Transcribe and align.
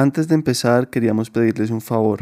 Antes 0.00 0.28
de 0.28 0.34
empezar, 0.34 0.88
queríamos 0.88 1.28
pedirles 1.28 1.70
un 1.70 1.82
favor. 1.82 2.20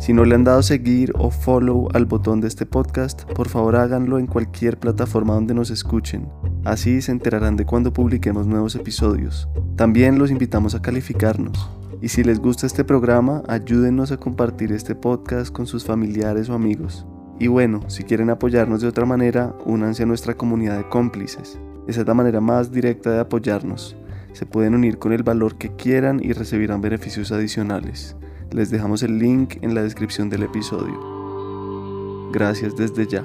Si 0.00 0.12
no 0.12 0.24
le 0.24 0.34
han 0.34 0.42
dado 0.42 0.64
seguir 0.64 1.12
o 1.16 1.30
follow 1.30 1.86
al 1.94 2.06
botón 2.06 2.40
de 2.40 2.48
este 2.48 2.66
podcast, 2.66 3.22
por 3.22 3.48
favor 3.48 3.76
háganlo 3.76 4.18
en 4.18 4.26
cualquier 4.26 4.80
plataforma 4.80 5.34
donde 5.34 5.54
nos 5.54 5.70
escuchen. 5.70 6.28
Así 6.64 7.00
se 7.00 7.12
enterarán 7.12 7.54
de 7.54 7.64
cuando 7.64 7.92
publiquemos 7.92 8.48
nuevos 8.48 8.74
episodios. 8.74 9.48
También 9.76 10.18
los 10.18 10.32
invitamos 10.32 10.74
a 10.74 10.82
calificarnos. 10.82 11.70
Y 12.00 12.08
si 12.08 12.24
les 12.24 12.40
gusta 12.40 12.66
este 12.66 12.82
programa, 12.82 13.44
ayúdenos 13.46 14.10
a 14.10 14.16
compartir 14.16 14.72
este 14.72 14.96
podcast 14.96 15.52
con 15.52 15.68
sus 15.68 15.84
familiares 15.84 16.48
o 16.48 16.54
amigos. 16.54 17.06
Y 17.38 17.46
bueno, 17.46 17.88
si 17.88 18.02
quieren 18.02 18.28
apoyarnos 18.28 18.80
de 18.80 18.88
otra 18.88 19.06
manera, 19.06 19.54
únanse 19.66 20.02
a 20.02 20.06
nuestra 20.06 20.34
comunidad 20.34 20.78
de 20.78 20.88
cómplices. 20.88 21.60
Esa 21.86 22.00
es 22.00 22.06
la 22.08 22.14
manera 22.14 22.40
más 22.40 22.72
directa 22.72 23.12
de 23.12 23.20
apoyarnos. 23.20 23.96
Se 24.32 24.46
pueden 24.46 24.74
unir 24.74 24.98
con 24.98 25.12
el 25.12 25.22
valor 25.22 25.58
que 25.58 25.74
quieran 25.76 26.20
y 26.22 26.32
recibirán 26.32 26.80
beneficios 26.80 27.32
adicionales. 27.32 28.16
Les 28.50 28.70
dejamos 28.70 29.02
el 29.02 29.18
link 29.18 29.56
en 29.62 29.74
la 29.74 29.82
descripción 29.82 30.30
del 30.30 30.42
episodio. 30.44 32.30
Gracias 32.32 32.76
desde 32.76 33.06
ya. 33.06 33.24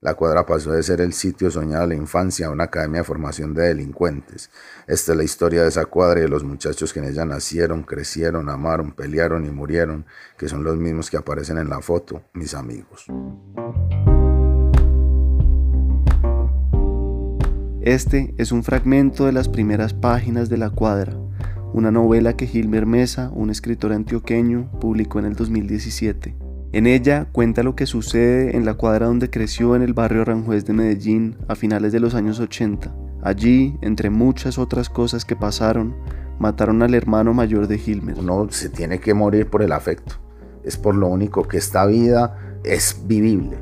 La 0.00 0.14
cuadra 0.14 0.46
pasó 0.46 0.70
de 0.70 0.82
ser 0.84 1.00
el 1.00 1.12
sitio 1.12 1.50
soñado 1.50 1.82
de 1.82 1.88
la 1.88 2.00
infancia 2.00 2.46
a 2.46 2.50
una 2.50 2.64
academia 2.64 3.00
de 3.00 3.04
formación 3.04 3.52
de 3.52 3.64
delincuentes. 3.64 4.48
Esta 4.86 5.12
es 5.12 5.18
la 5.18 5.24
historia 5.24 5.62
de 5.62 5.68
esa 5.68 5.86
cuadra 5.86 6.20
y 6.20 6.22
de 6.22 6.28
los 6.28 6.44
muchachos 6.44 6.92
que 6.92 7.00
en 7.00 7.06
ella 7.06 7.24
nacieron, 7.24 7.82
crecieron, 7.82 8.48
amaron, 8.48 8.92
pelearon 8.92 9.44
y 9.44 9.50
murieron, 9.50 10.06
que 10.36 10.48
son 10.48 10.62
los 10.62 10.76
mismos 10.76 11.10
que 11.10 11.16
aparecen 11.16 11.58
en 11.58 11.68
la 11.68 11.80
foto, 11.80 12.22
mis 12.32 12.54
amigos. 12.54 13.06
Este 17.88 18.34
es 18.36 18.52
un 18.52 18.64
fragmento 18.64 19.24
de 19.24 19.32
las 19.32 19.48
primeras 19.48 19.94
páginas 19.94 20.50
de 20.50 20.58
La 20.58 20.68
Cuadra, 20.68 21.16
una 21.72 21.90
novela 21.90 22.36
que 22.36 22.46
Gilmer 22.46 22.84
Mesa, 22.84 23.30
un 23.34 23.48
escritor 23.48 23.94
antioqueño, 23.94 24.70
publicó 24.78 25.20
en 25.20 25.24
el 25.24 25.34
2017. 25.34 26.36
En 26.72 26.86
ella 26.86 27.28
cuenta 27.32 27.62
lo 27.62 27.74
que 27.74 27.86
sucede 27.86 28.54
en 28.58 28.66
la 28.66 28.74
cuadra 28.74 29.06
donde 29.06 29.30
creció 29.30 29.74
en 29.74 29.80
el 29.80 29.94
barrio 29.94 30.20
Aranjuez 30.20 30.66
de 30.66 30.74
Medellín 30.74 31.38
a 31.48 31.54
finales 31.54 31.90
de 31.90 32.00
los 32.00 32.14
años 32.14 32.40
80. 32.40 32.94
Allí, 33.22 33.78
entre 33.80 34.10
muchas 34.10 34.58
otras 34.58 34.90
cosas 34.90 35.24
que 35.24 35.34
pasaron, 35.34 35.96
mataron 36.38 36.82
al 36.82 36.92
hermano 36.92 37.32
mayor 37.32 37.68
de 37.68 37.78
Gilmer. 37.78 38.18
Uno 38.18 38.48
se 38.50 38.68
tiene 38.68 39.00
que 39.00 39.14
morir 39.14 39.48
por 39.48 39.62
el 39.62 39.72
afecto. 39.72 40.16
Es 40.62 40.76
por 40.76 40.94
lo 40.94 41.06
único 41.06 41.48
que 41.48 41.56
esta 41.56 41.86
vida 41.86 42.58
es 42.64 43.00
vivible. 43.06 43.56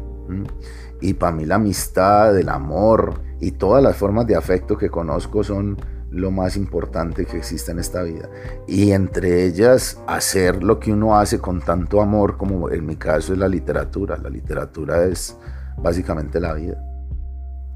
Y 1.01 1.15
para 1.15 1.31
mí 1.31 1.45
la 1.45 1.55
amistad, 1.55 2.37
el 2.37 2.49
amor 2.49 3.25
y 3.41 3.53
todas 3.53 3.83
las 3.83 3.97
formas 3.97 4.27
de 4.27 4.37
afecto 4.37 4.77
que 4.77 4.89
conozco 4.89 5.45
son 5.45 5.77
lo 6.11 6.31
más 6.31 6.57
importante 6.57 7.27
que 7.27 7.37
existe 7.37 7.73
en 7.73 7.79
esta 7.79 8.03
vida. 8.03 8.29
Y 8.67 8.93
entre 8.93 9.45
ellas, 9.45 10.01
hacer 10.07 10.63
lo 10.63 10.79
que 10.81 10.93
uno 10.93 11.19
hace 11.19 11.39
con 11.39 11.61
tanto 11.61 12.01
amor, 12.01 12.37
como 12.37 12.71
en 12.71 12.87
mi 12.87 12.97
caso 12.97 13.33
es 13.33 13.39
la 13.39 13.49
literatura. 13.49 14.17
La 14.17 14.31
literatura 14.31 15.05
es 15.05 15.37
básicamente 15.77 16.41
la 16.41 16.55
vida. 16.55 16.83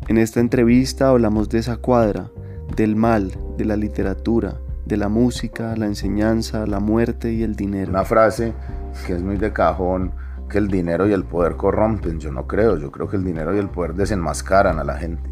En 0.09 0.17
esta 0.19 0.41
entrevista 0.41 1.11
hablamos 1.11 1.49
de 1.49 1.59
esa 1.59 1.77
cuadra, 1.77 2.31
del 2.77 2.97
mal, 2.97 3.33
de 3.59 3.65
la 3.65 3.77
literatura, 3.77 4.59
de 4.87 4.97
la 4.97 5.09
música, 5.09 5.77
la 5.77 5.87
enseñanza, 5.87 6.67
la 6.67 6.81
muerte 6.81 7.33
y 7.33 7.43
el 7.43 7.57
dinero. 7.57 7.91
Una 7.91 8.05
frase 8.05 8.55
que 9.07 9.15
es 9.15 9.23
muy 9.23 9.37
de 9.37 9.53
cajón, 9.53 10.13
que 10.49 10.59
el 10.59 10.69
dinero 10.69 11.07
y 11.07 11.13
el 11.13 11.25
poder 11.25 11.57
corrompen. 11.57 12.19
Yo 12.19 12.33
no 12.33 12.47
creo, 12.47 12.77
yo 12.79 12.91
creo 12.91 13.09
que 13.09 13.17
el 13.17 13.25
dinero 13.25 13.55
y 13.55 13.59
el 13.59 13.69
poder 13.69 13.95
desenmascaran 13.95 14.79
a 14.79 14.85
la 14.85 14.97
gente. 14.97 15.31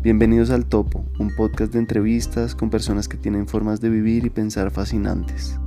Bienvenidos 0.00 0.50
al 0.50 0.66
Topo, 0.66 1.04
un 1.18 1.34
podcast 1.34 1.72
de 1.72 1.80
entrevistas 1.80 2.54
con 2.54 2.70
personas 2.70 3.08
que 3.08 3.16
tienen 3.16 3.48
formas 3.48 3.80
de 3.80 3.90
vivir 3.90 4.24
y 4.24 4.30
pensar 4.30 4.70
fascinantes. 4.70 5.58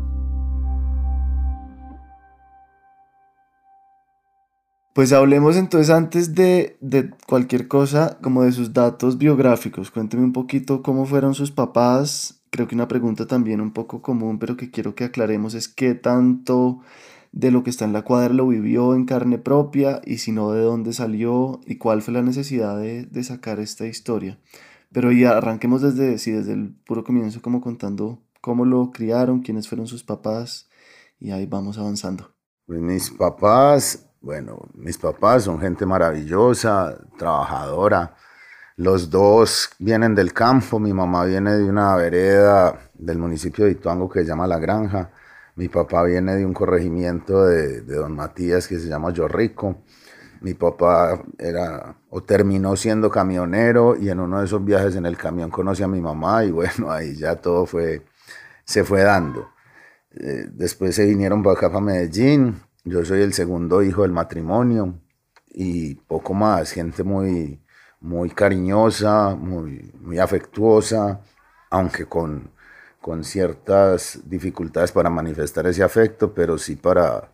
Pues 4.93 5.11
hablemos 5.11 5.57
entonces 5.57 5.89
antes 5.89 6.33
de, 6.33 6.77
cualquier 7.27 7.67
cosa, 7.67 8.19
como 8.21 8.43
de 8.43 8.53
sus 8.53 8.71
datos 8.71 9.17
biográficos. 9.17 9.91
Cuénteme 9.91 10.23
un 10.23 10.31
poquito 10.31 10.81
cómo 10.81 11.05
fueron 11.05 11.35
sus 11.35 11.51
papás. 11.51 12.41
Creo 12.51 12.69
que 12.69 12.75
una 12.75 12.87
pregunta 12.87 13.27
también 13.27 13.59
un 13.59 13.71
poco 13.71 14.01
común, 14.01 14.39
pero 14.39 14.55
que 14.55 14.71
quiero 14.71 14.95
que 14.95 15.03
aclaremos 15.03 15.55
es 15.55 15.67
qué 15.67 15.93
tanto 15.93 16.79
de 17.31 17.51
lo 17.51 17.63
que 17.63 17.69
está 17.69 17.85
en 17.85 17.93
la 17.93 18.03
cuadra 18.03 18.33
lo 18.33 18.47
vivió 18.47 18.93
en 18.93 19.05
carne 19.05 19.37
propia 19.37 20.01
y 20.05 20.17
si 20.17 20.31
no 20.31 20.51
de 20.51 20.61
dónde 20.61 20.93
salió 20.93 21.61
y 21.65 21.77
cuál 21.77 22.01
fue 22.01 22.13
la 22.13 22.21
necesidad 22.21 22.77
de, 22.77 23.23
sacar 23.23 23.59
esta 23.59 23.85
historia. 23.85 24.37
Pero 24.91 25.11
ya 25.11 25.37
arranquemos 25.37 25.81
desde, 25.81 26.17
sí, 26.17 26.31
desde 26.31 26.53
el 26.53 26.75
puro 26.85 27.03
comienzo 27.03 27.41
como 27.41 27.61
contando 27.61 28.21
cómo 28.41 28.65
lo 28.65 28.91
criaron, 28.91 29.41
quiénes 29.41 29.69
fueron 29.69 29.87
sus 29.87 30.03
papás 30.03 30.69
y 31.19 31.31
ahí 31.31 31.45
vamos 31.45 31.77
avanzando. 31.77 32.31
Pues 32.65 32.81
mis 32.81 33.09
papás, 33.09 34.09
bueno, 34.19 34.59
mis 34.73 34.97
papás 34.97 35.43
son 35.43 35.59
gente 35.59 35.85
maravillosa, 35.85 36.97
trabajadora. 37.17 38.15
Los 38.75 39.09
dos 39.09 39.69
vienen 39.79 40.15
del 40.15 40.33
campo, 40.33 40.79
mi 40.79 40.91
mamá 40.91 41.23
viene 41.25 41.53
de 41.53 41.63
una 41.63 41.95
vereda 41.95 42.91
del 42.93 43.19
municipio 43.19 43.65
de 43.65 43.71
Ituango 43.71 44.09
que 44.09 44.21
se 44.21 44.25
llama 44.25 44.47
La 44.47 44.59
Granja 44.59 45.11
mi 45.55 45.67
papá 45.67 46.03
viene 46.03 46.35
de 46.35 46.45
un 46.45 46.53
corregimiento 46.53 47.45
de, 47.45 47.81
don 47.81 48.15
Matías 48.15 48.67
que 48.67 48.79
se 48.79 48.87
llama 48.87 49.11
Yorrico. 49.11 49.83
Mi 50.41 50.53
papá 50.53 51.21
era 51.37 51.95
o 52.09 52.23
terminó 52.23 52.75
siendo 52.75 53.09
camionero 53.09 53.95
y 53.95 54.09
en 54.09 54.19
uno 54.19 54.39
de 54.39 54.45
esos 54.45 54.63
viajes 54.65 54.95
en 54.95 55.05
el 55.05 55.17
camión 55.17 55.51
conocí 55.51 55.83
a 55.83 55.87
mi 55.87 56.01
mamá 56.01 56.43
y 56.45 56.51
bueno, 56.51 56.91
ahí 56.91 57.15
ya 57.15 57.35
todo 57.35 57.65
fue, 57.65 58.03
se 58.63 58.83
fue 58.83 59.03
dando. 59.03 59.49
Eh, 60.13 60.47
después 60.51 60.95
se 60.95 61.05
vinieron 61.05 61.43
para 61.43 61.57
acá, 61.57 61.69
para 61.69 61.81
Medellín. 61.81 62.61
Yo 62.83 63.05
soy 63.05 63.21
el 63.21 63.33
segundo 63.33 63.83
hijo 63.83 64.01
del 64.01 64.11
matrimonio 64.11 64.99
y 65.47 65.95
poco 65.95 66.33
más, 66.33 66.71
gente 66.71 67.03
muy, 67.03 67.61
muy 67.99 68.29
cariñosa, 68.31 69.35
muy, 69.35 69.91
muy 70.01 70.17
afectuosa, 70.17 71.21
aunque 71.69 72.05
con, 72.05 72.51
con 73.01 73.23
ciertas 73.23 74.19
dificultades 74.25 74.91
para 74.91 75.09
manifestar 75.09 75.65
ese 75.67 75.83
afecto, 75.83 76.33
pero 76.33 76.57
sí 76.57 76.75
para 76.75 77.31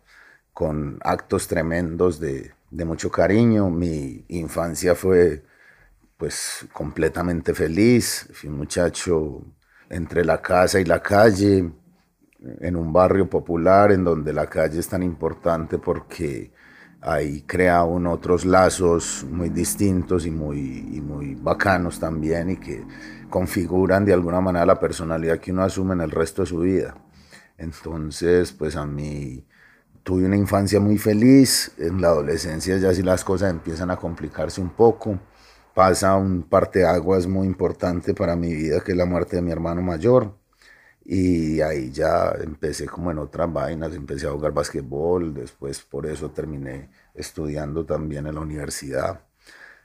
con 0.52 0.98
actos 1.02 1.46
tremendos 1.46 2.18
de, 2.18 2.52
mucho 2.70 3.10
cariño. 3.10 3.70
Mi 3.70 4.24
infancia 4.28 4.94
fue 4.94 5.44
pues 6.16 6.66
completamente 6.72 7.54
feliz. 7.54 8.28
Fui 8.32 8.48
un 8.48 8.56
muchacho 8.56 9.42
entre 9.90 10.24
la 10.24 10.40
casa 10.42 10.80
y 10.80 10.84
la 10.84 11.00
calle, 11.00 11.70
en 12.60 12.76
un 12.76 12.92
barrio 12.92 13.28
popular 13.28 13.92
en 13.92 14.04
donde 14.04 14.32
la 14.32 14.46
calle 14.46 14.78
es 14.80 14.88
tan 14.88 15.02
importante 15.02 15.78
porque 15.78 16.52
ahí 17.00 17.42
crea 17.42 17.84
uno 17.84 18.12
otros 18.12 18.44
lazos 18.44 19.24
muy 19.30 19.50
distintos 19.50 20.26
y 20.26 20.30
muy, 20.30 21.00
muy 21.02 21.34
bacanos 21.34 22.00
también 22.00 22.50
y 22.50 22.56
que 22.56 22.84
configuran 23.28 24.04
de 24.04 24.12
alguna 24.12 24.40
manera 24.40 24.66
la 24.66 24.80
personalidad 24.80 25.38
que 25.38 25.52
uno 25.52 25.62
asume 25.62 25.94
en 25.94 26.00
el 26.00 26.10
resto 26.10 26.42
de 26.42 26.46
su 26.46 26.60
vida. 26.60 26.96
Entonces, 27.56 28.52
pues 28.52 28.76
a 28.76 28.86
mí 28.86 29.44
tuve 30.02 30.24
una 30.24 30.36
infancia 30.36 30.80
muy 30.80 30.96
feliz, 30.96 31.72
en 31.76 32.00
la 32.00 32.08
adolescencia 32.08 32.78
ya 32.78 32.94
si 32.94 33.02
las 33.02 33.24
cosas 33.24 33.50
empiezan 33.50 33.90
a 33.90 33.96
complicarse 33.96 34.60
un 34.60 34.70
poco, 34.70 35.18
pasa 35.74 36.16
un 36.16 36.44
parteaguas 36.44 37.26
muy 37.26 37.46
importante 37.46 38.14
para 38.14 38.34
mi 38.34 38.54
vida, 38.54 38.80
que 38.80 38.92
es 38.92 38.98
la 38.98 39.04
muerte 39.04 39.36
de 39.36 39.42
mi 39.42 39.50
hermano 39.52 39.82
mayor, 39.82 40.34
y 41.04 41.60
ahí 41.60 41.90
ya 41.90 42.32
empecé 42.40 42.86
como 42.86 43.10
en 43.10 43.18
otras 43.18 43.52
vainas, 43.52 43.94
empecé 43.94 44.26
a 44.26 44.30
jugar 44.30 44.52
basquetbol, 44.52 45.34
después 45.34 45.80
por 45.80 46.06
eso 46.06 46.30
terminé 46.30 46.90
estudiando 47.14 47.84
también 47.84 48.26
en 48.26 48.34
la 48.34 48.40
universidad. 48.40 49.27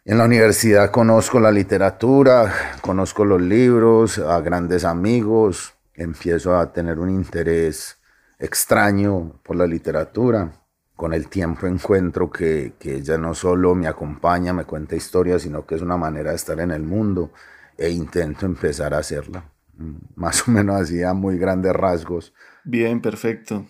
En 0.05 0.17
la 0.17 0.25
universidad 0.25 0.91
conozco 0.91 1.39
la 1.39 1.49
literatura, 1.49 2.53
conozco 2.81 3.23
los 3.23 3.41
libros, 3.41 4.19
a 4.19 4.41
grandes 4.41 4.83
amigos, 4.83 5.75
empiezo 5.93 6.57
a 6.57 6.73
tener 6.73 6.99
un 6.99 7.09
interés 7.09 7.97
extraño 8.37 9.39
por 9.43 9.55
la 9.55 9.65
literatura. 9.65 10.51
Con 10.97 11.13
el 11.13 11.29
tiempo 11.29 11.67
encuentro 11.67 12.29
que, 12.29 12.73
que 12.77 12.95
ella 12.95 13.17
no 13.17 13.33
solo 13.33 13.75
me 13.75 13.87
acompaña, 13.87 14.51
me 14.51 14.65
cuenta 14.65 14.97
historias, 14.97 15.43
sino 15.43 15.65
que 15.65 15.75
es 15.75 15.81
una 15.81 15.95
manera 15.95 16.31
de 16.31 16.35
estar 16.35 16.59
en 16.59 16.71
el 16.71 16.83
mundo 16.83 17.31
e 17.77 17.89
intento 17.89 18.45
empezar 18.45 18.93
a 18.93 18.97
hacerla. 18.97 19.45
Mm, 19.77 19.95
más 20.15 20.45
o 20.45 20.51
menos 20.51 20.81
así 20.81 21.01
a 21.01 21.13
muy 21.13 21.37
grandes 21.37 21.71
rasgos. 21.71 22.33
Bien, 22.65 23.01
perfecto. 23.01 23.65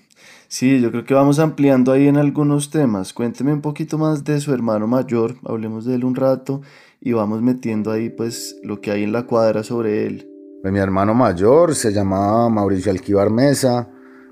Sí, 0.54 0.80
yo 0.80 0.92
creo 0.92 1.04
que 1.04 1.16
vamos 1.16 1.40
ampliando 1.40 1.92
ahí 1.92 2.08
en 2.08 2.16
algunos 2.16 2.70
temas. 2.70 3.12
Cuénteme 3.12 3.52
un 3.52 3.62
poquito 3.62 3.98
más 3.98 4.24
de 4.24 4.40
su 4.40 4.54
hermano 4.54 4.86
mayor, 4.86 5.34
hablemos 5.46 5.84
de 5.84 5.96
él 5.96 6.06
un 6.06 6.14
rato 6.14 6.62
y 7.02 7.12
vamos 7.12 7.42
metiendo 7.42 7.90
ahí 7.90 8.12
pues 8.12 8.60
lo 8.62 8.80
que 8.80 8.92
hay 8.92 9.02
en 9.02 9.14
la 9.14 9.24
cuadra 9.24 9.64
sobre 9.64 10.06
él. 10.06 10.30
Pues 10.62 10.72
mi 10.72 10.78
hermano 10.78 11.16
mayor 11.16 11.74
se 11.74 11.92
llamaba 11.92 12.50
Mauricio 12.50 12.92
Alquivar 12.92 13.32
Mesa, 13.32 13.90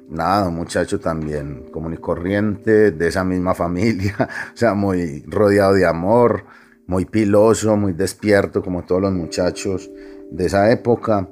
nada, 0.09 0.49
un 0.49 0.57
muchacho 0.57 0.99
también 0.99 1.71
común 1.71 1.95
y 1.95 1.97
corriente, 1.97 2.91
de 2.91 3.07
esa 3.07 3.23
misma 3.23 3.55
familia, 3.55 4.15
o 4.53 4.55
sea, 4.55 4.75
muy 4.75 5.23
rodeado 5.25 5.73
de 5.73 5.87
amor, 5.87 6.45
muy 6.85 7.05
piloso, 7.05 7.75
muy 7.77 7.93
despierto, 7.93 8.61
como 8.61 8.85
todos 8.85 9.01
los 9.01 9.11
muchachos 9.11 9.89
de 10.29 10.45
esa 10.45 10.71
época, 10.71 11.27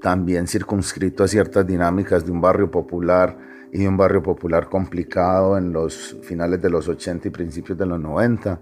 también 0.00 0.46
circunscrito 0.46 1.24
a 1.24 1.28
ciertas 1.28 1.66
dinámicas 1.66 2.24
de 2.24 2.32
un 2.32 2.40
barrio 2.40 2.70
popular 2.70 3.49
y 3.72 3.78
de 3.78 3.88
un 3.88 3.96
barrio 3.96 4.22
popular 4.22 4.68
complicado 4.68 5.56
en 5.56 5.72
los 5.72 6.16
finales 6.22 6.60
de 6.60 6.70
los 6.70 6.88
80 6.88 7.28
y 7.28 7.30
principios 7.30 7.78
de 7.78 7.86
los 7.86 8.00
90. 8.00 8.60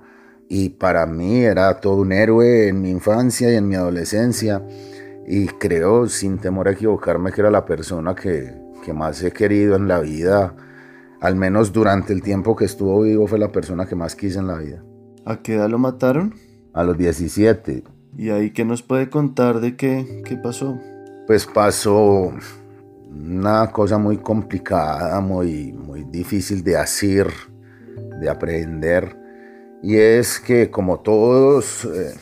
Y 0.49 0.71
para 0.71 1.07
mí 1.07 1.45
era 1.45 1.81
todo 1.81 1.97
un 1.97 2.13
héroe 2.13 2.69
en 2.69 2.81
mi 2.81 2.91
infancia 2.91 3.53
y 3.53 3.57
en 3.57 3.69
mi 3.69 3.75
adolescencia. 3.75 4.63
Y 5.27 5.47
creo, 5.47 6.09
sin 6.09 6.39
temor 6.39 6.69
a 6.69 6.73
equivocarme, 6.73 7.33
que 7.33 7.41
era 7.41 7.51
la 7.51 7.65
persona 7.65 8.15
que, 8.15 8.55
que 8.85 8.93
más 8.93 9.23
he 9.23 9.33
querido 9.33 9.77
en 9.77 9.89
la 9.89 10.01
vida. 10.01 10.55
Al 11.21 11.37
menos 11.37 11.73
durante 11.73 12.13
el 12.13 12.23
tiempo 12.23 12.57
que 12.57 12.65
estuvo 12.65 13.03
vivo 13.03 13.27
fue 13.27 13.39
la 13.39 13.53
persona 13.53 13.87
que 13.87 13.95
más 13.95 14.15
quise 14.15 14.39
en 14.39 14.47
la 14.47 14.59
vida. 14.59 14.83
¿A 15.25 15.43
qué 15.43 15.55
edad 15.55 15.69
lo 15.69 15.79
mataron? 15.79 16.35
A 16.73 16.85
los 16.85 16.97
17. 16.97 17.83
¿Y 18.17 18.31
ahí 18.31 18.51
qué 18.51 18.65
nos 18.65 18.83
puede 18.83 19.11
contar 19.11 19.61
de 19.61 19.77
qué, 19.77 20.23
qué 20.25 20.37
pasó? 20.37 20.79
Pues 21.27 21.45
pasó 21.45 22.33
una 23.11 23.71
cosa 23.73 23.99
muy 23.99 24.19
complicada, 24.19 25.21
muy, 25.21 25.73
muy 25.73 26.05
difícil 26.05 26.63
de 26.63 26.77
hacer, 26.77 27.29
de 28.21 28.29
aprender. 28.29 29.17
Y 29.83 29.97
es 29.97 30.41
que 30.41 30.71
como 30.71 31.01
todos, 31.01 31.85
eh, 31.85 32.15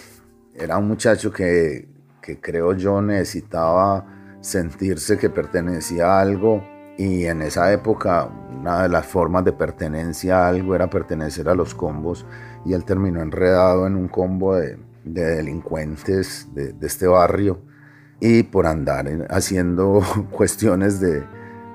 era 0.54 0.78
un 0.78 0.88
muchacho 0.88 1.32
que, 1.32 1.88
que 2.22 2.40
creo 2.40 2.74
yo 2.74 3.00
necesitaba 3.02 4.38
sentirse 4.40 5.18
que 5.18 5.30
pertenecía 5.30 6.06
a 6.06 6.20
algo. 6.20 6.62
Y 6.98 7.26
en 7.26 7.42
esa 7.42 7.72
época 7.72 8.30
una 8.56 8.82
de 8.82 8.88
las 8.88 9.06
formas 9.06 9.44
de 9.44 9.52
pertenencia 9.52 10.38
a 10.44 10.48
algo 10.48 10.74
era 10.74 10.90
pertenecer 10.90 11.48
a 11.48 11.54
los 11.54 11.74
combos. 11.74 12.26
Y 12.64 12.72
él 12.72 12.84
terminó 12.84 13.20
enredado 13.20 13.86
en 13.86 13.96
un 13.96 14.08
combo 14.08 14.56
de, 14.56 14.78
delincuentes 15.04 16.48
de, 16.54 16.74
este 16.80 17.06
barrio 17.06 17.60
y 18.20 18.42
por 18.44 18.66
andar 18.66 19.26
haciendo 19.30 20.02
cuestiones 20.30 21.00
de, 21.00 21.24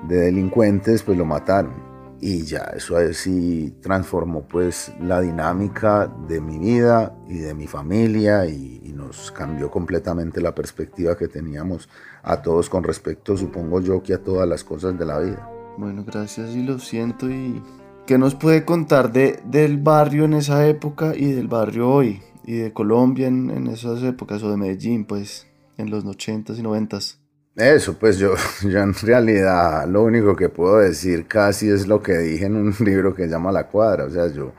de 0.08 0.16
delincuentes 0.16 1.02
pues 1.02 1.16
lo 1.16 1.24
mataron 1.24 1.92
y 2.24 2.44
ya 2.44 2.70
eso 2.76 2.96
así 2.96 3.74
transformó 3.80 4.42
pues 4.42 4.92
la 5.00 5.20
dinámica 5.20 6.06
de 6.28 6.40
mi 6.40 6.56
vida 6.56 7.12
y 7.28 7.38
de 7.38 7.52
mi 7.52 7.66
familia 7.66 8.46
y, 8.46 8.80
nos 8.92 9.32
cambió 9.32 9.68
completamente 9.68 10.40
la 10.40 10.54
perspectiva 10.54 11.16
que 11.16 11.26
teníamos 11.26 11.88
a 12.22 12.40
todos 12.40 12.70
con 12.70 12.84
respecto 12.84 13.36
supongo 13.36 13.80
yo 13.80 14.00
que 14.00 14.14
a 14.14 14.22
todas 14.22 14.48
las 14.48 14.62
cosas 14.62 14.96
de 14.96 15.04
la 15.04 15.18
vida. 15.18 15.50
Bueno, 15.76 16.04
gracias 16.06 16.54
y 16.54 16.62
lo 16.62 16.78
siento 16.78 17.28
y 17.28 17.60
¿qué 18.06 18.16
nos 18.16 18.36
puede 18.36 18.64
contar 18.64 19.10
de, 19.10 19.40
del 19.44 19.78
barrio 19.78 20.26
en 20.26 20.34
esa 20.34 20.68
época 20.68 21.16
y 21.16 21.32
del 21.32 21.48
barrio 21.48 21.90
hoy 21.90 22.22
y 22.44 22.58
de 22.58 22.72
Colombia 22.72 23.26
en, 23.26 23.50
en 23.50 23.66
esas 23.66 24.02
épocas 24.04 24.42
o 24.44 24.50
de 24.52 24.56
Medellín 24.56 25.04
pues 25.04 25.48
en 25.82 25.90
los 25.90 26.04
80s 26.04 26.58
y 26.58 26.62
90s? 26.62 27.18
Eso, 27.56 27.98
pues 27.98 28.16
yo, 28.18 28.34
yo 28.62 28.78
en 28.80 28.94
realidad 28.94 29.86
lo 29.86 30.02
único 30.02 30.34
que 30.34 30.48
puedo 30.48 30.78
decir 30.78 31.26
casi 31.26 31.68
es 31.68 31.86
lo 31.86 32.02
que 32.02 32.16
dije 32.18 32.46
en 32.46 32.56
un 32.56 32.74
libro 32.80 33.14
que 33.14 33.24
se 33.24 33.30
llama 33.30 33.52
La 33.52 33.66
Cuadra. 33.66 34.04
O 34.04 34.10
sea, 34.10 34.28
yo 34.28 34.52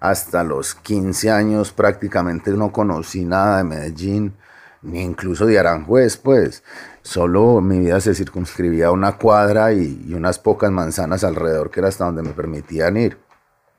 hasta 0.00 0.42
los 0.42 0.74
15 0.74 1.30
años 1.30 1.72
prácticamente 1.72 2.50
no 2.52 2.72
conocí 2.72 3.24
nada 3.24 3.58
de 3.58 3.64
Medellín, 3.64 4.34
ni 4.82 5.02
incluso 5.02 5.46
de 5.46 5.58
Aranjuez, 5.58 6.16
pues. 6.16 6.62
Solo 7.02 7.60
mi 7.60 7.78
vida 7.78 8.00
se 8.00 8.14
circunscribía 8.14 8.88
a 8.88 8.90
una 8.90 9.16
cuadra 9.16 9.72
y, 9.72 10.04
y 10.06 10.14
unas 10.14 10.38
pocas 10.38 10.70
manzanas 10.70 11.24
alrededor, 11.24 11.70
que 11.70 11.80
era 11.80 11.88
hasta 11.88 12.04
donde 12.04 12.22
me 12.22 12.30
permitían 12.30 12.96
ir 12.96 13.18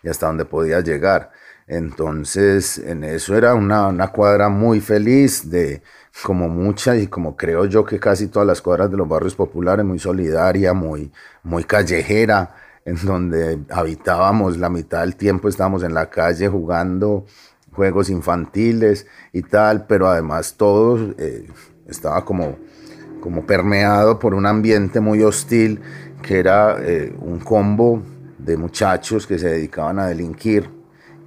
y 0.04 0.10
hasta 0.10 0.28
donde 0.28 0.46
podía 0.46 0.80
llegar. 0.82 1.32
Entonces, 1.68 2.78
en 2.80 3.04
eso 3.04 3.36
era 3.36 3.54
una, 3.54 3.88
una 3.88 4.10
cuadra 4.10 4.50
muy 4.50 4.82
feliz 4.82 5.50
de 5.50 5.82
como 6.26 6.50
mucha 6.50 6.96
y 6.96 7.08
como 7.08 7.36
creo 7.36 7.66
yo 7.66 7.86
que 7.86 8.00
casi 8.00 8.28
todas 8.28 8.48
las 8.48 8.62
cuadras 8.62 8.92
de 8.92 8.98
los 8.98 9.08
barrios 9.08 9.36
populares, 9.36 9.86
muy 9.86 10.00
solidaria, 10.00 10.74
muy, 10.74 11.12
muy 11.44 11.64
callejera, 11.64 12.56
en 12.86 12.98
donde 13.04 13.60
habitábamos 13.70 14.58
la 14.58 14.70
mitad 14.70 15.02
del 15.02 15.16
tiempo, 15.16 15.48
estábamos 15.48 15.84
en 15.84 15.94
la 15.94 16.10
calle 16.10 16.48
jugando 16.48 17.26
juegos 17.72 18.10
infantiles 18.10 19.08
y 19.32 19.44
tal, 19.44 19.86
pero 19.88 20.08
además 20.08 20.56
todo 20.58 21.14
eh, 21.18 21.48
estaba 21.88 22.26
como, 22.26 22.58
como 23.22 23.46
permeado 23.46 24.20
por 24.20 24.34
un 24.34 24.46
ambiente 24.46 25.00
muy 25.00 25.22
hostil 25.24 25.80
que 26.22 26.40
era 26.40 26.78
eh, 26.82 27.16
un 27.20 27.40
combo 27.40 28.02
de 28.38 28.58
muchachos 28.58 29.26
que 29.26 29.40
se 29.40 29.50
dedicaban 29.50 30.00
a 30.00 30.08
delinquir 30.08 30.70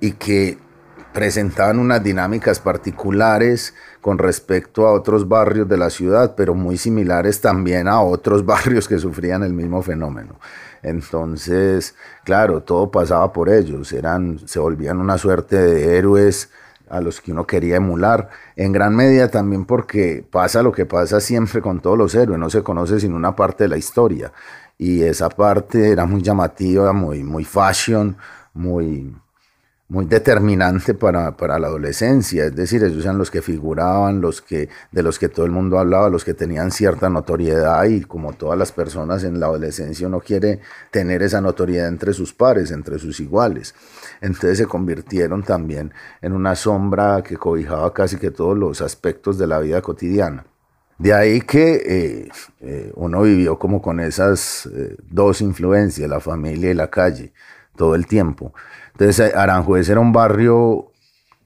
y 0.00 0.12
que 0.12 0.58
presentaban 1.14 1.78
unas 1.78 2.02
dinámicas 2.02 2.58
particulares 2.58 3.72
con 4.00 4.18
respecto 4.18 4.86
a 4.86 4.92
otros 4.92 5.28
barrios 5.28 5.68
de 5.68 5.76
la 5.78 5.88
ciudad, 5.88 6.34
pero 6.36 6.56
muy 6.56 6.76
similares 6.76 7.40
también 7.40 7.86
a 7.86 8.02
otros 8.02 8.44
barrios 8.54 8.88
que 8.88 8.98
sufrían 8.98 9.44
el 9.44 9.54
mismo 9.54 9.80
fenómeno. 9.80 10.38
Entonces, 10.82 11.94
claro, 12.24 12.62
todo 12.62 12.90
pasaba 12.90 13.32
por 13.32 13.48
ellos, 13.48 13.92
eran, 13.92 14.40
se 14.46 14.58
volvían 14.58 14.98
una 14.98 15.16
suerte 15.16 15.56
de 15.56 15.96
héroes 15.96 16.50
a 16.90 17.00
los 17.00 17.20
que 17.20 17.32
uno 17.32 17.46
quería 17.46 17.76
emular, 17.76 18.28
en 18.56 18.72
gran 18.72 18.94
medida 18.94 19.28
también 19.30 19.64
porque 19.64 20.26
pasa 20.28 20.62
lo 20.62 20.72
que 20.72 20.84
pasa 20.84 21.20
siempre 21.20 21.62
con 21.62 21.80
todos 21.80 21.96
los 21.96 22.14
héroes, 22.14 22.38
no 22.38 22.50
se 22.50 22.62
conoce 22.62 23.00
sino 23.00 23.16
una 23.16 23.34
parte 23.34 23.64
de 23.64 23.68
la 23.68 23.78
historia, 23.78 24.32
y 24.76 25.02
esa 25.02 25.28
parte 25.28 25.90
era 25.90 26.04
muy 26.06 26.20
llamativa, 26.22 26.92
muy, 26.92 27.22
muy 27.22 27.44
fashion, 27.44 28.16
muy, 28.52 29.16
muy 29.88 30.06
determinante 30.06 30.94
para, 30.94 31.36
para, 31.36 31.58
la 31.58 31.66
adolescencia, 31.66 32.46
es 32.46 32.56
decir, 32.56 32.82
ellos 32.82 33.04
eran 33.04 33.18
los 33.18 33.30
que 33.30 33.42
figuraban, 33.42 34.20
los 34.20 34.40
que, 34.40 34.70
de 34.92 35.02
los 35.02 35.18
que 35.18 35.28
todo 35.28 35.44
el 35.44 35.52
mundo 35.52 35.78
hablaba, 35.78 36.08
los 36.08 36.24
que 36.24 36.32
tenían 36.32 36.70
cierta 36.70 37.10
notoriedad 37.10 37.84
y 37.84 38.00
como 38.00 38.32
todas 38.32 38.58
las 38.58 38.72
personas 38.72 39.24
en 39.24 39.38
la 39.38 39.46
adolescencia 39.46 40.06
uno 40.06 40.20
quiere 40.20 40.60
tener 40.90 41.22
esa 41.22 41.42
notoriedad 41.42 41.88
entre 41.88 42.14
sus 42.14 42.32
pares, 42.32 42.70
entre 42.70 42.98
sus 42.98 43.20
iguales. 43.20 43.74
Entonces 44.22 44.56
se 44.56 44.66
convirtieron 44.66 45.42
también 45.42 45.92
en 46.22 46.32
una 46.32 46.54
sombra 46.56 47.22
que 47.22 47.36
cobijaba 47.36 47.92
casi 47.92 48.16
que 48.16 48.30
todos 48.30 48.56
los 48.56 48.80
aspectos 48.80 49.36
de 49.36 49.46
la 49.46 49.58
vida 49.58 49.82
cotidiana. 49.82 50.46
De 50.96 51.12
ahí 51.12 51.40
que 51.40 51.74
eh, 51.74 52.28
eh, 52.60 52.92
uno 52.94 53.22
vivió 53.22 53.58
como 53.58 53.82
con 53.82 54.00
esas 54.00 54.66
eh, 54.66 54.96
dos 55.10 55.40
influencias, 55.40 56.08
la 56.08 56.20
familia 56.20 56.70
y 56.70 56.74
la 56.74 56.88
calle, 56.88 57.32
todo 57.76 57.94
el 57.96 58.06
tiempo. 58.06 58.54
Entonces 58.94 59.18
eh, 59.18 59.32
Aranjuez 59.36 59.88
era 59.88 60.00
un 60.00 60.12
barrio 60.12 60.92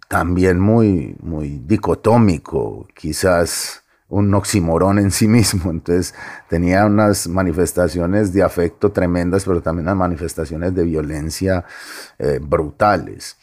también 0.07 0.61
muy, 0.61 1.17
muy 1.21 1.63
dicotómico, 1.67 2.87
quizás 2.95 3.83
un 4.09 4.33
oximorón 4.35 4.99
en 4.99 5.11
sí 5.11 5.29
mismo. 5.29 5.71
Entonces 5.71 6.15
tenía 6.49 6.85
unas 6.85 7.27
manifestaciones 7.27 8.33
de 8.33 8.43
afecto 8.43 8.93
tremendas, 8.93 9.45
pero 9.45 9.63
también 9.63 9.87
unas 9.87 9.97
manifestaciones 9.97 10.75
de 10.75 10.85
violencia 10.85 11.65
eh, 12.19 12.39
brutales 12.41 13.37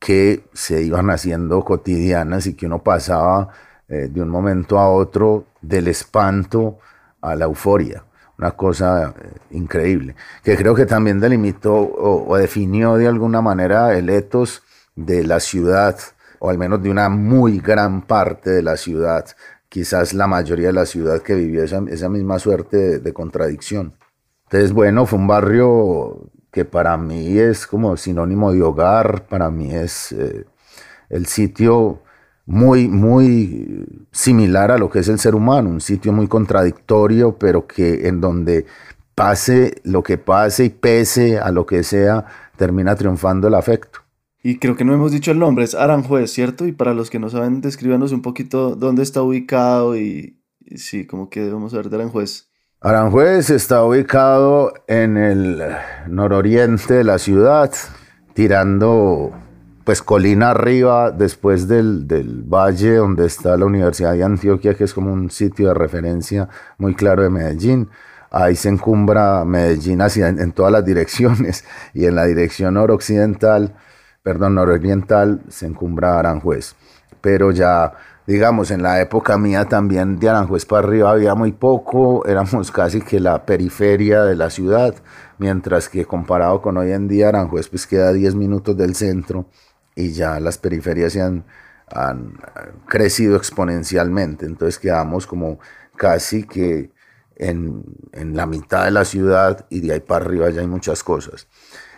que 0.00 0.44
se 0.52 0.82
iban 0.82 1.10
haciendo 1.10 1.64
cotidianas 1.64 2.46
y 2.46 2.54
que 2.54 2.66
uno 2.66 2.82
pasaba 2.82 3.48
eh, 3.88 4.08
de 4.10 4.20
un 4.20 4.28
momento 4.28 4.78
a 4.78 4.90
otro 4.90 5.46
del 5.62 5.88
espanto 5.88 6.78
a 7.20 7.34
la 7.36 7.44
euforia 7.44 8.04
una 8.38 8.52
cosa 8.52 9.14
eh, 9.18 9.30
increíble, 9.50 10.16
que 10.42 10.56
creo 10.56 10.74
que 10.74 10.86
también 10.86 11.20
delimitó 11.20 11.74
o, 11.74 12.36
definió 12.36 12.96
de 12.96 13.06
alguna 13.06 13.40
manera 13.40 13.96
el 13.96 14.10
etos 14.10 14.62
de 14.96 15.24
la 15.24 15.40
ciudad, 15.40 15.98
o 16.38 16.50
al 16.50 16.58
menos 16.58 16.82
de 16.82 16.90
una 16.90 17.08
muy 17.08 17.58
gran 17.58 18.02
parte 18.02 18.50
de 18.50 18.62
la 18.62 18.76
ciudad, 18.76 19.26
quizás 19.68 20.14
la 20.14 20.26
mayoría 20.26 20.68
de 20.68 20.72
la 20.72 20.86
ciudad 20.86 21.22
que 21.22 21.34
vivió 21.34 21.64
esa, 21.64 22.08
misma 22.08 22.38
suerte 22.38 23.00
de, 23.00 23.12
contradicción. 23.12 23.96
Entonces, 24.44 24.72
bueno, 24.72 25.06
fue 25.06 25.18
un 25.18 25.26
barrio 25.26 26.30
que 26.52 26.64
para 26.64 26.96
mí 26.96 27.38
es 27.38 27.66
como 27.66 27.96
sinónimo 27.96 28.52
de 28.52 28.62
hogar, 28.62 29.26
para 29.26 29.50
mí 29.50 29.74
es 29.74 30.12
eh, 30.12 30.44
el 31.08 31.26
sitio 31.26 32.03
muy, 32.46 32.88
muy 32.88 33.86
similar 34.12 34.70
a 34.70 34.78
lo 34.78 34.90
que 34.90 34.98
es 34.98 35.08
el 35.08 35.18
ser 35.18 35.34
humano, 35.34 35.70
un 35.70 35.80
sitio 35.80 36.12
muy 36.12 36.28
contradictorio, 36.28 37.36
pero 37.38 37.66
que 37.66 38.06
en 38.08 38.20
donde 38.20 38.66
pase 39.14 39.80
lo 39.84 40.02
que 40.02 40.18
pase 40.18 40.66
y 40.66 40.70
pese 40.70 41.38
a 41.38 41.50
lo 41.50 41.66
que 41.66 41.82
sea, 41.82 42.26
termina 42.56 42.94
triunfando 42.96 43.48
el 43.48 43.54
afecto. 43.54 44.00
Y 44.42 44.58
creo 44.58 44.76
que 44.76 44.84
no 44.84 44.92
hemos 44.92 45.10
dicho 45.10 45.30
el 45.30 45.38
nombre, 45.38 45.64
es 45.64 45.74
Aranjuez, 45.74 46.30
¿cierto? 46.30 46.66
Y 46.66 46.72
para 46.72 46.92
los 46.92 47.08
que 47.08 47.18
no 47.18 47.30
saben, 47.30 47.62
descríbanos 47.62 48.12
un 48.12 48.20
poquito 48.20 48.76
dónde 48.76 49.02
está 49.02 49.22
ubicado 49.22 49.96
y, 49.96 50.38
sí, 50.76 51.06
como 51.06 51.30
que 51.30 51.40
debemos 51.40 51.72
saber 51.72 51.88
de 51.88 51.96
Aranjuez. 51.96 52.50
Aranjuez 52.80 53.48
está 53.48 53.82
ubicado 53.82 54.74
en 54.86 55.16
el 55.16 55.62
nororiente 56.08 56.92
de 56.92 57.04
la 57.04 57.18
ciudad, 57.18 57.72
tirando 58.34 59.32
pues 59.84 60.02
colina 60.02 60.50
arriba, 60.50 61.10
después 61.10 61.68
del, 61.68 62.08
del, 62.08 62.42
valle 62.42 62.96
donde 62.96 63.26
está 63.26 63.56
la 63.56 63.66
Universidad 63.66 64.14
de 64.14 64.24
Antioquia, 64.24 64.74
que 64.74 64.84
es 64.84 64.94
como 64.94 65.12
un 65.12 65.30
sitio 65.30 65.68
de 65.68 65.74
referencia 65.74 66.48
muy 66.78 66.94
claro 66.94 67.22
de 67.22 67.30
Medellín. 67.30 67.90
Ahí 68.30 68.56
se 68.56 68.70
encumbra 68.70 69.44
Medellín 69.44 70.00
hacia, 70.00 70.28
en, 70.28 70.52
todas 70.52 70.72
las 70.72 70.84
direcciones 70.84 71.64
y 71.94 72.06
en 72.06 72.14
la 72.16 72.24
dirección 72.24 72.74
noroccidental, 72.74 73.74
perdón, 74.22 74.54
nororiental, 74.54 75.42
se 75.48 75.66
encumbra 75.66 76.18
Aranjuez. 76.18 76.74
pero 77.20 77.50
ya, 77.52 77.92
digamos, 78.26 78.70
en 78.70 78.82
la 78.82 79.00
época 79.02 79.36
mía 79.38 79.66
también 79.66 80.18
de 80.18 80.30
Aranjuez 80.30 80.64
para 80.66 80.86
arriba 80.86 81.10
había 81.10 81.34
muy 81.34 81.52
poco, 81.52 82.24
éramos 82.26 82.70
casi 82.72 83.02
que 83.02 83.20
la 83.20 83.44
periferia 83.44 84.24
de 84.24 84.34
la 84.34 84.48
ciudad, 84.50 84.94
mientras 85.38 85.88
que 85.90 86.06
comparado 86.06 86.62
con 86.62 86.78
hoy 86.78 86.92
en 86.92 87.06
día 87.08 87.28
Aranjuez 87.28 87.68
pues 87.68 87.86
queda 87.86 88.12
10 88.12 88.34
minutos 88.34 88.76
del 88.76 88.94
centro 88.94 89.46
y 89.94 90.12
ya 90.12 90.40
las 90.40 90.58
periferias 90.58 91.16
han, 91.16 91.44
han 91.88 92.34
crecido 92.86 93.36
exponencialmente, 93.36 94.46
entonces 94.46 94.78
quedamos 94.78 95.26
como 95.26 95.58
casi 95.96 96.44
que 96.44 96.90
en, 97.36 97.84
en, 98.12 98.36
la 98.36 98.46
mitad 98.46 98.84
de 98.84 98.90
la 98.90 99.04
ciudad 99.04 99.66
y 99.70 99.80
de 99.80 99.94
ahí 99.94 100.00
para 100.00 100.24
arriba 100.24 100.50
ya 100.50 100.60
hay 100.60 100.66
muchas 100.66 101.02
cosas. 101.02 101.48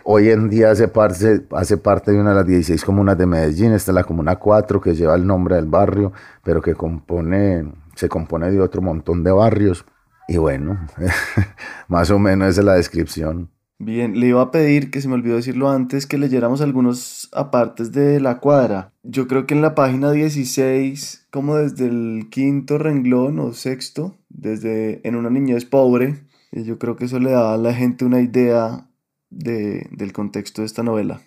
Hoy 0.09 0.31
en 0.31 0.49
día 0.49 0.71
hace 0.71 0.87
parte, 0.87 1.47
hace 1.50 1.79
parte 1.79 2.12
de 2.12 2.21
una 2.21 2.31
de 2.31 2.37
las 2.37 2.47
16 2.47 2.85
comunas 2.85 3.19
de 3.19 3.26
Medellín, 3.26 3.73
esta 3.73 3.91
es 3.91 3.95
la 3.95 4.05
comuna 4.05 4.37
4 4.37 4.81
que 4.81 4.95
lleva 4.95 5.17
el 5.17 5.26
nombre 5.26 5.57
del 5.57 5.67
barrio, 5.67 6.12
pero 6.45 6.62
que 6.62 6.75
compone, 6.75 7.73
se 7.97 8.09
compone 8.09 8.50
de 8.53 8.61
otro 8.61 8.81
montón 8.81 9.25
de 9.25 9.33
barrios. 9.33 9.85
Y 10.29 10.37
bueno, 10.37 10.79
más 11.88 12.11
o 12.11 12.21
menos 12.21 12.50
esa 12.50 12.61
es 12.61 12.65
la 12.65 12.75
descripción. 12.75 13.50
Bien, 13.78 14.18
le 14.18 14.28
iba 14.28 14.40
a 14.40 14.50
pedir, 14.50 14.90
que 14.90 15.02
se 15.02 15.09
me 15.09 15.14
olvidó 15.14 15.37
decirlo 15.37 15.68
antes, 15.68 16.06
que 16.06 16.16
leyéramos 16.16 16.62
algunos 16.62 17.28
apartes 17.33 17.92
de 17.92 18.21
la 18.21 18.38
cuadra. 18.38 18.92
Yo 19.02 19.28
creo 19.28 19.47
que 19.47 19.54
en 19.54 19.61
la 19.61 19.75
página 19.75 20.12
16, 20.12 21.28
como 21.30 21.56
desde 21.56 21.87
el 21.87 22.28
quinto 22.30 22.78
renglón 22.78 23.38
o 23.38 23.52
sexto, 23.52 24.16
desde 24.30 25.06
En 25.06 25.14
una 25.14 25.28
niñez 25.28 25.66
pobre, 25.66 26.25
yo 26.52 26.78
creo 26.78 26.97
que 26.97 27.04
eso 27.04 27.18
le 27.18 27.33
da 27.33 27.52
a 27.52 27.59
la 27.59 27.75
gente 27.75 28.06
una 28.06 28.21
idea 28.21 28.88
de, 29.28 29.87
del 29.92 30.12
contexto 30.12 30.62
de 30.62 30.66
esta 30.66 30.83
novela. 30.83 31.21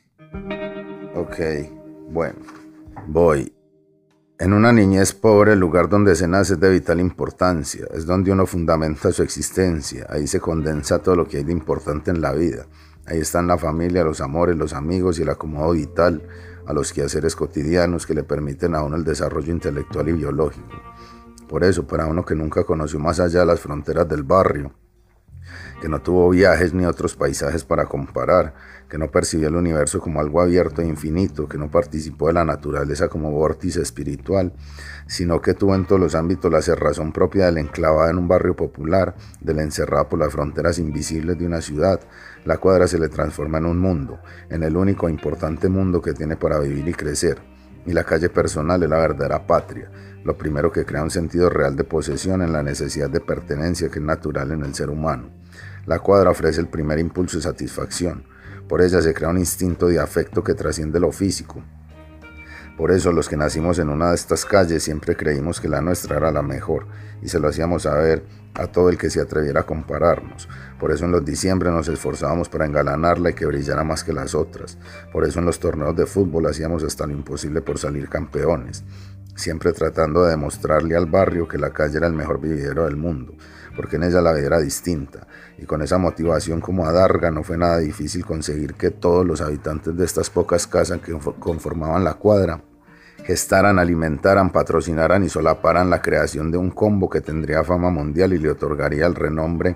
Ok, 1.16 1.40
bueno, 2.12 2.40
voy. 3.08 3.52
En 4.42 4.54
una 4.54 4.72
niñez 4.72 5.12
pobre, 5.12 5.52
el 5.52 5.60
lugar 5.60 5.90
donde 5.90 6.16
se 6.16 6.26
nace 6.26 6.54
es 6.54 6.62
de 6.62 6.70
vital 6.70 7.02
importancia, 7.02 7.86
es 7.94 8.06
donde 8.06 8.32
uno 8.32 8.46
fundamenta 8.46 9.12
su 9.12 9.22
existencia, 9.22 10.08
ahí 10.10 10.28
se 10.28 10.40
condensa 10.40 11.00
todo 11.00 11.18
lo 11.18 11.28
que 11.28 11.36
hay 11.36 11.44
de 11.44 11.52
importante 11.52 12.10
en 12.10 12.22
la 12.22 12.32
vida. 12.32 12.66
Ahí 13.06 13.20
están 13.20 13.48
la 13.48 13.58
familia, 13.58 14.02
los 14.06 14.22
amores, 14.22 14.56
los 14.56 14.72
amigos 14.72 15.20
y 15.20 15.24
el 15.24 15.30
acomodo 15.30 15.74
vital 15.74 16.26
a 16.66 16.72
los 16.72 16.94
quehaceres 16.94 17.36
cotidianos 17.36 18.08
que 18.08 18.14
le 18.14 18.24
permiten 18.24 18.76
a 18.76 18.82
uno 18.82 18.96
el 18.96 19.04
desarrollo 19.04 19.52
intelectual 19.52 20.08
y 20.08 20.14
biológico. 20.14 20.72
Por 21.50 21.66
eso, 21.66 21.86
para 21.86 22.08
uno 22.08 22.24
que 22.24 22.34
nunca 22.34 22.64
conoció 22.64 22.98
más 22.98 23.20
allá 23.20 23.42
de 23.42 23.46
las 23.46 23.60
fronteras 23.60 24.08
del 24.08 24.24
barrio, 24.24 24.72
que 25.82 25.90
no 25.90 26.02
tuvo 26.02 26.30
viajes 26.30 26.74
ni 26.74 26.86
otros 26.86 27.16
paisajes 27.16 27.64
para 27.64 27.86
comparar, 27.86 28.54
que 28.90 28.98
no 28.98 29.12
percibió 29.12 29.48
el 29.48 29.56
universo 29.56 30.00
como 30.00 30.20
algo 30.20 30.42
abierto 30.42 30.82
e 30.82 30.88
infinito, 30.88 31.48
que 31.48 31.58
no 31.58 31.70
participó 31.70 32.28
de 32.28 32.34
la 32.34 32.44
naturaleza 32.44 33.08
como 33.08 33.32
vórtice 33.32 33.82
espiritual, 33.82 34.54
sino 35.08 35.42
que 35.42 35.54
tuvo 35.54 35.76
en 35.76 35.86
todos 35.86 36.02
los 36.02 36.16
ámbitos 36.16 36.52
la 36.52 36.62
cerrazón 36.62 37.12
propia 37.12 37.46
del 37.46 37.60
enclavada 37.60 38.10
en 38.10 38.18
un 38.18 38.28
barrio 38.28 38.56
popular, 38.56 39.16
del 39.40 39.60
encerrado 39.60 40.10
por 40.10 40.20
las 40.20 40.34
fronteras 40.34 40.80
invisibles 40.80 41.38
de 41.38 41.46
una 41.46 41.62
ciudad. 41.62 42.00
La 42.46 42.58
cuadra 42.58 42.88
se 42.88 43.00
le 43.00 43.10
transforma 43.10 43.60
en 43.60 43.66
un 43.66 43.80
mundo, 43.80 44.20
en 44.50 44.64
el 44.64 44.76
único 44.76 45.08
e 45.08 45.12
importante 45.12 45.70
mundo 45.70 46.02
que 46.02 46.14
tiene 46.14 46.36
para 46.36 46.60
vivir 46.60 46.88
y 46.88 46.94
crecer. 46.94 47.38
Y 47.86 47.94
la 47.94 48.04
calle 48.04 48.30
personal 48.30 48.84
es 48.84 48.90
la 48.90 48.98
verdadera 48.98 49.48
patria, 49.48 49.90
lo 50.24 50.38
primero 50.38 50.72
que 50.72 50.86
crea 50.86 51.04
un 51.04 51.12
sentido 51.12 51.50
real 51.50 51.76
de 51.76 51.84
posesión 51.84 52.42
en 52.42 52.52
la 52.52 52.64
necesidad 52.64 53.10
de 53.10 53.20
pertenencia 53.20 53.90
que 53.90 54.00
es 54.00 54.06
natural 54.06 54.52
en 54.52 54.64
el 54.64 54.76
ser 54.76 54.90
humano. 54.90 55.30
La 55.86 56.00
cuadra 56.00 56.30
ofrece 56.30 56.62
el 56.62 56.68
primer 56.68 57.00
impulso 57.00 57.38
de 57.38 57.44
satisfacción. 57.44 58.26
Por 58.68 58.82
ella 58.82 59.02
se 59.02 59.14
crea 59.14 59.30
un 59.30 59.38
instinto 59.38 59.88
de 59.88 60.00
afecto 60.00 60.44
que 60.44 60.54
trasciende 60.54 61.00
lo 61.00 61.12
físico. 61.12 61.64
Por 62.78 62.92
eso 62.92 63.12
los 63.12 63.28
que 63.28 63.36
nacimos 63.36 63.80
en 63.80 63.90
una 63.90 64.10
de 64.10 64.16
estas 64.16 64.46
calles 64.46 64.84
siempre 64.84 65.18
creímos 65.18 65.60
que 65.60 65.68
la 65.68 65.82
nuestra 65.82 66.18
era 66.18 66.32
la 66.32 66.42
mejor 66.42 66.88
y 67.22 67.28
se 67.28 67.40
lo 67.40 67.50
hacíamos 67.50 67.84
saber 67.84 68.24
a 68.54 68.68
todo 68.68 68.90
el 68.90 68.98
que 68.98 69.10
se 69.10 69.22
atreviera 69.22 69.62
a 69.62 69.66
compararnos. 69.66 70.50
Por 70.80 70.92
eso 70.92 71.06
en 71.06 71.12
los 71.12 71.24
diciembre 71.24 71.72
nos 71.72 71.88
esforzábamos 71.88 72.50
para 72.50 72.66
engalanarla 72.66 73.32
y 73.32 73.34
que 73.34 73.46
brillara 73.46 73.84
más 73.84 74.04
que 74.04 74.14
las 74.14 74.36
otras. 74.36 74.78
Por 75.12 75.26
eso 75.26 75.40
en 75.40 75.46
los 75.46 75.60
torneos 75.60 75.96
de 75.96 76.06
fútbol 76.06 76.48
hacíamos 76.48 76.84
hasta 76.84 77.08
lo 77.08 77.14
imposible 77.14 77.62
por 77.62 77.78
salir 77.78 78.10
campeones, 78.10 78.84
siempre 79.36 79.72
tratando 79.74 80.24
de 80.24 80.32
demostrarle 80.32 80.96
al 80.96 81.06
barrio 81.06 81.48
que 81.48 81.58
la 81.58 81.72
calle 81.72 81.98
era 81.98 82.08
el 82.08 82.14
mejor 82.14 82.40
vividero 82.42 82.86
del 82.86 82.96
mundo 82.96 83.34
porque 83.80 83.96
en 83.96 84.04
ella 84.04 84.20
la 84.20 84.34
vida 84.34 84.48
era 84.48 84.60
distinta, 84.60 85.26
y 85.58 85.66
con 85.66 85.82
esa 85.82 85.98
motivación 85.98 86.60
como 86.60 86.86
adarga 86.86 87.32
no 87.32 87.44
fue 87.44 87.58
nada 87.58 87.78
difícil 87.78 88.26
conseguir 88.26 88.74
que 88.74 88.92
todos 88.92 89.26
los 89.26 89.40
habitantes 89.40 89.96
de 89.96 90.04
estas 90.04 90.30
pocas 90.30 90.68
casas 90.68 91.00
que 91.00 91.18
conformaban 91.40 92.04
la 92.04 92.16
cuadra 92.16 92.62
gestaran, 93.30 93.78
alimentaran, 93.78 94.50
patrocinaran 94.50 95.24
y 95.24 95.30
solaparan 95.30 95.88
la 95.92 96.02
creación 96.02 96.50
de 96.50 96.58
un 96.58 96.72
combo 96.72 97.08
que 97.12 97.22
tendría 97.22 97.64
fama 97.64 97.92
mundial 97.92 98.34
y 98.34 98.40
le 98.40 98.50
otorgaría 98.50 99.06
el 99.06 99.14
renombre 99.14 99.76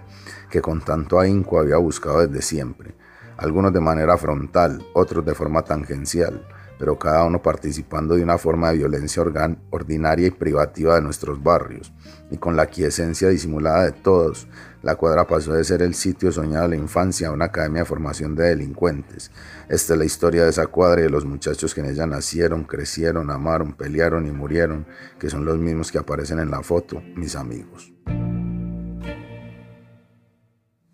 que 0.49 0.59
con 0.59 0.81
tanto 0.81 1.19
ahínco 1.19 1.59
había 1.59 1.77
buscado 1.77 2.25
desde 2.25 2.41
siempre, 2.41 2.95
algunos 3.37 3.71
de 3.71 3.79
manera 3.79 4.17
frontal, 4.17 4.83
otros 4.95 5.23
de 5.23 5.35
forma 5.35 5.61
tangencial 5.61 6.47
pero 6.83 6.99
cada 6.99 7.23
uno 7.23 7.41
participando 7.41 8.15
de 8.15 8.23
una 8.23 8.37
forma 8.37 8.69
de 8.69 8.79
violencia 8.79 9.23
ordinaria 9.69 10.27
y 10.27 10.31
privativa 10.31 10.95
de 10.95 11.01
nuestros 11.01 11.41
barrios, 11.41 11.93
y 12.29 12.35
con 12.35 12.57
la 12.57 12.65
quiesencia 12.65 13.29
disimulada 13.29 13.85
de 13.85 13.93
todos, 13.93 14.49
la 14.81 14.97
cuadra 14.97 15.25
pasó 15.25 15.53
de 15.53 15.63
ser 15.63 15.81
el 15.81 15.93
sitio 15.93 16.29
soñado 16.33 16.63
de 16.63 16.75
la 16.75 16.83
infancia 16.83 17.29
a 17.29 17.31
una 17.31 17.45
academia 17.45 17.83
de 17.83 17.85
formación 17.85 18.35
de 18.35 18.49
delincuentes. 18.49 19.31
Esta 19.69 19.93
es 19.93 19.97
la 19.97 20.03
historia 20.03 20.43
de 20.43 20.49
esa 20.49 20.67
cuadra 20.67 20.99
y 20.99 21.03
de 21.05 21.09
los 21.09 21.23
muchachos 21.23 21.73
que 21.73 21.79
en 21.79 21.87
ella 21.87 22.05
nacieron, 22.05 22.65
crecieron, 22.65 23.31
amaron, 23.31 23.71
pelearon 23.71 24.27
y 24.27 24.31
murieron, 24.31 24.85
que 25.19 25.29
son 25.29 25.45
los 25.45 25.57
mismos 25.57 25.89
que 25.89 25.99
aparecen 25.99 26.39
en 26.39 26.51
la 26.51 26.63
foto, 26.63 27.01
mis 27.15 27.37
amigos. 27.37 27.93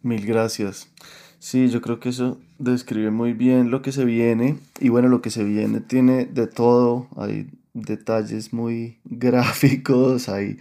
Mil 0.03 0.23
gracias. 0.23 0.87
Sí, 1.39 1.69
yo 1.69 1.81
creo 1.81 1.99
que 2.01 2.09
eso 2.09 2.37
describe 2.57 3.11
muy 3.11 3.33
bien 3.33 3.71
lo 3.71 3.81
que 3.81 3.91
se 3.93 4.05
viene. 4.05 4.57
Y 4.79 4.89
bueno, 4.89 5.07
lo 5.07 5.21
que 5.21 5.29
se 5.31 5.43
viene 5.43 5.79
tiene 5.79 6.25
de 6.25 6.47
todo. 6.47 7.07
Hay 7.15 7.49
detalles 7.73 8.53
muy 8.53 8.99
gráficos, 9.05 10.29
hay, 10.29 10.57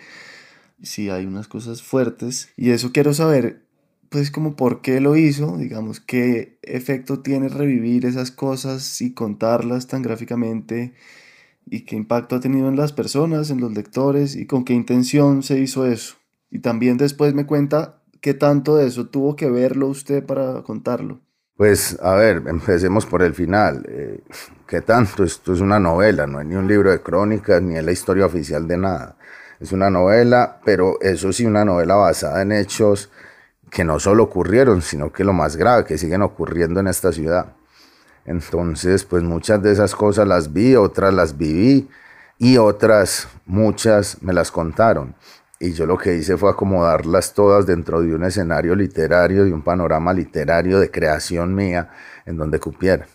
sí, 0.82 1.10
hay 1.10 1.26
unas 1.26 1.48
cosas 1.48 1.82
fuertes. 1.82 2.50
Y 2.56 2.70
eso 2.70 2.92
quiero 2.92 3.12
saber, 3.12 3.64
pues 4.08 4.30
como 4.30 4.54
por 4.56 4.80
qué 4.80 5.00
lo 5.00 5.16
hizo, 5.16 5.58
digamos, 5.58 6.00
qué 6.00 6.58
efecto 6.62 7.20
tiene 7.20 7.48
revivir 7.48 8.06
esas 8.06 8.30
cosas 8.30 9.00
y 9.00 9.12
contarlas 9.14 9.88
tan 9.88 10.02
gráficamente 10.02 10.94
y 11.66 11.80
qué 11.82 11.96
impacto 11.96 12.36
ha 12.36 12.40
tenido 12.40 12.68
en 12.68 12.76
las 12.76 12.92
personas, 12.92 13.50
en 13.50 13.60
los 13.60 13.72
lectores 13.72 14.36
y 14.36 14.46
con 14.46 14.64
qué 14.64 14.74
intención 14.74 15.42
se 15.42 15.60
hizo 15.60 15.86
eso. 15.86 16.16
Y 16.50 16.60
también 16.60 16.96
después 16.96 17.34
me 17.34 17.46
cuenta 17.46 18.02
¿Qué 18.20 18.34
tanto 18.34 18.76
de 18.76 18.86
eso 18.86 19.06
tuvo 19.06 19.36
que 19.36 19.50
verlo 19.50 19.88
usted 19.88 20.24
para 20.24 20.62
contarlo? 20.62 21.20
Pues 21.56 21.98
a 22.02 22.14
ver, 22.14 22.44
empecemos 22.46 23.04
por 23.06 23.22
el 23.22 23.34
final. 23.34 23.84
Eh, 23.88 24.20
¿Qué 24.66 24.80
tanto? 24.80 25.24
Esto 25.24 25.52
es 25.52 25.60
una 25.60 25.78
novela, 25.78 26.26
no 26.26 26.40
es 26.40 26.46
ni 26.46 26.54
un 26.54 26.68
libro 26.68 26.90
de 26.90 27.00
crónicas, 27.00 27.60
ni 27.60 27.76
es 27.76 27.84
la 27.84 27.92
historia 27.92 28.26
oficial 28.26 28.68
de 28.68 28.76
nada. 28.76 29.16
Es 29.58 29.72
una 29.72 29.90
novela, 29.90 30.60
pero 30.64 31.00
eso 31.00 31.32
sí, 31.32 31.44
una 31.44 31.64
novela 31.64 31.96
basada 31.96 32.42
en 32.42 32.52
hechos 32.52 33.10
que 33.70 33.84
no 33.84 33.98
solo 33.98 34.24
ocurrieron, 34.24 34.82
sino 34.82 35.12
que 35.12 35.24
lo 35.24 35.32
más 35.32 35.56
grave, 35.56 35.84
que 35.84 35.98
siguen 35.98 36.22
ocurriendo 36.22 36.80
en 36.80 36.86
esta 36.86 37.12
ciudad. 37.12 37.54
Entonces, 38.24 39.04
pues 39.04 39.22
muchas 39.22 39.62
de 39.62 39.72
esas 39.72 39.94
cosas 39.94 40.28
las 40.28 40.52
vi, 40.52 40.76
otras 40.76 41.12
las 41.12 41.36
viví 41.36 41.88
y 42.38 42.56
otras, 42.56 43.26
muchas, 43.46 44.22
me 44.22 44.32
las 44.32 44.50
contaron. 44.50 45.16
Y 45.60 45.72
yo 45.72 45.86
lo 45.86 45.98
que 45.98 46.14
hice 46.14 46.36
fue 46.36 46.50
acomodarlas 46.50 47.34
todas 47.34 47.66
dentro 47.66 48.00
de 48.00 48.14
un 48.14 48.24
escenario 48.24 48.76
literario, 48.76 49.44
de 49.44 49.52
un 49.52 49.62
panorama 49.62 50.12
literario 50.12 50.78
de 50.78 50.90
creación 50.90 51.54
mía, 51.54 51.90
en 52.26 52.36
donde 52.36 52.60
cupiera, 52.60 53.06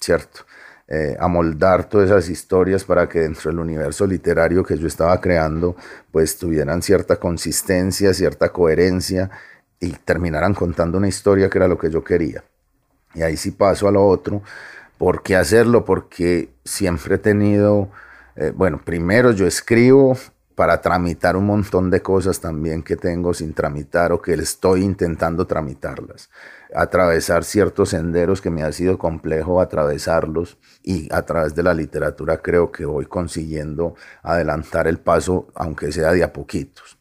¿cierto? 0.00 0.40
Eh, 0.88 1.16
amoldar 1.20 1.88
todas 1.88 2.10
esas 2.10 2.28
historias 2.28 2.84
para 2.84 3.08
que 3.08 3.20
dentro 3.20 3.50
del 3.50 3.60
universo 3.60 4.06
literario 4.06 4.64
que 4.64 4.76
yo 4.76 4.88
estaba 4.88 5.20
creando, 5.20 5.76
pues 6.10 6.36
tuvieran 6.36 6.82
cierta 6.82 7.16
consistencia, 7.16 8.12
cierta 8.12 8.50
coherencia 8.50 9.30
y 9.78 9.92
terminaran 9.92 10.54
contando 10.54 10.98
una 10.98 11.08
historia 11.08 11.48
que 11.48 11.58
era 11.58 11.68
lo 11.68 11.78
que 11.78 11.88
yo 11.88 12.02
quería. 12.02 12.42
Y 13.14 13.22
ahí 13.22 13.36
sí 13.36 13.52
paso 13.52 13.86
a 13.88 13.92
lo 13.92 14.04
otro. 14.06 14.42
¿Por 14.98 15.22
qué 15.22 15.36
hacerlo? 15.36 15.84
Porque 15.84 16.50
siempre 16.64 17.14
he 17.14 17.18
tenido, 17.18 17.88
eh, 18.36 18.52
bueno, 18.54 18.80
primero 18.84 19.30
yo 19.32 19.46
escribo 19.46 20.16
para 20.62 20.80
tramitar 20.80 21.36
un 21.36 21.46
montón 21.46 21.90
de 21.90 22.02
cosas 22.02 22.38
también 22.38 22.84
que 22.84 22.94
tengo 22.94 23.34
sin 23.34 23.52
tramitar 23.52 24.12
o 24.12 24.22
que 24.22 24.34
estoy 24.34 24.84
intentando 24.84 25.44
tramitarlas. 25.44 26.30
Atravesar 26.72 27.42
ciertos 27.42 27.88
senderos 27.88 28.40
que 28.40 28.48
me 28.48 28.62
ha 28.62 28.70
sido 28.70 28.96
complejo 28.96 29.60
atravesarlos 29.60 30.58
y 30.84 31.12
a 31.12 31.22
través 31.22 31.56
de 31.56 31.64
la 31.64 31.74
literatura 31.74 32.36
creo 32.36 32.70
que 32.70 32.84
voy 32.84 33.06
consiguiendo 33.06 33.96
adelantar 34.22 34.86
el 34.86 35.00
paso, 35.00 35.48
aunque 35.56 35.90
sea 35.90 36.12
de 36.12 36.22
a 36.22 36.32
poquitos. 36.32 36.96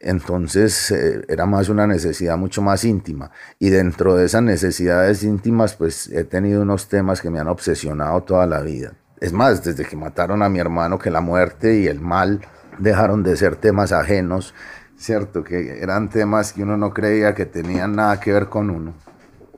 Entonces 0.00 0.90
eh, 0.90 1.24
era 1.28 1.46
más 1.46 1.68
una 1.68 1.86
necesidad 1.86 2.36
mucho 2.36 2.62
más 2.62 2.82
íntima. 2.84 3.30
Y 3.60 3.70
dentro 3.70 4.16
de 4.16 4.24
esas 4.24 4.42
necesidades 4.42 5.22
íntimas, 5.22 5.76
pues 5.76 6.08
he 6.08 6.24
tenido 6.24 6.62
unos 6.62 6.88
temas 6.88 7.22
que 7.22 7.30
me 7.30 7.38
han 7.38 7.46
obsesionado 7.46 8.24
toda 8.24 8.44
la 8.48 8.60
vida 8.60 8.94
Es 9.20 9.32
más, 9.32 9.62
desde 9.62 9.84
que 9.84 9.94
mataron 9.94 10.42
a 10.42 10.48
mi 10.48 10.58
hermano, 10.58 10.98
que 10.98 11.12
la 11.12 11.20
muerte 11.20 11.78
y 11.78 11.86
el 11.86 12.00
mal 12.00 12.40
dejaron 12.78 13.22
de 13.22 13.36
ser 13.36 13.56
temas 13.56 13.92
ajenos, 13.92 14.54
¿cierto? 14.96 15.44
Que 15.44 15.80
eran 15.82 16.08
temas 16.10 16.52
que 16.52 16.62
uno 16.62 16.76
no 16.76 16.92
creía 16.92 17.34
que 17.34 17.46
tenían 17.46 17.96
nada 17.96 18.20
que 18.20 18.32
ver 18.32 18.48
con 18.48 18.70
uno 18.70 18.94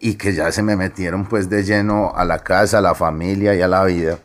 y 0.01 0.15
que 0.15 0.35
ya 0.35 0.53
se 0.53 0.63
me 0.63 0.77
metieron 0.77 1.27
pues 1.27 1.49
de 1.49 1.63
lleno 1.63 2.13
a 2.15 2.25
la 2.25 2.41
casa, 2.41 2.79
a 2.79 2.83
la 2.83 2.95
familia 2.95 3.55
y 3.55 3.63
a 3.63 3.69
la 3.69 3.85
vida, 3.85 4.19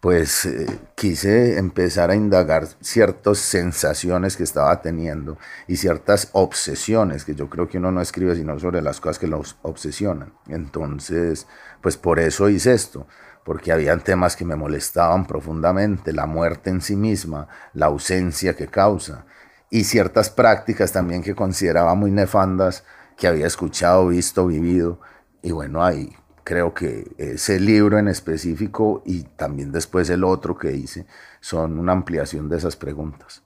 pues 0.00 0.44
eh, 0.44 0.66
quise 0.94 1.56
empezar 1.58 2.10
a 2.10 2.14
indagar 2.14 2.66
ciertas 2.80 3.38
sensaciones 3.38 4.36
que 4.36 4.42
estaba 4.42 4.82
teniendo 4.82 5.38
y 5.66 5.76
ciertas 5.76 6.28
obsesiones, 6.32 7.24
que 7.24 7.34
yo 7.34 7.48
creo 7.48 7.68
que 7.68 7.78
uno 7.78 7.90
no 7.90 8.00
escribe 8.02 8.34
sino 8.34 8.58
sobre 8.58 8.82
las 8.82 9.00
cosas 9.00 9.18
que 9.18 9.26
los 9.26 9.56
obsesionan. 9.62 10.34
Entonces, 10.48 11.46
pues 11.80 11.96
por 11.96 12.18
eso 12.18 12.48
hice 12.48 12.74
esto, 12.74 13.06
porque 13.44 13.72
habían 13.72 14.00
temas 14.00 14.36
que 14.36 14.44
me 14.44 14.56
molestaban 14.56 15.26
profundamente, 15.26 16.12
la 16.12 16.26
muerte 16.26 16.70
en 16.70 16.80
sí 16.80 16.96
misma, 16.96 17.48
la 17.74 17.86
ausencia 17.86 18.56
que 18.56 18.68
causa, 18.68 19.26
y 19.70 19.84
ciertas 19.84 20.30
prácticas 20.30 20.92
también 20.92 21.22
que 21.22 21.34
consideraba 21.34 21.94
muy 21.94 22.10
nefandas, 22.10 22.84
que 23.16 23.28
había 23.28 23.46
escuchado, 23.46 24.08
visto, 24.08 24.46
vivido, 24.46 25.00
y 25.42 25.52
bueno, 25.52 25.84
ahí 25.84 26.10
creo 26.44 26.74
que 26.74 27.10
ese 27.18 27.58
libro 27.58 27.98
en 27.98 28.08
específico 28.08 29.02
y 29.04 29.22
también 29.22 29.72
después 29.72 30.08
el 30.10 30.24
otro 30.24 30.56
que 30.56 30.76
hice 30.76 31.06
son 31.40 31.78
una 31.78 31.92
ampliación 31.92 32.48
de 32.48 32.58
esas 32.58 32.76
preguntas. 32.76 33.42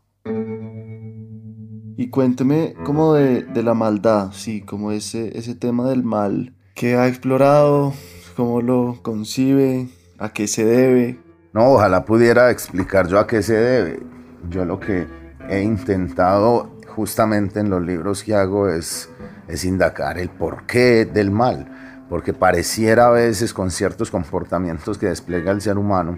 Y 1.97 2.11
cuénteme 2.11 2.75
como 2.85 3.14
de, 3.14 3.47
la 3.62 3.75
maldad, 3.75 4.33
sí, 4.33 4.61
como 4.62 4.93
ese, 4.93 5.37
ese 5.37 5.55
tema 5.55 5.88
del 5.88 6.05
mal 6.05 6.55
que 6.75 6.97
ha 6.97 7.09
explorado, 7.09 7.93
cómo 8.38 8.62
lo 8.62 9.00
concibe, 9.02 9.88
a 10.16 10.28
qué 10.28 10.47
se 10.47 10.64
debe. 10.64 11.18
No, 11.52 11.73
ojalá 11.73 12.04
pudiera 12.04 12.52
explicar 12.52 13.09
yo 13.09 13.18
a 13.18 13.26
qué 13.26 13.42
se 13.42 13.54
debe. 13.54 13.99
Yo 14.49 14.64
lo 14.64 14.78
que 14.78 15.09
he 15.49 15.61
intentado 15.62 16.71
justamente 16.87 17.59
en 17.59 17.68
los 17.68 17.83
libros 17.83 18.23
que 18.23 18.37
hago 18.37 18.68
es, 18.68 19.11
indagar 19.64 20.18
el 20.18 20.28
porqué 20.28 21.04
del 21.04 21.33
mal, 21.33 22.07
porque 22.09 22.33
pareciera 22.33 23.09
a 23.09 23.11
veces 23.11 23.52
con 23.52 23.73
ciertos 23.73 24.09
comportamientos 24.09 24.99
que 24.99 25.07
despliega 25.07 25.50
el 25.50 25.61
ser 25.61 25.76
humano 25.76 26.16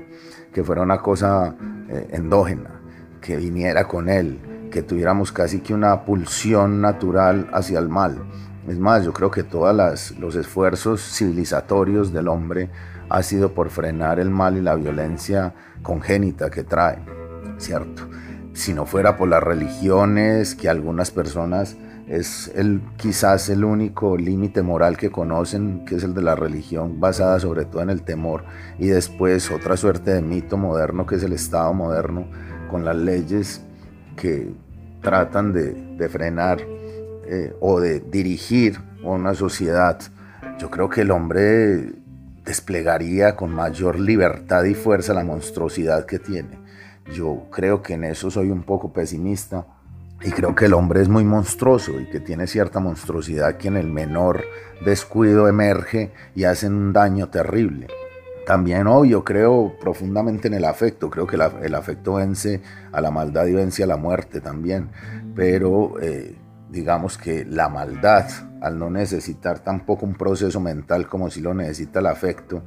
que 0.53 0.63
fuera 0.63 0.83
una 0.83 0.99
cosa 0.99 1.57
eh, 1.89 2.09
endógena, 2.11 2.83
que 3.23 3.39
viniera 3.39 3.89
con 3.89 4.11
él, 4.11 4.69
que 4.71 4.83
tuviéramos 4.83 5.33
casi 5.33 5.61
que 5.61 5.73
una 5.73 6.05
pulsión 6.05 6.83
natural 6.83 7.49
hacia 7.55 7.79
el 7.79 7.89
mal. 7.89 8.19
Es 8.69 8.79
más, 8.79 9.05
yo 9.05 9.13
creo 9.13 9.31
que 9.31 9.43
todos 9.43 10.15
los 10.19 10.37
esfuerzos 10.37 11.01
civilizatorios 11.01 12.13
del 12.13 12.29
hombre 12.29 12.71
ha 13.09 13.23
sido 13.23 13.55
por 13.55 13.71
frenar 13.71 14.21
el 14.21 14.31
mal 14.31 14.57
y 14.57 14.61
la 14.61 14.75
violencia 14.75 15.55
congénita 15.83 16.51
que 16.51 16.63
trae, 16.63 16.99
¿cierto? 17.59 18.09
Si 18.53 18.75
no 18.75 18.87
fuera 18.87 19.17
por 19.17 19.29
las 19.29 19.43
religiones, 19.43 20.55
que 20.55 20.69
algunas 20.69 21.11
personas 21.11 21.77
es 22.07 22.51
el, 22.55 22.83
quizás 22.97 23.49
el 23.49 23.65
único 23.65 24.17
límite 24.17 24.63
moral 24.63 24.97
que 24.97 25.11
conocen, 25.11 25.85
que 25.85 25.97
es 25.97 26.05
el 26.05 26.13
de 26.13 26.23
la 26.23 26.35
religión, 26.35 27.01
basada 27.01 27.41
sobre 27.41 27.65
todo 27.65 27.83
en 27.83 27.91
el 27.91 28.03
temor, 28.03 28.45
y 28.79 28.89
después 28.89 29.51
otra 29.51 29.77
suerte 29.77 30.13
de 30.13 30.21
mito 30.21 30.57
moderno, 30.57 31.07
que 31.07 31.17
es 31.17 31.23
el 31.23 31.33
Estado 31.33 31.73
moderno, 31.73 32.27
con 32.71 32.85
las 32.85 32.97
leyes 32.97 33.65
que 34.17 34.53
tratan 35.01 35.53
de, 35.53 35.73
de 35.73 36.09
frenar 36.09 36.61
eh, 37.33 37.55
o 37.61 37.79
de 37.79 38.01
dirigir 38.01 38.81
una 39.05 39.35
sociedad, 39.35 40.01
yo 40.59 40.69
creo 40.69 40.91
que 40.91 41.03
el 41.03 41.13
hombre 41.13 41.93
desplegaría 42.45 43.37
con 43.37 43.55
mayor 43.55 44.01
libertad 44.01 44.65
y 44.65 44.75
fuerza 44.75 45.15
la 45.15 45.23
monstruosidad 45.23 46.07
que 46.07 46.19
tiene. 46.19 46.59
Yo 47.15 47.47
creo 47.53 47.83
que 47.83 47.95
en 47.95 48.03
eso 48.03 48.33
soy 48.33 48.51
un 48.51 48.65
poco 48.65 48.93
pesimista 48.93 49.65
y 50.23 50.33
creo 50.33 50.57
que 50.57 50.65
el 50.65 50.75
hombre 50.75 51.03
es 51.03 51.09
muy 51.09 51.23
monstruoso 51.23 52.01
y 52.01 52.07
que 52.07 52.19
tiene 52.19 52.49
cierta 52.49 52.81
monstruosidad 52.81 53.59
que 53.59 53.69
en 53.69 53.77
el 53.77 53.87
menor 53.87 54.43
descuido 54.85 55.47
emerge 55.47 56.11
y 56.35 56.43
hace 56.43 56.67
un 56.67 56.93
daño 56.93 57.29
terrible. 57.29 57.87
También 58.45 58.89
hoy 58.89 59.11
yo 59.11 59.23
creo 59.23 59.77
profundamente 59.81 60.49
en 60.49 60.55
el 60.55 60.65
afecto, 60.65 61.09
creo 61.11 61.29
que 61.29 61.37
el 61.37 61.75
afecto 61.77 62.15
vence 62.15 62.61
a 62.91 63.01
la 63.01 63.13
maldad 63.13 63.47
y 63.47 63.53
vence 63.53 63.85
a 63.85 63.87
la 63.87 63.97
muerte 63.97 64.41
también, 64.41 64.89
pero 65.37 65.95
eh, 66.03 66.35
digamos 66.71 67.19
que 67.19 67.45
la 67.45 67.69
maldad, 67.69 68.29
al 68.61 68.79
no 68.79 68.91
necesitar 68.91 69.61
tampoco 69.61 70.07
un 70.07 70.15
proceso 70.15 70.61
mental 70.61 71.09
como 71.09 71.31
si 71.31 71.41
lo 71.41 71.55
necesita 71.55 72.01
el 72.01 72.07
afecto, 72.07 72.63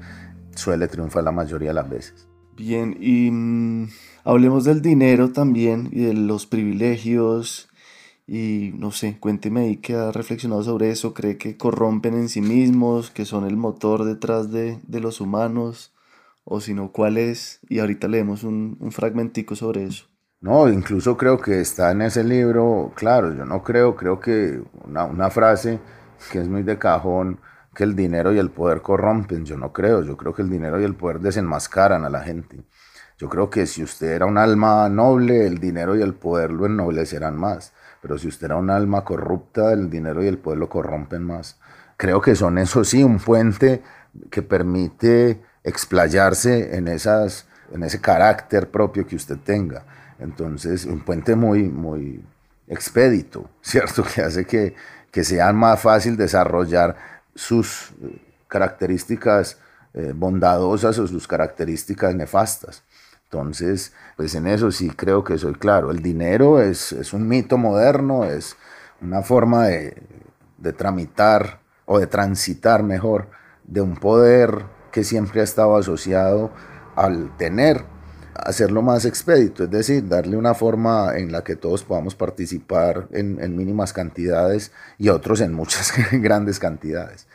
suele 0.55 0.87
triunfar 0.87 1.23
la 1.23 1.31
mayoría 1.31 1.69
de 1.69 1.75
las 1.75 1.89
veces. 1.89 2.27
Bien, 2.55 2.95
y 2.99 3.31
mm, 3.31 3.89
hablemos 4.23 4.63
del 4.63 4.81
dinero 4.81 5.31
también 5.31 5.89
y 5.91 6.01
de 6.01 6.13
los 6.13 6.45
privilegios. 6.45 7.69
Y 8.27 8.71
no 8.75 8.91
sé, 8.91 9.17
cuénteme 9.19 9.61
ahí 9.61 9.77
que 9.77 9.95
ha 9.95 10.11
reflexionado 10.11 10.63
sobre 10.63 10.91
eso. 10.91 11.13
¿Cree 11.13 11.37
que 11.37 11.57
corrompen 11.57 12.13
en 12.13 12.29
sí 12.29 12.41
mismos, 12.41 13.09
que 13.11 13.25
son 13.25 13.45
el 13.45 13.57
motor 13.57 14.05
detrás 14.05 14.51
de, 14.51 14.79
de 14.87 14.99
los 14.99 15.19
humanos? 15.19 15.93
O 16.45 16.61
si 16.61 16.73
no, 16.73 16.91
¿cuál 16.91 17.17
es? 17.17 17.59
Y 17.69 17.79
ahorita 17.79 18.07
leemos 18.07 18.43
un, 18.43 18.77
un 18.79 18.91
fragmentico 18.91 19.55
sobre 19.55 19.85
eso. 19.85 20.05
No, 20.43 20.67
incluso 20.67 21.15
creo 21.15 21.39
que 21.39 21.61
está 21.61 21.91
en 21.91 22.01
ese 22.01 22.21
libro, 22.21 22.91
claro, 22.95 23.33
yo 23.33 23.45
no 23.45 23.63
creo, 23.63 23.95
creo 23.95 24.19
que 24.19 24.61
una, 24.83 25.29
frase 25.29 25.79
que 26.33 26.41
es 26.41 26.49
muy 26.49 26.63
de 26.63 26.77
cajón, 26.77 27.39
que 27.73 27.85
el 27.85 27.95
dinero 27.95 28.33
y 28.33 28.39
el 28.39 28.51
poder 28.51 28.81
corrompen, 28.81 29.45
yo 29.45 29.55
no 29.55 29.71
creo, 29.71 30.03
yo 30.03 30.17
creo 30.17 30.33
que 30.33 30.41
el 30.41 30.49
dinero 30.49 30.81
y 30.81 30.83
el 30.83 30.95
poder 30.95 31.21
desenmascaran 31.21 32.03
a 32.03 32.09
la 32.09 32.23
gente. 32.23 32.61
Yo 33.17 33.29
creo 33.29 33.49
que 33.49 33.65
si 33.65 33.83
usted 33.83 34.11
era 34.11 34.25
un 34.25 34.37
alma 34.37 34.89
noble, 34.89 35.47
el 35.47 35.59
dinero 35.59 35.95
y 35.95 36.01
el 36.01 36.13
poder 36.13 36.51
lo 36.51 36.65
ennoblecerán 36.65 37.37
más, 37.37 37.71
pero 38.01 38.17
si 38.17 38.27
usted 38.27 38.47
era 38.47 38.57
un 38.57 38.69
alma 38.69 39.05
corrupta, 39.05 39.71
el 39.71 39.89
dinero 39.89 40.21
y 40.25 40.27
el 40.27 40.39
poder 40.39 40.59
lo 40.59 40.67
corrompen 40.67 41.23
más. 41.23 41.57
Creo 41.95 42.19
que 42.19 42.35
son, 42.35 42.57
eso 42.57 42.83
sí, 42.83 43.01
un 43.01 43.19
puente 43.19 43.81
que 44.29 44.41
permite 44.41 45.41
explayarse 45.63 46.75
en, 46.75 46.89
esas, 46.89 47.47
en 47.71 47.83
ese 47.83 48.01
carácter 48.01 48.69
propio 48.69 49.07
que 49.07 49.15
usted 49.15 49.37
tenga 49.37 49.85
entonces, 50.19 50.85
un 50.85 51.01
puente 51.01 51.35
muy, 51.35 51.63
muy 51.63 52.23
expedito, 52.67 53.49
¿cierto? 53.61 54.03
Que 54.03 54.21
hace 54.21 54.45
que, 54.45 54.75
que 55.11 55.23
sea 55.23 55.51
más 55.53 55.81
fácil 55.81 56.17
desarrollar 56.17 56.95
sus 57.35 57.91
eh, 58.01 58.21
características 58.47 59.57
eh, 59.93 60.13
bondadosas 60.15 60.97
o 60.99 61.07
sus 61.07 61.27
características 61.27 62.15
nefastas. 62.15 62.83
Entonces, 63.25 63.93
pues 64.15 64.35
en 64.35 64.47
eso 64.47 64.71
sí 64.71 64.89
creo 64.91 65.23
que 65.23 65.37
soy 65.37 65.53
claro. 65.53 65.91
El 65.91 66.01
dinero 66.01 66.61
es, 66.61 66.91
es 66.91 67.13
un 67.13 67.27
mito 67.27 67.57
moderno, 67.57 68.25
es 68.25 68.55
una 69.01 69.23
forma 69.23 69.67
de, 69.67 70.01
de 70.57 70.73
tramitar 70.73 71.59
o 71.85 71.99
de 71.99 72.07
transitar 72.07 72.83
mejor 72.83 73.27
de 73.63 73.81
un 73.81 73.95
poder 73.95 74.65
que 74.91 75.03
siempre 75.03 75.41
ha 75.41 75.43
estado 75.43 75.75
asociado 75.75 76.51
al 76.95 77.35
tener 77.37 77.85
hacerlo 78.45 78.81
más 78.81 79.05
expedito, 79.05 79.63
es 79.63 79.71
decir, 79.71 80.07
darle 80.07 80.37
una 80.37 80.53
forma 80.53 81.17
en 81.17 81.31
la 81.31 81.43
que 81.43 81.55
todos 81.55 81.83
podamos 81.83 82.15
participar 82.15 83.07
en, 83.11 83.55
mínimas 83.55 83.93
cantidades 83.93 84.71
y 84.97 85.09
otros 85.09 85.41
en 85.41 85.53
muchas 85.53 85.93
grandes 86.11 86.59
cantidades. 86.59 87.27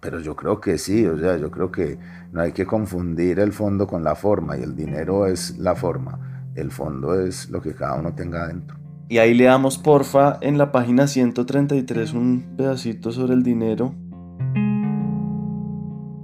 Pero 0.00 0.20
yo 0.20 0.34
creo 0.34 0.60
que 0.60 0.78
sí, 0.78 1.06
o 1.06 1.18
sea, 1.18 1.36
yo 1.36 1.50
creo 1.50 1.70
que 1.70 1.98
no 2.32 2.40
hay 2.40 2.52
que 2.52 2.66
confundir 2.66 3.38
el 3.38 3.52
fondo 3.52 3.86
con 3.86 4.04
la 4.04 4.14
forma 4.14 4.56
y 4.56 4.62
el 4.62 4.74
dinero 4.74 5.26
es 5.26 5.58
la 5.58 5.74
forma, 5.74 6.52
el 6.54 6.70
fondo 6.70 7.20
es 7.20 7.50
lo 7.50 7.60
que 7.60 7.74
cada 7.74 7.94
uno 7.94 8.14
tenga 8.14 8.44
adentro. 8.44 8.78
Y 9.08 9.18
ahí 9.18 9.34
le 9.34 9.44
damos 9.44 9.78
porfa 9.78 10.38
en 10.40 10.58
la 10.58 10.72
página 10.72 11.06
133 11.06 12.14
un 12.14 12.54
pedacito 12.56 13.12
sobre 13.12 13.34
el 13.34 13.42
dinero. 13.42 13.94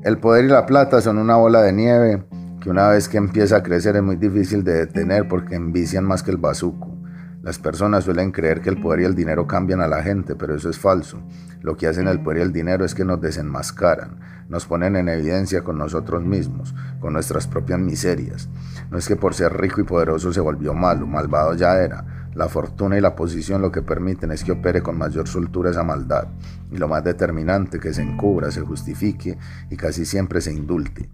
El 0.02 0.18
poder 0.18 0.46
y 0.46 0.48
la 0.48 0.64
plata 0.64 1.00
son 1.00 1.18
una 1.18 1.36
bola 1.36 1.60
de 1.60 1.72
nieve 1.72 2.27
una 2.68 2.88
vez 2.88 3.08
que 3.08 3.16
empieza 3.16 3.56
a 3.56 3.62
crecer 3.62 3.96
es 3.96 4.02
muy 4.02 4.16
difícil 4.16 4.64
de 4.64 4.74
detener 4.74 5.28
porque 5.28 5.54
envician 5.54 6.04
más 6.04 6.22
que 6.22 6.30
el 6.30 6.36
bazuco. 6.36 6.98
Las 7.40 7.58
personas 7.58 8.04
suelen 8.04 8.32
creer 8.32 8.60
que 8.60 8.68
el 8.68 8.80
poder 8.80 9.00
y 9.00 9.04
el 9.04 9.14
dinero 9.14 9.46
cambian 9.46 9.80
a 9.80 9.86
la 9.86 10.02
gente, 10.02 10.34
pero 10.34 10.54
eso 10.54 10.68
es 10.68 10.78
falso. 10.78 11.22
Lo 11.62 11.76
que 11.76 11.86
hacen 11.86 12.08
el 12.08 12.20
poder 12.20 12.38
y 12.38 12.42
el 12.42 12.52
dinero 12.52 12.84
es 12.84 12.94
que 12.94 13.04
nos 13.04 13.20
desenmascaran, 13.20 14.18
nos 14.48 14.66
ponen 14.66 14.96
en 14.96 15.08
evidencia 15.08 15.62
con 15.62 15.78
nosotros 15.78 16.22
mismos, 16.22 16.74
con 17.00 17.12
nuestras 17.12 17.46
propias 17.46 17.78
miserias. 17.78 18.48
No 18.90 18.98
es 18.98 19.06
que 19.06 19.16
por 19.16 19.34
ser 19.34 19.56
rico 19.56 19.80
y 19.80 19.84
poderoso 19.84 20.32
se 20.32 20.40
volvió 20.40 20.74
malo, 20.74 21.06
malvado 21.06 21.54
ya 21.54 21.76
era. 21.78 22.28
La 22.34 22.48
fortuna 22.48 22.98
y 22.98 23.00
la 23.00 23.16
posición 23.16 23.62
lo 23.62 23.72
que 23.72 23.82
permiten 23.82 24.30
es 24.32 24.44
que 24.44 24.52
opere 24.52 24.82
con 24.82 24.98
mayor 24.98 25.26
soltura 25.26 25.70
esa 25.70 25.84
maldad, 25.84 26.28
y 26.70 26.76
lo 26.76 26.88
más 26.88 27.02
determinante 27.02 27.80
que 27.80 27.94
se 27.94 28.02
encubra, 28.02 28.50
se 28.50 28.60
justifique 28.60 29.38
y 29.70 29.76
casi 29.76 30.04
siempre 30.04 30.40
se 30.40 30.52
indulte. 30.52 31.08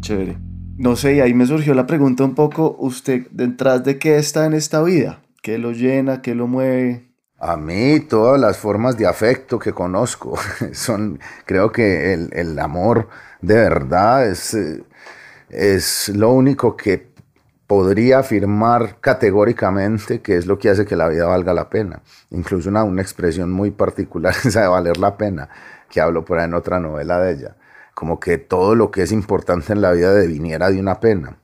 Chévere. 0.00 0.38
No 0.78 0.94
sé, 0.94 1.14
y 1.14 1.20
ahí 1.20 1.32
me 1.32 1.46
surgió 1.46 1.74
la 1.74 1.86
pregunta 1.86 2.24
un 2.24 2.34
poco, 2.34 2.76
¿usted 2.78 3.26
detrás 3.30 3.82
de 3.82 3.98
qué 3.98 4.18
está 4.18 4.44
en 4.44 4.52
esta 4.52 4.82
vida? 4.82 5.22
¿Qué 5.42 5.58
lo 5.58 5.72
llena? 5.72 6.20
¿Qué 6.20 6.34
lo 6.34 6.46
mueve? 6.46 7.06
A 7.38 7.56
mí 7.56 8.00
todas 8.00 8.40
las 8.40 8.58
formas 8.58 8.96
de 8.96 9.06
afecto 9.06 9.58
que 9.58 9.72
conozco 9.72 10.38
son, 10.72 11.18
creo 11.44 11.70
que 11.72 12.12
el, 12.12 12.58
amor 12.58 13.08
de 13.40 13.54
verdad 13.54 14.26
es, 14.26 14.54
eh, 14.54 14.84
es 15.50 16.08
lo 16.10 16.32
único 16.32 16.76
que 16.76 17.14
podría 17.66 18.20
afirmar 18.20 19.00
categóricamente 19.00 20.20
que 20.20 20.36
es 20.36 20.46
lo 20.46 20.58
que 20.58 20.70
hace 20.70 20.86
que 20.86 20.96
la 20.96 21.08
vida 21.08 21.26
valga 21.26 21.52
la 21.52 21.68
pena. 21.68 22.02
Incluso 22.30 22.68
una, 22.68 22.84
una 22.84 23.02
expresión 23.02 23.50
muy 23.50 23.70
particular, 23.70 24.34
esa 24.44 24.62
de 24.62 24.68
valer 24.68 24.96
la 24.98 25.16
pena, 25.16 25.48
que 25.88 26.00
hablo 26.00 26.24
por 26.24 26.38
ahí 26.38 26.46
en 26.46 26.54
otra 26.54 26.80
novela 26.80 27.20
de 27.20 27.32
ella. 27.32 27.56
Como 27.96 28.20
que 28.20 28.36
todo 28.36 28.74
lo 28.74 28.90
que 28.90 29.02
es 29.02 29.10
importante 29.10 29.72
en 29.72 29.80
la 29.80 29.90
vida 29.92 30.12
deviniera 30.12 30.68
de 30.68 30.78
una 30.78 31.00
pena 31.00 31.38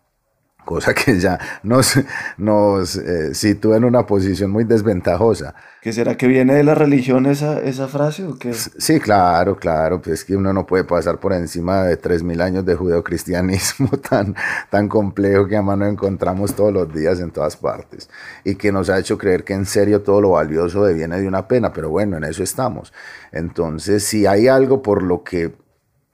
cosa 0.64 0.94
que 0.94 1.18
ya 1.18 1.38
nos, 1.62 1.98
nos 2.36 2.96
eh, 2.96 3.34
sitúa 3.34 3.76
en 3.76 3.84
una 3.84 4.06
posición 4.06 4.50
muy 4.50 4.64
desventajosa. 4.64 5.54
¿Qué 5.80 5.92
será 5.92 6.16
que 6.16 6.28
viene 6.28 6.54
de 6.54 6.62
la 6.62 6.76
religión 6.76 7.26
esa, 7.26 7.60
esa 7.60 7.88
frase 7.88 8.24
o 8.24 8.38
qué? 8.38 8.54
Sí, 8.54 9.00
claro, 9.00 9.56
claro, 9.56 10.00
pues 10.00 10.24
que 10.24 10.36
uno 10.36 10.52
no 10.52 10.64
puede 10.64 10.84
pasar 10.84 11.18
por 11.18 11.32
encima 11.32 11.82
de 11.82 12.00
3.000 12.00 12.40
años 12.40 12.64
de 12.64 12.76
judeocristianismo 12.76 13.88
tan, 14.08 14.36
tan 14.70 14.88
complejo 14.88 15.48
que 15.48 15.56
a 15.56 15.62
mano 15.62 15.86
encontramos 15.86 16.54
todos 16.54 16.72
los 16.72 16.92
días 16.94 17.18
en 17.18 17.32
todas 17.32 17.56
partes 17.56 18.08
y 18.44 18.54
que 18.54 18.70
nos 18.70 18.90
ha 18.90 18.98
hecho 18.98 19.18
creer 19.18 19.42
que 19.42 19.54
en 19.54 19.66
serio 19.66 20.02
todo 20.02 20.20
lo 20.20 20.30
valioso 20.30 20.84
viene 20.84 21.20
de 21.20 21.26
una 21.26 21.48
pena, 21.48 21.72
pero 21.72 21.90
bueno, 21.90 22.16
en 22.16 22.24
eso 22.24 22.44
estamos. 22.44 22.92
Entonces, 23.32 24.04
si 24.04 24.26
hay 24.26 24.46
algo 24.46 24.82
por 24.82 25.02
lo 25.02 25.24
que 25.24 25.62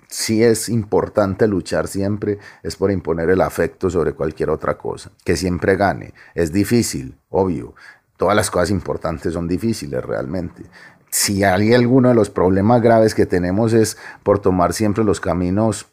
sí 0.08 0.42
es 0.42 0.68
importante 0.68 1.46
luchar 1.46 1.86
siempre, 1.86 2.38
es 2.62 2.76
por 2.76 2.90
imponer 2.90 3.30
el 3.30 3.40
afecto 3.40 3.90
sobre 3.90 4.14
cualquier 4.14 4.50
otra 4.50 4.76
cosa, 4.76 5.10
que 5.24 5.36
siempre 5.36 5.76
gane. 5.76 6.14
Es 6.34 6.52
difícil, 6.52 7.16
obvio. 7.28 7.74
Todas 8.16 8.34
las 8.34 8.50
cosas 8.50 8.70
importantes 8.70 9.34
son 9.34 9.46
difíciles 9.46 10.04
realmente. 10.04 10.64
Si 11.10 11.44
hay 11.44 11.72
alguno 11.72 12.08
de 12.08 12.14
los 12.14 12.30
problemas 12.30 12.82
graves 12.82 13.14
que 13.14 13.26
tenemos 13.26 13.72
es 13.72 13.96
por 14.22 14.40
tomar 14.40 14.72
siempre 14.72 15.04
los 15.04 15.20
caminos 15.20 15.86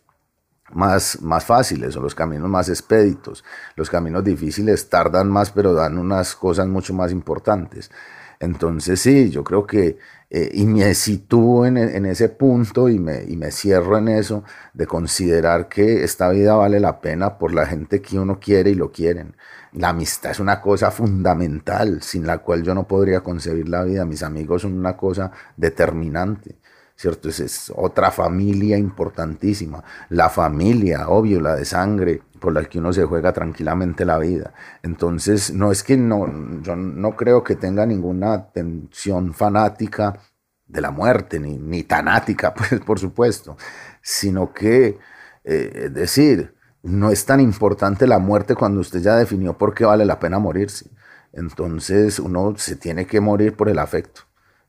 más, 0.72 1.22
más 1.22 1.46
fáciles 1.46 1.96
o 1.96 2.02
los 2.02 2.16
caminos 2.16 2.50
más 2.50 2.70
expeditos. 2.70 3.44
Los 3.76 3.90
caminos 3.90 4.24
difíciles 4.24 4.90
tardan 4.90 5.30
más, 5.30 5.52
pero 5.52 5.74
dan 5.74 5.98
unas 5.98 6.36
cosas 6.36 6.68
mucho 6.68 6.94
más 6.94 7.12
importantes. 7.12 7.92
Entonces 8.40 9.00
sí, 9.00 9.30
yo 9.30 9.44
creo 9.44 9.66
que, 9.66 9.98
eh, 10.30 10.50
y 10.54 10.66
me 10.66 10.94
sitúo 10.94 11.66
en, 11.66 11.78
en, 11.78 12.06
ese 12.06 12.30
punto 12.30 12.90
y 12.90 13.00
me, 13.00 13.24
y 13.24 13.38
me 13.38 13.52
cierro 13.52 13.98
en 13.98 14.10
eso, 14.10 14.44
de 14.74 14.88
considerar 14.88 15.70
que 15.70 16.04
esta 16.04 16.30
vida 16.30 16.56
vale 16.56 16.80
la 16.80 17.00
pena 17.02 17.38
por 17.38 17.54
la 17.54 17.66
gente 17.66 18.02
que 18.02 18.20
uno 18.20 18.40
quiere 18.40 18.72
y 18.72 18.76
lo 18.76 18.92
quieren. 18.92 19.36
La 19.74 19.90
amistad 19.90 20.32
es 20.32 20.40
una 20.40 20.62
cosa 20.62 20.90
fundamental, 20.92 22.02
sin 22.02 22.26
la 22.26 22.38
cual 22.40 22.64
yo 22.64 22.74
no 22.74 22.88
podría 22.88 23.22
concebir 23.22 23.68
la 23.70 23.84
vida. 23.84 24.06
Mis 24.06 24.24
amigos 24.24 24.62
son 24.62 24.74
una 24.74 24.96
cosa 24.96 25.32
determinante. 25.58 26.56
¿Cierto? 26.96 27.30
Es, 27.30 27.40
es, 27.40 27.74
otra 27.76 28.12
familia 28.12 28.78
importantísima. 28.78 29.84
La 30.10 30.30
familia, 30.30 31.10
obvio, 31.10 31.42
la 31.42 31.56
de 31.56 31.66
sangre, 31.66 32.22
por 32.40 32.54
la 32.54 32.64
que 32.66 32.80
uno 32.80 32.94
se 32.94 33.06
juega 33.06 33.34
tranquilamente 33.34 34.06
la 34.06 34.20
vida. 34.20 34.54
Entonces, 34.84 35.54
no 35.54 35.72
es 35.72 35.84
que 35.84 35.98
no, 35.98 36.62
yo 36.62 36.76
no 36.76 37.16
creo 37.16 37.44
que 37.44 37.56
tenga 37.56 37.86
ninguna 37.86 38.48
tensión 38.52 39.34
fanática 39.34 40.20
de 40.68 40.82
la 40.82 40.92
muerte, 40.92 41.40
ni, 41.40 41.58
ni 41.58 41.84
tanática, 41.84 42.54
pues 42.56 42.80
por 42.82 43.00
supuesto, 43.00 43.58
sino 44.02 44.54
que, 44.54 44.98
eh, 45.44 45.86
es 45.86 45.94
decir, 45.94 46.56
no 46.84 47.10
es 47.10 47.26
tan 47.26 47.40
importante 47.40 48.08
la 48.08 48.20
muerte 48.20 48.56
cuando 48.56 48.80
usted 48.80 49.00
ya 49.00 49.16
definió 49.16 49.58
por 49.58 49.74
qué 49.74 49.86
vale 49.86 50.06
la 50.06 50.20
pena 50.20 50.40
morirse. 50.40 50.90
Entonces 51.34 52.20
uno 52.20 52.54
se 52.58 52.76
tiene 52.76 53.08
que 53.08 53.20
morir 53.20 53.56
por 53.58 53.70
el 53.70 53.80
afecto. 53.80 54.22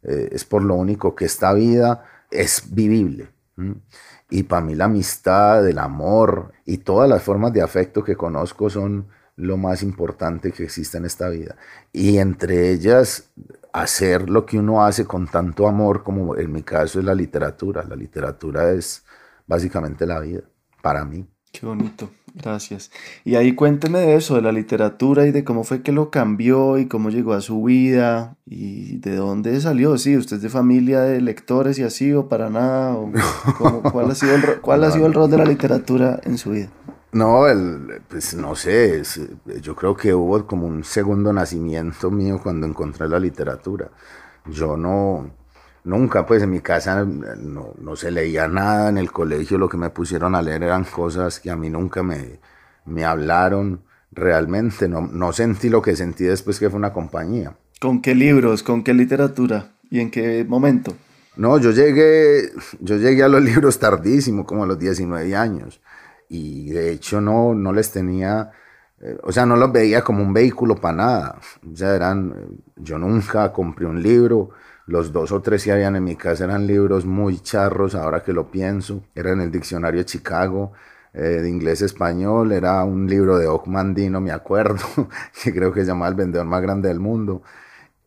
Eh, 0.02 0.30
es 0.32 0.44
por 0.44 0.62
lo 0.62 0.74
único 0.74 1.14
que 1.14 1.26
esta 1.26 1.52
vida 1.52 2.04
es 2.30 2.74
vivible. 2.74 3.28
Y 4.30 4.42
para 4.42 4.64
mí 4.64 4.74
la 4.74 4.84
amistad, 4.84 5.66
el 5.66 5.78
amor 5.78 6.52
y 6.64 6.78
todas 6.78 7.08
las 7.08 7.22
formas 7.22 7.52
de 7.52 7.62
afecto 7.62 8.04
que 8.04 8.16
conozco 8.16 8.68
son 8.68 9.08
lo 9.36 9.56
más 9.56 9.82
importante 9.82 10.52
que 10.52 10.64
existe 10.64 10.98
en 10.98 11.04
esta 11.04 11.28
vida. 11.28 11.56
Y 11.92 12.18
entre 12.18 12.70
ellas, 12.70 13.30
hacer 13.72 14.30
lo 14.30 14.46
que 14.46 14.58
uno 14.58 14.84
hace 14.84 15.04
con 15.04 15.26
tanto 15.26 15.68
amor, 15.68 16.02
como 16.02 16.36
en 16.36 16.50
mi 16.50 16.62
caso 16.62 16.98
es 16.98 17.04
la 17.04 17.14
literatura. 17.14 17.84
La 17.84 17.96
literatura 17.96 18.70
es 18.72 19.04
básicamente 19.46 20.06
la 20.06 20.20
vida, 20.20 20.42
para 20.82 21.04
mí. 21.04 21.26
Qué 21.52 21.66
bonito, 21.66 22.10
gracias. 22.36 22.90
Y 23.24 23.34
ahí 23.34 23.54
cuénteme 23.54 23.98
de 24.00 24.14
eso, 24.14 24.36
de 24.36 24.42
la 24.42 24.52
literatura 24.52 25.26
y 25.26 25.32
de 25.32 25.42
cómo 25.42 25.64
fue 25.64 25.82
que 25.82 25.90
lo 25.90 26.10
cambió 26.10 26.78
y 26.78 26.86
cómo 26.86 27.10
llegó 27.10 27.32
a 27.32 27.40
su 27.40 27.64
vida 27.64 28.36
y 28.46 28.98
de 28.98 29.16
dónde 29.16 29.60
salió. 29.60 29.98
Sí, 29.98 30.16
usted 30.16 30.36
es 30.36 30.42
de 30.42 30.48
familia 30.48 31.00
de 31.00 31.20
lectores 31.20 31.78
y 31.78 31.82
así 31.82 32.12
o 32.12 32.28
para 32.28 32.50
nada. 32.50 32.94
O 32.94 33.10
¿Cuál, 33.92 34.10
ha 34.10 34.14
sido, 34.14 34.34
el, 34.34 34.60
cuál 34.60 34.84
ha 34.84 34.90
sido 34.90 35.06
el 35.06 35.14
rol 35.14 35.30
de 35.30 35.38
la 35.38 35.44
literatura 35.44 36.20
en 36.24 36.38
su 36.38 36.50
vida? 36.50 36.68
No, 37.12 37.48
el, 37.48 38.02
pues 38.08 38.34
no 38.34 38.54
sé, 38.54 39.00
es, 39.00 39.20
yo 39.62 39.74
creo 39.74 39.96
que 39.96 40.12
hubo 40.12 40.46
como 40.46 40.66
un 40.66 40.84
segundo 40.84 41.32
nacimiento 41.32 42.10
mío 42.10 42.38
cuando 42.42 42.66
encontré 42.66 43.08
la 43.08 43.18
literatura. 43.18 43.90
Yo 44.44 44.76
no, 44.76 45.30
Nunca, 45.86 46.26
pues 46.26 46.42
en 46.42 46.50
mi 46.50 46.58
casa 46.58 47.04
no, 47.04 47.72
no, 47.78 47.94
se 47.94 48.10
leía 48.10 48.48
nada, 48.48 48.88
en 48.88 48.98
el 48.98 49.12
colegio 49.12 49.56
lo 49.56 49.68
que 49.68 49.76
me 49.76 49.90
pusieron 49.90 50.34
a 50.34 50.42
leer 50.42 50.64
eran 50.64 50.82
cosas 50.82 51.38
que 51.38 51.48
a 51.48 51.54
mí 51.54 51.70
nunca 51.70 52.02
me, 52.02 52.40
me 52.86 53.04
hablaron 53.04 53.82
realmente, 54.10 54.88
no, 54.88 55.02
no 55.02 55.32
sentí 55.32 55.68
lo 55.68 55.80
que 55.82 55.94
sentí 55.94 56.24
después 56.24 56.58
que 56.58 56.68
fue 56.68 56.76
una 56.76 56.92
compañía. 56.92 57.56
¿Con 57.80 58.02
qué 58.02 58.16
libros, 58.16 58.64
con 58.64 58.82
qué 58.82 58.94
literatura 58.94 59.74
y 59.88 60.00
en 60.00 60.10
qué 60.10 60.44
momento? 60.44 60.92
No, 61.36 61.56
yo 61.60 61.70
llegué, 61.70 62.50
yo 62.80 62.96
llegué 62.96 63.22
a 63.22 63.28
los 63.28 63.40
libros 63.44 63.78
tardísimo, 63.78 64.44
como 64.44 64.64
a 64.64 64.66
los 64.66 64.80
19 64.80 65.36
años, 65.36 65.80
y 66.28 66.70
de 66.70 66.90
hecho 66.90 67.20
no, 67.20 67.54
no 67.54 67.72
les 67.72 67.92
tenía, 67.92 68.50
eh, 69.00 69.16
o 69.22 69.30
sea, 69.30 69.46
no 69.46 69.54
los 69.54 69.70
veía 69.70 70.02
como 70.02 70.24
un 70.24 70.32
vehículo 70.32 70.74
para 70.74 70.96
nada, 70.96 71.38
o 71.72 71.76
sea, 71.76 71.94
eran, 71.94 72.34
yo 72.74 72.98
nunca 72.98 73.52
compré 73.52 73.86
un 73.86 74.02
libro, 74.02 74.50
los 74.86 75.12
dos 75.12 75.32
o 75.32 75.42
tres 75.42 75.64
que 75.64 75.72
habían 75.72 75.96
en 75.96 76.04
mi 76.04 76.16
casa 76.16 76.44
eran 76.44 76.66
libros 76.66 77.04
muy 77.04 77.40
charros, 77.40 77.94
ahora 77.94 78.22
que 78.22 78.32
lo 78.32 78.50
pienso. 78.50 79.02
Era 79.14 79.32
en 79.32 79.40
el 79.40 79.50
diccionario 79.50 80.00
de 80.00 80.06
Chicago, 80.06 80.72
eh, 81.12 81.20
de 81.20 81.48
inglés-español. 81.48 82.52
Era 82.52 82.84
un 82.84 83.08
libro 83.08 83.36
de 83.38 83.48
Ockmandino, 83.48 84.20
me 84.20 84.30
acuerdo, 84.30 84.78
que 85.42 85.52
creo 85.52 85.72
que 85.72 85.80
se 85.80 85.88
llamaba 85.88 86.08
El 86.08 86.14
vendedor 86.14 86.46
más 86.46 86.62
grande 86.62 86.88
del 86.88 87.00
mundo. 87.00 87.42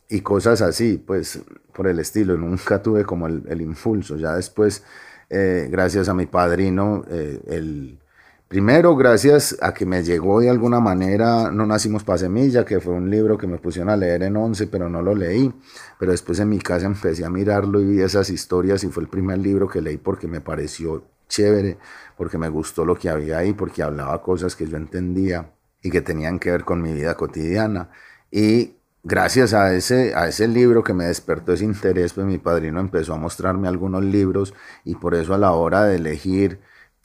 Y 0.08 0.22
cosas 0.22 0.62
así, 0.62 0.98
pues, 0.98 1.42
por 1.74 1.88
el 1.88 2.00
estilo. 2.00 2.38
Nunca 2.38 2.82
tuve 2.82 3.04
como 3.04 3.28
el, 3.28 3.44
el 3.50 3.62
impulso. 3.62 4.16
Ya 4.16 4.34
después, 4.36 4.84
eh, 5.30 5.68
gracias 5.70 6.10
a 6.10 6.14
mi 6.14 6.28
padrino, 6.28 7.04
eh, 7.10 7.42
el 7.48 8.00
Primero, 8.50 8.96
gracias 8.96 9.56
a 9.62 9.76
que 9.76 9.86
me 9.86 10.02
llegó 10.02 10.40
de 10.40 10.50
alguna 10.50 10.80
manera 10.80 11.52
No 11.52 11.68
Nacimos 11.68 12.04
para 12.04 12.18
Semilla, 12.18 12.66
que 12.66 12.80
fue 12.80 12.94
un 12.94 13.12
libro 13.12 13.38
que 13.38 13.46
me 13.46 13.60
pusieron 13.60 13.92
a 13.92 13.96
leer 13.96 14.24
en 14.24 14.36
11, 14.36 14.66
pero 14.66 14.90
no 14.90 15.04
lo 15.04 15.14
leí. 15.14 15.54
Pero 16.00 16.12
después 16.14 16.40
en 16.40 16.50
mi 16.50 16.58
casa 16.58 16.88
empecé 16.88 17.24
a 17.24 17.30
mirarlo 17.30 17.80
y 17.80 17.86
vi 17.86 18.02
esas 18.02 18.32
historias 18.32 18.84
y 18.84 18.88
fue 18.88 19.04
el 19.04 19.10
primer 19.10 19.38
libro 19.38 19.68
que 19.68 19.82
leí 19.82 19.98
porque 19.98 20.28
me 20.28 20.42
pareció 20.42 21.04
chévere, 21.28 21.78
porque 22.18 22.40
me 22.40 22.50
gustó 22.50 22.86
lo 22.86 22.96
que 22.96 23.10
había 23.10 23.38
ahí, 23.38 23.54
porque 23.54 23.84
hablaba 23.84 24.20
cosas 24.24 24.56
que 24.56 24.66
yo 24.66 24.78
entendía 24.78 25.52
y 25.84 25.92
que 25.92 26.02
tenían 26.02 26.40
que 26.40 26.50
ver 26.50 26.66
con 26.66 26.82
mi 26.82 26.92
vida 26.92 27.14
cotidiana. 27.16 27.92
Y 28.32 28.78
gracias 29.04 29.54
a 29.54 29.76
ese, 29.76 30.16
a 30.16 30.28
ese 30.28 30.48
libro 30.48 30.84
que 30.84 30.96
me 30.96 31.06
despertó 31.06 31.54
ese 31.54 31.66
interés, 31.66 32.14
pues 32.14 32.26
mi 32.26 32.40
padrino 32.40 32.80
empezó 32.80 33.14
a 33.14 33.18
mostrarme 33.18 33.68
algunos 33.68 34.04
libros 34.04 34.56
y 34.84 34.96
por 34.96 35.14
eso 35.14 35.36
a 35.36 35.38
la 35.38 35.52
hora 35.52 35.84
de 35.86 35.98
elegir 35.98 36.60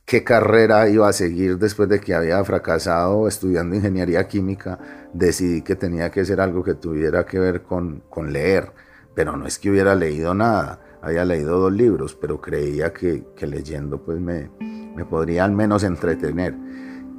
qué 0.04 0.22
carrera 0.22 0.88
iba 0.88 1.08
a 1.08 1.12
seguir 1.12 1.58
después 1.58 1.88
de 1.88 2.00
que 2.00 2.14
había 2.14 2.42
fracasado 2.44 3.26
estudiando 3.26 3.74
ingeniería 3.76 4.28
química, 4.28 4.78
decidí 5.12 5.62
que 5.62 5.76
tenía 5.76 6.10
que 6.10 6.24
ser 6.24 6.40
algo 6.40 6.62
que 6.62 6.74
tuviera 6.74 7.24
que 7.24 7.38
ver 7.38 7.62
con, 7.62 8.02
con 8.10 8.32
leer, 8.32 8.72
pero 9.14 9.36
no 9.36 9.46
es 9.46 9.58
que 9.58 9.70
hubiera 9.70 9.94
leído 9.94 10.34
nada, 10.34 10.80
había 11.00 11.24
leído 11.24 11.58
dos 11.58 11.72
libros, 11.72 12.14
pero 12.14 12.40
creía 12.40 12.92
que, 12.92 13.24
que 13.34 13.46
leyendo 13.46 14.02
pues 14.02 14.20
me, 14.20 14.50
me 14.94 15.04
podría 15.04 15.44
al 15.44 15.52
menos 15.52 15.84
entretener. 15.84 16.54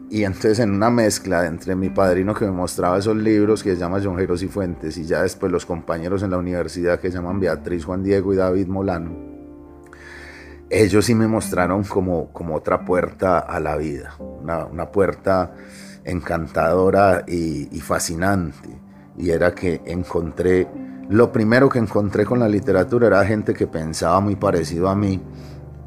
Y 0.08 0.24
entonces 0.24 0.60
en 0.60 0.72
una 0.72 0.92
mezcla 0.92 1.48
entre 1.48 1.76
mi 1.76 1.90
padrino 1.90 2.36
que 2.36 2.46
me 2.46 2.52
mostraba 2.52 3.00
esos 3.00 3.16
libros 3.16 3.64
que 3.64 3.72
se 3.72 3.78
llama 3.78 4.00
John 4.04 4.18
Jeros 4.18 4.44
y 4.44 4.48
Fuentes 4.48 4.98
y 4.98 5.06
ya 5.06 5.24
después 5.24 5.52
los 5.52 5.66
compañeros 5.66 6.22
en 6.22 6.30
la 6.30 6.38
universidad 6.38 7.00
que 7.00 7.10
se 7.10 7.18
llaman 7.18 7.40
Beatriz, 7.40 7.86
Juan 7.86 8.04
Diego 8.04 8.32
y 8.32 8.38
David 8.38 8.68
Molano, 8.68 9.35
ellos 10.70 11.06
sí 11.06 11.16
me 11.16 11.28
mostraron 11.28 11.84
como, 11.84 12.32
como 12.32 12.56
otra 12.56 12.84
puerta 12.86 13.40
a 13.40 13.60
la 13.60 13.78
vida, 13.78 14.16
una, 14.20 14.66
una 14.66 14.92
puerta 14.92 15.54
encantadora 16.04 17.24
y, 17.28 17.80
fascinante. 17.82 18.70
Y 19.18 19.30
era 19.30 19.54
que 19.54 19.82
encontré, 19.86 20.68
lo 21.10 21.32
primero 21.32 21.70
que 21.70 21.80
encontré 21.80 22.26
con 22.26 22.40
la 22.40 22.50
literatura 22.50 23.08
era 23.08 23.26
gente 23.26 23.54
que 23.54 23.68
pensaba 23.68 24.20
muy 24.20 24.36
parecido 24.36 24.90
a 24.90 24.96
mí 24.96 25.22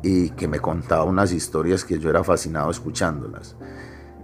y 0.03 0.31
que 0.31 0.49
me 0.49 0.61
contaba 0.61 1.05
unas 1.05 1.33
historias 1.33 1.85
que 1.85 1.99
yo 1.99 2.11
era 2.11 2.25
fascinado 2.25 2.71
escuchándolas. 2.71 3.57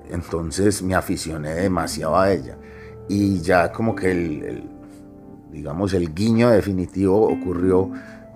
Entonces 0.08 0.82
me 0.82 0.94
aficioné 0.94 1.54
demasiado 1.54 2.18
a 2.18 2.32
ella. 2.32 2.56
Y 3.08 3.40
ya 3.40 3.70
como 3.70 3.94
que 3.94 4.10
el 4.10 4.70
digamos, 5.54 5.94
el 5.94 6.12
guiño 6.12 6.50
definitivo 6.50 7.28
ocurrió 7.28 7.92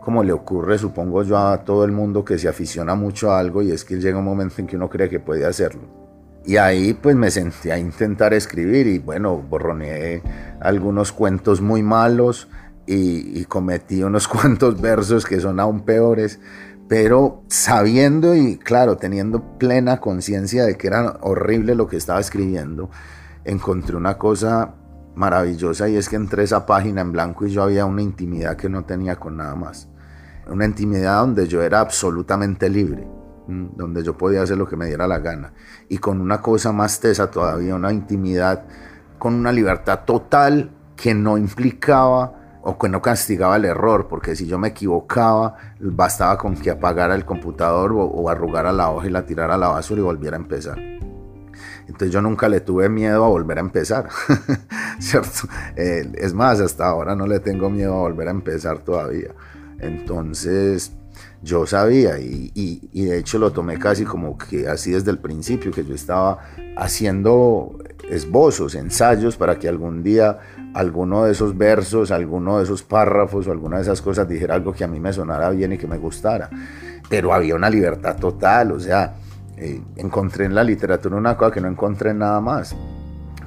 como 0.08 0.22
le 0.22 0.32
ocurre, 0.32 0.78
supongo 0.78 1.22
yo, 1.22 1.36
a 1.36 1.64
todo 1.64 1.84
el 1.84 1.92
mundo 1.92 2.24
que 2.24 2.38
se 2.38 2.48
aficiona 2.48 2.94
mucho 2.94 3.30
a 3.30 3.38
algo 3.38 3.60
y 3.60 3.72
es 3.72 3.84
que 3.84 4.00
llega 4.00 4.18
un 4.18 4.24
momento 4.24 4.54
en 4.56 4.66
que 4.66 4.74
uno 4.74 4.88
cree 4.88 5.10
que 5.10 5.20
puede 5.20 5.44
hacerlo. 5.44 5.82
Y 6.46 6.56
ahí 6.56 6.94
pues 6.94 7.14
me 7.14 7.30
senté 7.30 7.72
a 7.72 7.78
intentar 7.78 8.32
escribir 8.32 8.86
y 8.86 9.00
bueno, 9.00 9.36
borroneé 9.36 10.22
algunos 10.62 11.12
cuentos 11.12 11.60
muy 11.60 11.82
malos 11.82 12.48
y, 12.86 13.38
y 13.38 13.44
cometí 13.44 14.02
unos 14.02 14.28
cuantos 14.28 14.80
versos 14.80 15.26
que 15.26 15.40
son 15.40 15.60
aún 15.60 15.82
peores, 15.82 16.40
pero 16.88 17.42
sabiendo 17.48 18.34
y 18.34 18.56
claro, 18.56 18.96
teniendo 18.96 19.58
plena 19.58 20.00
conciencia 20.00 20.64
de 20.64 20.78
que 20.78 20.86
era 20.86 21.18
horrible 21.20 21.74
lo 21.74 21.86
que 21.86 21.98
estaba 21.98 22.18
escribiendo, 22.18 22.88
encontré 23.44 23.94
una 23.94 24.16
cosa 24.16 24.74
maravillosa 25.16 25.86
y 25.90 25.96
es 25.96 26.08
que 26.08 26.16
entre 26.16 26.44
esa 26.44 26.64
página 26.64 27.02
en 27.02 27.12
blanco 27.12 27.46
y 27.46 27.50
yo 27.50 27.62
había 27.62 27.84
una 27.84 28.00
intimidad 28.00 28.56
que 28.56 28.70
no 28.70 28.86
tenía 28.86 29.16
con 29.16 29.36
nada 29.36 29.54
más. 29.54 29.90
Una 30.48 30.64
intimidad 30.64 31.20
donde 31.20 31.46
yo 31.46 31.62
era 31.62 31.80
absolutamente 31.80 32.68
libre, 32.68 33.06
donde 33.46 34.02
yo 34.02 34.16
podía 34.16 34.42
hacer 34.42 34.56
lo 34.56 34.66
que 34.66 34.76
me 34.76 34.86
diera 34.86 35.06
la 35.06 35.18
gana. 35.18 35.52
Y 35.88 35.98
con 35.98 36.20
una 36.20 36.40
cosa 36.40 36.72
más 36.72 37.00
tesa 37.00 37.30
todavía, 37.30 37.74
una 37.74 37.92
intimidad 37.92 38.64
con 39.18 39.34
una 39.34 39.52
libertad 39.52 40.00
total 40.04 40.70
que 40.96 41.14
no 41.14 41.36
implicaba 41.38 42.60
o 42.62 42.78
que 42.78 42.88
no 42.88 43.00
castigaba 43.00 43.56
el 43.56 43.64
error, 43.64 44.08
porque 44.08 44.34
si 44.34 44.46
yo 44.46 44.58
me 44.58 44.68
equivocaba, 44.68 45.54
bastaba 45.80 46.36
con 46.36 46.56
que 46.56 46.70
apagara 46.70 47.14
el 47.14 47.24
computador 47.24 47.92
o, 47.92 48.04
o 48.04 48.28
arrugara 48.28 48.72
la 48.72 48.90
hoja 48.90 49.06
y 49.06 49.10
la 49.10 49.24
tirara 49.24 49.54
a 49.54 49.58
la 49.58 49.68
basura 49.68 50.00
y 50.00 50.04
volviera 50.04 50.36
a 50.36 50.40
empezar. 50.40 50.78
Entonces 51.88 52.10
yo 52.10 52.20
nunca 52.20 52.48
le 52.48 52.60
tuve 52.60 52.88
miedo 52.88 53.24
a 53.24 53.28
volver 53.28 53.58
a 53.58 53.60
empezar, 53.62 54.08
¿cierto? 54.98 55.48
Eh, 55.74 56.12
es 56.16 56.34
más, 56.34 56.60
hasta 56.60 56.86
ahora 56.86 57.14
no 57.14 57.26
le 57.26 57.40
tengo 57.40 57.70
miedo 57.70 57.94
a 57.94 58.00
volver 58.00 58.28
a 58.28 58.30
empezar 58.30 58.78
todavía. 58.80 59.34
Entonces 59.78 60.92
yo 61.42 61.66
sabía 61.66 62.18
y, 62.18 62.50
y, 62.54 63.04
de 63.04 63.18
hecho 63.18 63.38
lo 63.38 63.52
tomé 63.52 63.78
casi 63.78 64.04
como 64.04 64.36
que 64.36 64.68
así 64.68 64.90
desde 64.90 65.10
el 65.10 65.18
principio, 65.18 65.70
que 65.70 65.84
yo 65.84 65.94
estaba 65.94 66.38
haciendo 66.76 67.78
esbozos, 68.08 68.74
ensayos 68.74 69.36
para 69.36 69.58
que 69.58 69.68
algún 69.68 70.02
día 70.02 70.38
alguno 70.74 71.24
de 71.24 71.32
esos 71.32 71.56
versos, 71.56 72.10
alguno 72.10 72.58
de 72.58 72.64
esos 72.64 72.82
párrafos 72.82 73.46
o 73.46 73.52
alguna 73.52 73.76
de 73.76 73.82
esas 73.82 74.00
cosas 74.02 74.28
dijera 74.28 74.54
algo 74.54 74.72
que 74.72 74.84
a 74.84 74.88
mí 74.88 75.00
me 75.00 75.12
sonara 75.12 75.50
bien 75.50 75.72
y 75.72 75.78
que 75.78 75.86
me 75.86 75.98
gustara. 75.98 76.50
Pero 77.08 77.32
había 77.32 77.54
una 77.54 77.70
libertad 77.70 78.16
total, 78.16 78.72
o 78.72 78.80
sea, 78.80 79.14
eh, 79.56 79.80
encontré 79.96 80.44
en 80.44 80.54
la 80.54 80.62
literatura 80.62 81.16
una 81.16 81.36
cosa 81.36 81.52
que 81.52 81.60
no 81.60 81.68
encontré 81.68 82.10
en 82.10 82.18
nada 82.18 82.40
más. 82.40 82.76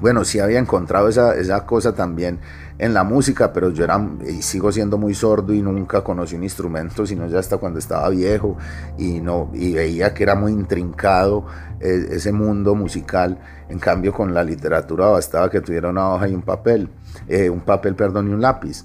Bueno, 0.00 0.24
sí 0.24 0.40
había 0.40 0.58
encontrado 0.58 1.08
esa, 1.08 1.36
esa 1.36 1.64
cosa 1.64 1.94
también 1.94 2.40
en 2.78 2.94
la 2.94 3.04
música, 3.04 3.52
pero 3.52 3.70
yo 3.70 3.84
era 3.84 4.00
y 4.26 4.42
sigo 4.42 4.72
siendo 4.72 4.98
muy 4.98 5.14
sordo 5.14 5.52
y 5.52 5.62
nunca 5.62 6.02
conocí 6.02 6.34
un 6.34 6.42
instrumento, 6.42 7.06
sino 7.06 7.26
ya 7.28 7.38
hasta 7.38 7.58
cuando 7.58 7.78
estaba 7.78 8.08
viejo 8.08 8.56
y, 8.98 9.20
no, 9.20 9.50
y 9.54 9.74
veía 9.74 10.14
que 10.14 10.22
era 10.22 10.34
muy 10.34 10.52
intrincado 10.52 11.46
eh, 11.80 12.08
ese 12.10 12.32
mundo 12.32 12.74
musical. 12.74 13.38
En 13.68 13.78
cambio, 13.78 14.12
con 14.12 14.34
la 14.34 14.42
literatura 14.42 15.06
bastaba 15.06 15.50
que 15.50 15.60
tuviera 15.60 15.90
una 15.90 16.10
hoja 16.14 16.28
y 16.28 16.34
un 16.34 16.42
papel, 16.42 16.88
eh, 17.28 17.48
un 17.50 17.60
papel, 17.60 17.94
perdón, 17.94 18.28
y 18.28 18.32
un 18.32 18.40
lápiz. 18.40 18.84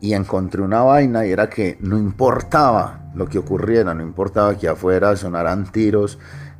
Y 0.00 0.14
encontré 0.14 0.62
una 0.62 0.82
vaina 0.82 1.26
y 1.26 1.30
era 1.30 1.50
que 1.50 1.76
no 1.80 1.98
importaba 1.98 3.10
lo 3.14 3.26
que 3.26 3.38
ocurriera, 3.38 3.94
no 3.94 4.02
importaba 4.02 4.56
que 4.56 4.66
afuera 4.66 5.14
sonaran 5.14 5.70
tiros, 5.70 6.18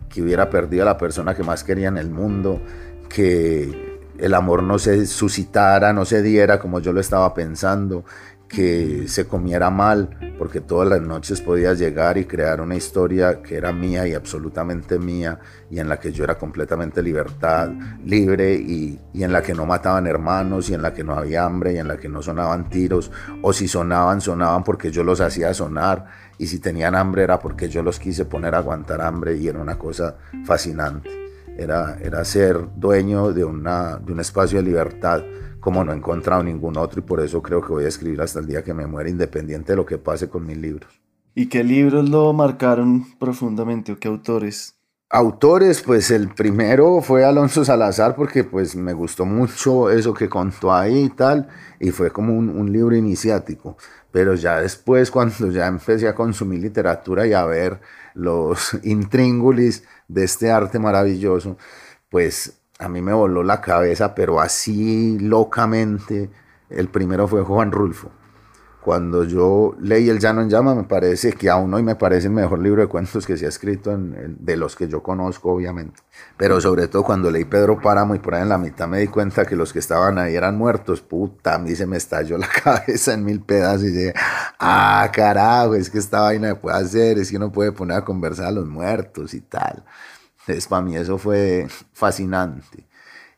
que 0.09 0.23
hubiera 0.23 0.51
perdido 0.51 0.83
a 0.83 0.87
la 0.87 0.99
persona 0.99 1.35
que 1.35 1.43
más 1.43 1.65
quería 1.65 1.89
en 1.89 1.97
el 1.97 2.11
mundo, 2.11 2.61
que 3.09 3.90
el 4.21 4.35
amor 4.35 4.63
no 4.63 4.79
se 4.79 5.07
suscitara, 5.07 5.93
no 5.93 6.05
se 6.05 6.23
diera 6.23 6.59
como 6.59 6.81
yo 6.81 6.93
lo 6.93 7.01
estaba 7.01 7.33
pensando, 7.35 8.05
que 8.51 9.05
se 9.07 9.29
comiera 9.29 9.71
mal, 9.71 10.35
porque 10.37 10.61
todas 10.61 10.89
las 10.89 11.01
noches 11.01 11.41
podía 11.41 11.73
llegar 11.73 12.19
y 12.19 12.25
crear 12.25 12.61
una 12.61 12.75
historia 12.75 13.41
que 13.43 13.57
era 13.57 13.73
mía 13.73 14.09
y 14.09 14.15
absolutamente 14.15 14.99
mía, 14.99 15.39
y 15.71 15.79
en 15.79 15.89
la 15.89 16.01
que 16.01 16.11
yo 16.11 16.25
era 16.25 16.37
completamente 16.37 17.01
libertad, 17.01 17.71
libre, 18.05 18.55
y, 18.55 18.99
y, 19.15 19.23
en 19.23 19.33
la 19.33 19.41
que 19.41 19.55
no 19.55 19.67
mataban 19.67 20.09
hermanos, 20.09 20.69
y 20.69 20.75
en 20.75 20.83
la 20.83 20.93
que 20.93 21.05
no 21.05 21.15
había 21.15 21.45
hambre, 21.45 21.75
y 21.75 21.79
en 21.79 21.87
la 21.87 21.97
que 21.97 22.09
no 22.09 22.23
sonaban 22.23 22.69
tiros, 22.69 23.13
o 23.41 23.53
si 23.53 23.69
sonaban, 23.69 24.21
sonaban 24.21 24.65
porque 24.65 24.91
yo 24.91 25.05
los 25.05 25.21
hacía 25.21 25.55
sonar, 25.55 26.07
y 26.37 26.49
si 26.49 26.59
tenían 26.59 26.97
hambre 26.97 27.23
era 27.23 27.39
porque 27.39 27.69
yo 27.69 27.85
los 27.85 28.01
quise 28.01 28.25
poner 28.25 28.57
a 28.57 28.59
aguantar 28.59 29.01
hambre, 29.01 29.37
y 29.37 29.47
era 29.47 29.61
una 29.61 29.79
cosa 29.79 30.17
fascinante. 30.45 31.30
Era, 31.61 31.99
era 32.03 32.25
ser 32.25 32.69
dueño 32.77 33.33
de, 33.33 33.45
una, 33.45 33.99
de 33.99 34.13
un 34.13 34.21
espacio 34.21 34.59
de 34.59 34.65
libertad 34.65 35.23
como 35.61 35.85
no 35.85 35.93
he 35.93 35.97
encontrado 35.97 36.43
ningún 36.43 36.77
otro 36.79 37.01
y 37.01 37.03
por 37.03 37.21
eso 37.21 37.43
creo 37.43 37.61
que 37.61 37.69
voy 37.69 37.85
a 37.85 37.89
escribir 37.89 38.21
hasta 38.21 38.41
el 38.41 38.47
día 38.47 38.65
que 38.65 38.75
me 38.75 38.87
muera, 38.87 39.11
independiente 39.11 39.73
de 39.73 39.77
lo 39.77 39.87
que 39.87 39.99
pase 39.99 40.29
con 40.29 40.47
mis 40.47 40.57
libros. 40.57 41.01
¿Y 41.35 41.47
qué 41.47 41.63
libros 41.63 42.09
lo 42.09 42.33
marcaron 42.33 43.07
profundamente 43.19 43.93
o 43.93 43.99
qué 43.99 44.09
autores? 44.09 44.75
Autores, 45.11 45.83
pues 45.83 46.11
el 46.11 46.29
primero 46.29 47.01
fue 47.03 47.25
Alonso 47.25 47.65
Salazar 47.65 48.15
porque 48.15 48.45
pues 48.45 48.75
me 48.77 48.93
gustó 48.93 49.25
mucho 49.25 49.91
eso 49.91 50.15
que 50.15 50.29
contó 50.29 50.73
ahí 50.73 51.05
y 51.05 51.09
tal, 51.11 51.49
y 51.81 51.91
fue 51.91 52.11
como 52.11 52.33
un, 52.33 52.49
un 52.49 52.73
libro 52.73 52.95
iniciático. 52.95 53.77
Pero 54.13 54.35
ya 54.35 54.61
después, 54.61 55.11
cuando 55.13 55.51
ya 55.51 55.67
empecé 55.67 56.09
a 56.09 56.15
consumir 56.15 56.61
literatura 56.61 57.27
y 57.27 57.33
a 57.33 57.45
ver 57.45 57.81
los 58.15 58.79
intríngulis 58.83 59.85
de 60.13 60.25
este 60.25 60.51
arte 60.51 60.79
maravilloso, 60.79 61.57
pues 62.09 62.61
a 62.79 62.89
mí 62.89 63.01
me 63.01 63.13
voló 63.13 63.43
la 63.43 63.61
cabeza, 63.61 64.15
pero 64.15 64.41
así 64.41 65.19
locamente. 65.19 66.31
El 66.69 66.89
primero 66.89 67.29
fue 67.29 67.43
Juan 67.43 67.73
Rulfo. 67.73 68.11
Cuando 68.81 69.25
yo 69.25 69.77
leí 69.79 70.09
El 70.09 70.19
Llano 70.19 70.41
en 70.41 70.49
Llama, 70.49 70.75
me 70.75 70.85
parece 70.85 71.35
que 71.35 71.51
aún 71.51 71.73
hoy 71.75 71.83
me 71.83 71.97
parece 71.97 72.29
el 72.29 72.33
mejor 72.33 72.61
libro 72.61 72.81
de 72.81 72.89
cuentos 72.89 73.27
que 73.27 73.37
se 73.37 73.45
ha 73.45 73.51
escrito, 73.51 73.93
en, 73.93 74.39
de 74.41 74.57
los 74.57 74.75
que 74.75 74.89
yo 74.89 75.03
conozco, 75.03 75.53
obviamente. 75.53 76.01
Pero 76.39 76.63
sobre 76.63 76.89
todo 76.89 77.05
cuando 77.05 77.31
leí 77.31 77.45
Pedro 77.45 77.79
Páramo 77.79 78.15
y 78.15 78.21
por 78.21 78.35
ahí 78.35 78.43
en 78.43 78.49
la 78.49 78.57
mitad 78.57 78.89
me 78.89 79.01
di 79.01 79.09
cuenta 79.09 79.45
que 79.45 79.55
los 79.55 79.75
que 79.75 79.81
estaban 79.81 80.19
ahí 80.19 80.35
eran 80.35 80.57
muertos. 80.57 81.03
Puta, 81.03 81.57
a 81.57 81.59
mí 81.59 81.75
se 81.75 81.87
me 81.87 81.99
estalló 81.99 82.39
la 82.39 82.49
cabeza 82.65 83.13
en 83.13 83.23
mil 83.23 83.43
pedazos 83.43 83.85
y 83.85 83.91
dije, 83.91 84.15
ah, 84.59 85.11
carajo, 85.13 85.75
es 85.75 85.91
que 85.91 85.99
esta 85.99 86.23
vaina 86.23 86.49
me 86.49 86.55
puede 86.55 86.79
hacer, 86.79 87.19
es 87.19 87.31
que 87.31 87.37
uno 87.37 87.53
puede 87.53 87.73
poner 87.73 87.99
a 87.99 88.05
conversar 88.05 88.47
a 88.47 88.53
los 88.53 88.67
muertos 88.67 89.35
y 89.35 89.43
tal. 89.43 89.85
Entonces, 90.41 90.67
para 90.67 90.83
mí 90.83 90.97
eso 90.97 91.19
fue 91.19 91.69
fascinante. 91.93 92.87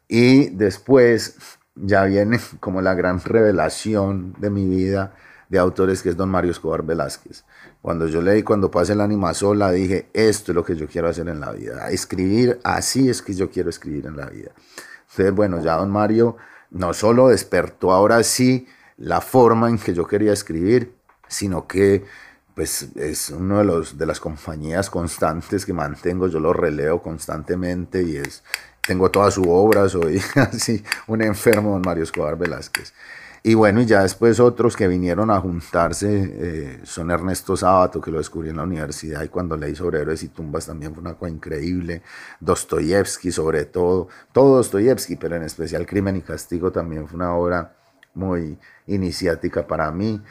Y 0.07 0.51
después 0.51 1.37
ya 1.75 2.05
viene 2.05 2.39
como 2.61 2.81
la 2.81 2.95
gran 2.95 3.21
revelación 3.21 4.35
de 4.39 4.51
mi 4.51 4.67
vida 4.67 5.15
de 5.53 5.59
autores 5.59 6.03
que 6.03 6.09
es 6.09 6.17
don 6.17 6.31
Mario 6.31 6.51
Escobar 6.51 6.83
Velázquez. 6.83 7.45
Cuando 7.83 8.07
yo 8.07 8.23
leí 8.23 8.43
Cuando 8.43 8.71
pase 8.71 8.95
la 8.95 9.05
anima 9.05 9.35
sola, 9.35 9.71
dije, 9.71 10.09
esto 10.15 10.53
es 10.53 10.57
lo 10.57 10.65
que 10.65 10.75
yo 10.75 10.89
quiero 10.89 11.09
hacer 11.09 11.29
en 11.29 11.41
la 11.41 11.53
vida. 11.53 11.91
Escribir, 11.91 12.59
así 12.65 13.11
es 13.11 13.21
que 13.21 13.35
yo 13.35 13.51
quiero 13.51 13.69
escribir 13.69 14.07
en 14.07 14.17
la 14.17 14.31
vida. 14.31 14.53
Entonces, 15.11 15.35
bueno, 15.35 15.63
ya 15.63 15.77
don 15.77 15.91
Mario 15.91 16.39
no 16.71 16.95
solo 16.95 17.29
despertó 17.29 17.93
ahora 17.93 18.23
sí 18.23 18.67
la 18.97 19.21
forma 19.21 19.69
en 19.69 19.77
que 19.77 19.93
yo 19.93 20.07
quería 20.07 20.33
escribir, 20.33 20.95
sino 21.29 21.67
que 21.67 22.03
pues 22.55 22.89
es 22.97 23.29
uno 23.29 23.59
de 23.59 23.65
los 23.65 23.99
de 23.99 24.07
las 24.07 24.21
compañías 24.21 24.89
constantes 24.89 25.67
que 25.67 25.75
mantengo, 25.75 26.29
yo 26.29 26.41
lo 26.41 26.55
releo 26.55 27.03
constantemente 27.03 28.03
y 28.03 28.17
es 28.17 28.43
tengo 28.87 29.11
toda 29.11 29.31
su 29.31 29.43
obra, 29.51 29.87
soy 29.91 30.19
así 30.35 30.83
un 31.07 31.21
enfermo 31.21 31.73
don 31.73 31.83
Mario 31.83 32.05
Escobar 32.05 32.39
Velázquez. 32.39 32.95
Y 33.45 33.55
bueno, 33.55 33.81
y 33.81 33.87
ya 33.87 34.03
después 34.03 34.39
otros 34.39 34.77
que 34.77 34.87
vinieron 34.87 35.29
a 35.31 35.41
juntarse 35.41 36.09
eh, 36.33 36.81
son 36.85 37.11
Ernesto 37.11 37.57
Sábato, 37.57 38.01
que 38.01 38.13
lo 38.13 38.19
descubrí 38.19 38.51
en 38.51 38.57
la 38.57 38.63
universidad, 38.63 39.23
y 39.25 39.29
cuando 39.29 39.57
leí 39.57 39.75
sobre 39.75 40.01
héroes 40.01 40.23
y 40.23 40.29
tumbas 40.29 40.67
también 40.67 40.95
fue 40.95 41.01
una 41.01 41.15
cosa 41.15 41.31
increíble. 41.33 42.03
Dostoyevsky, 42.39 43.33
sobre 43.33 43.65
todo, 43.65 44.09
todo 44.33 44.57
Dostoyevsky, 44.59 45.17
pero 45.17 45.35
en 45.35 45.43
especial 45.43 45.87
Crimen 45.87 46.17
y 46.17 46.23
Castigo 46.23 46.71
también 46.71 47.09
fue 47.09 47.17
una 47.17 47.35
obra 47.35 47.75
muy 48.15 48.59
iniciática 48.87 49.67
para 49.67 49.91
mí. 49.91 50.23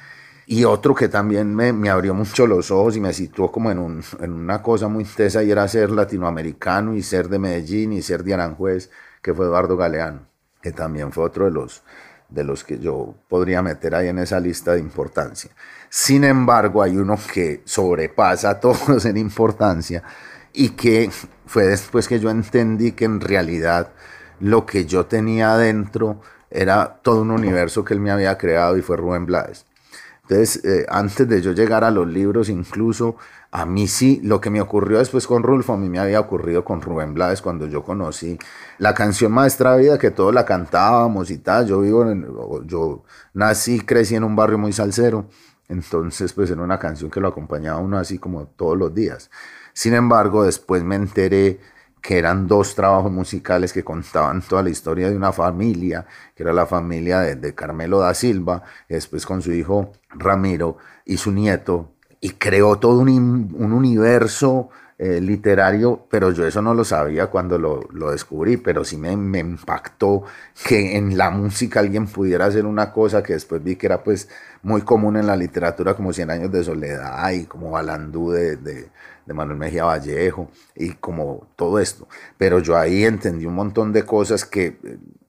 Y 0.46 0.64
otro 0.64 0.96
que 0.96 1.10
también 1.10 1.54
me, 1.54 1.74
me, 1.74 1.90
abrió 1.90 2.14
mucho 2.14 2.48
los 2.48 2.72
ojos 2.72 2.96
y 2.96 3.02
me 3.02 3.14
situó 3.14 3.52
como 3.52 3.72
en, 3.72 3.80
un, 3.80 4.04
en, 4.20 4.34
una 4.34 4.62
cosa 4.62 4.88
muy 4.88 5.04
tesa 5.06 5.44
y 5.44 5.52
era 5.52 5.68
ser 5.68 5.92
latinoamericano 5.92 6.96
y 6.96 7.04
ser 7.04 7.30
de 7.30 7.40
Medellín 7.40 7.94
y 7.94 8.02
ser 8.02 8.24
de 8.24 8.34
Aranjuez, 8.34 8.90
que 9.22 9.34
fue 9.34 9.46
Eduardo 9.46 9.78
Galeano, 9.78 10.28
que 10.62 10.72
también 10.72 11.12
fue 11.12 11.26
otro 11.26 11.46
de 11.46 11.52
los, 11.52 11.84
de 12.32 12.44
los 12.44 12.64
que 12.64 12.80
yo 12.80 13.14
podría 13.28 13.62
meter 13.62 13.94
ahí 13.94 14.08
en 14.08 14.18
esa 14.18 14.40
lista 14.40 14.74
de 14.74 14.80
importancia. 14.80 15.52
Sin 15.90 16.24
embargo, 16.24 16.82
hay 16.82 16.98
uno 16.98 17.18
que 17.34 17.62
sobrepasa 17.66 18.52
a 18.52 18.60
todos 18.60 19.06
en 19.06 19.18
importancia 19.18 20.02
y 20.54 20.70
que 20.70 21.12
fue 21.46 21.68
después 21.68 22.08
que 22.08 22.20
yo 22.20 22.30
entendí 22.30 22.94
que 22.94 23.06
en 23.06 23.20
realidad 23.20 23.92
lo 24.40 24.66
que 24.66 24.86
yo 24.86 25.06
tenía 25.06 25.54
adentro 25.54 26.22
era 26.50 27.00
todo 27.02 27.22
un 27.22 27.32
universo 27.32 27.84
que 27.86 27.94
él 27.94 28.00
me 28.00 28.12
había 28.12 28.38
creado 28.38 28.78
y 28.78 28.82
fue 28.82 28.98
Rubén 28.98 29.26
Blades. 29.26 29.66
Entonces, 30.24 30.64
eh, 30.64 30.86
antes 30.90 31.28
de 31.28 31.42
yo 31.42 31.52
llegar 31.52 31.84
a 31.84 31.92
los 31.92 32.08
libros, 32.08 32.50
incluso 32.50 33.18
a 33.54 33.66
mí 33.66 33.88
sí, 33.88 34.22
lo 34.24 34.40
que 34.40 34.50
me 34.50 34.62
ocurrió 34.62 35.00
después 35.00 35.28
con 35.28 35.44
Rulfo, 35.44 35.74
a 35.74 35.78
mí 35.78 35.90
me 35.90 36.00
había 36.00 36.22
ocurrido 36.22 36.64
con 36.64 36.82
Rubén 36.82 37.14
Blades 37.14 37.42
cuando 37.42 37.68
yo 37.68 37.84
conocí 37.84 38.40
la 38.78 38.94
canción 38.94 39.34
Maestra 39.34 39.76
Vida, 39.76 39.98
que 40.00 40.10
todos 40.10 40.34
la 40.34 40.46
cantábamos 40.46 41.30
y 41.32 41.38
tal. 41.40 41.68
Yo 41.68 41.82
vivo 41.82 42.10
en, 42.10 42.26
yo 42.66 43.04
nací, 43.34 43.82
crecí 43.82 44.16
en 44.16 44.24
un 44.24 44.38
barrio 44.38 44.58
muy 44.58 44.72
salsero, 44.72 45.28
entonces 45.68 46.32
pues 46.32 46.50
era 46.50 46.62
una 46.62 46.80
canción 46.80 47.12
que 47.12 47.20
lo 47.20 47.28
acompañaba 47.28 47.80
uno 47.80 47.98
así 47.98 48.20
como 48.20 48.48
todos 48.48 48.78
los 48.78 48.94
días. 48.96 49.30
Sin 49.74 49.94
embargo, 49.96 50.46
después 50.46 50.84
me 50.84 50.96
enteré 50.96 51.60
que 52.02 52.18
eran 52.18 52.48
dos 52.48 52.74
trabajos 52.74 53.12
musicales 53.12 53.74
que 53.74 53.84
contaban 53.84 54.42
toda 54.42 54.64
la 54.64 54.70
historia 54.70 55.10
de 55.10 55.16
una 55.16 55.32
familia, 55.32 56.06
que 56.36 56.44
era 56.44 56.54
la 56.54 56.66
familia 56.66 57.20
de, 57.20 57.54
Carmelo 57.54 58.00
da 58.00 58.14
Silva, 58.14 58.64
después 58.90 59.26
con 59.26 59.42
su 59.42 59.52
hijo 59.52 59.92
Ramiro 60.10 60.78
y 61.06 61.18
su 61.18 61.32
nieto, 61.32 61.94
y 62.22 62.32
creó 62.32 62.78
todo 62.78 63.00
un, 63.00 63.10
universo 63.58 64.70
eh, 65.00 65.20
literario, 65.20 66.06
pero 66.10 66.32
yo 66.32 66.46
eso 66.46 66.62
no 66.62 66.76
lo 66.76 66.84
sabía 66.84 67.28
cuando 67.28 67.58
lo, 67.58 68.12
descubrí, 68.12 68.58
pero 68.58 68.86
sí 68.86 68.96
me, 68.98 69.18
me, 69.18 69.40
impactó 69.40 70.24
que 70.64 70.96
en 70.98 71.18
la 71.18 71.32
música 71.32 71.80
alguien 71.80 72.06
pudiera 72.06 72.46
hacer 72.46 72.66
una 72.68 72.94
cosa 72.94 73.24
que 73.24 73.34
después 73.34 73.64
vi 73.64 73.76
que 73.76 73.88
era 73.88 74.04
pues 74.04 74.30
muy 74.62 74.84
común 74.84 75.18
en 75.18 75.26
la 75.26 75.36
literatura 75.36 75.96
como 75.96 76.14
Cien 76.14 76.30
años 76.30 76.52
de 76.52 76.64
soledad 76.64 77.32
y 77.32 77.46
como 77.46 77.72
Balandú 77.72 78.32
de 78.32 78.90
de 79.26 79.34
Manuel 79.34 79.58
Mejía 79.58 79.86
Vallejo 79.86 80.50
y 80.76 80.92
como 80.92 81.48
todo 81.56 81.80
esto. 81.80 82.08
Pero 82.38 82.60
yo 82.60 82.78
ahí 82.78 83.06
entendí 83.06 83.46
un 83.46 83.56
montón 83.56 83.94
de 83.94 84.04
cosas 84.04 84.46
que 84.46 84.78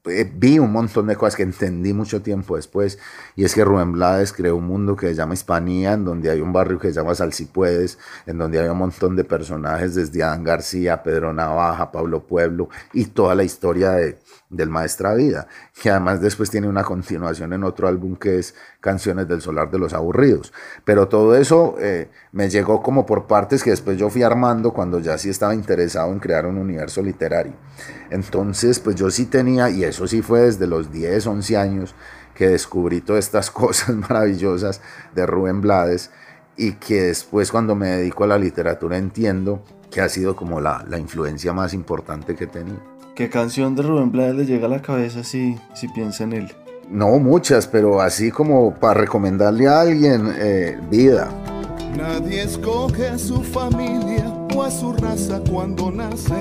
eh, 0.05 0.28
vi 0.35 0.59
un 0.59 0.72
montón 0.72 1.07
de 1.07 1.14
cosas 1.14 1.37
que 1.37 1.44
entendí 1.44 1.92
mucho 1.92 2.22
tiempo 2.22 2.57
después, 2.57 2.98
y 3.37 3.44
es 3.44 3.55
que 3.55 3.64
Rubén 3.64 3.92
Blades 3.92 4.33
creó 4.33 4.57
un 4.57 4.66
mundo 4.66 4.96
que 4.96 5.07
se 5.07 5.14
llama 5.14 5.35
Hispanía, 5.35 5.92
en 5.92 6.05
donde 6.05 6.28
hay 6.28 6.40
un 6.40 6.52
barrio 6.52 6.81
que 6.81 6.88
se 6.88 6.94
llama 6.94 7.14
Salsipuedes, 7.14 7.98
en 8.26 8.37
donde 8.37 8.59
hay 8.59 8.68
un 8.68 8.78
montón 8.78 9.14
de 9.14 9.22
personajes 9.22 9.94
desde 9.94 10.24
Adán 10.24 10.42
García, 10.42 11.05
Pedro 11.05 11.33
Navaja, 11.33 11.92
Pablo 11.92 12.26
Pueblo, 12.26 12.68
y 12.92 13.05
toda 13.07 13.37
la 13.37 13.44
historia 13.44 13.92
de, 13.92 14.18
del 14.53 14.69
Maestra 14.69 15.15
Vida, 15.15 15.49
que 15.81 15.91
además 15.91 16.21
después 16.21 16.51
tiene 16.51 16.69
una 16.69 16.85
continuación 16.85 17.53
en 17.53 17.65
otro 17.65 17.88
álbum 17.88 18.17
que 18.17 18.38
es 18.38 18.55
Canciones 18.81 19.27
del 19.27 19.41
Solar 19.41 19.71
de 19.71 19.79
los 19.79 19.95
Aburridos. 19.95 20.53
Pero 20.85 21.09
todo 21.09 21.35
eso 21.35 21.77
eh, 21.81 22.11
me 22.33 22.49
llegó 22.49 22.83
como 22.83 23.05
por 23.07 23.27
partes 23.27 23.65
que 23.65 23.71
después 23.71 23.97
yo 23.97 24.11
fui 24.11 24.23
armando 24.23 24.73
cuando 24.73 25.01
ya 25.01 25.19
sí 25.19 25.31
estaba 25.31 25.55
interesado 25.55 26.12
en 26.12 26.21
crear 26.21 26.47
un 26.47 26.59
universo 26.59 27.03
literario. 27.03 27.55
Entonces, 28.11 28.79
pues 28.79 28.95
yo 28.97 29.11
sí 29.11 29.27
tenía, 29.27 29.71
y 29.71 29.85
eso 29.85 30.07
sí 30.07 30.23
fue 30.23 30.41
desde 30.41 30.67
los 30.67 30.93
10, 30.93 31.27
11 31.27 31.57
años, 31.57 31.95
que 32.35 32.49
descubrí 32.49 33.01
todas 33.01 33.25
estas 33.25 33.51
cosas 33.51 33.97
maravillosas 33.97 34.81
de 35.15 35.27
Rubén 35.27 35.61
Blades 35.61 36.11
y 36.57 36.73
que 36.73 37.03
después 37.05 37.51
cuando 37.51 37.75
me 37.75 37.88
dedico 37.88 38.25
a 38.25 38.27
la 38.27 38.38
literatura 38.38 38.99
entiendo 38.99 39.65
que 39.91 40.03
ha 40.03 40.09
sido 40.09 40.37
como 40.37 40.61
la, 40.61 40.85
la 40.88 40.99
influencia 40.99 41.53
más 41.53 41.73
importante 41.73 42.35
que 42.35 42.45
he. 42.45 42.91
¿Qué 43.14 43.29
canción 43.29 43.75
de 43.75 43.83
Rubén 43.83 44.11
Blades 44.11 44.37
le 44.37 44.46
llega 44.46 44.66
a 44.66 44.70
la 44.70 44.81
cabeza 44.81 45.22
si, 45.22 45.59
si 45.75 45.87
piensa 45.88 46.25
en 46.25 46.33
él? 46.33 46.53
No 46.88 47.18
muchas, 47.18 47.66
pero 47.66 48.01
así 48.01 48.31
como 48.31 48.75
para 48.75 48.94
recomendarle 48.94 49.68
a 49.68 49.83
alguien, 49.83 50.33
eh, 50.38 50.79
vida. 50.90 51.29
Nadie 51.94 52.44
escoge 52.44 53.09
a 53.09 53.18
su 53.18 53.42
familia 53.42 54.27
o 54.55 54.62
a 54.62 54.70
su 54.70 54.94
raza 54.94 55.42
cuando 55.51 55.90
nace, 55.90 56.33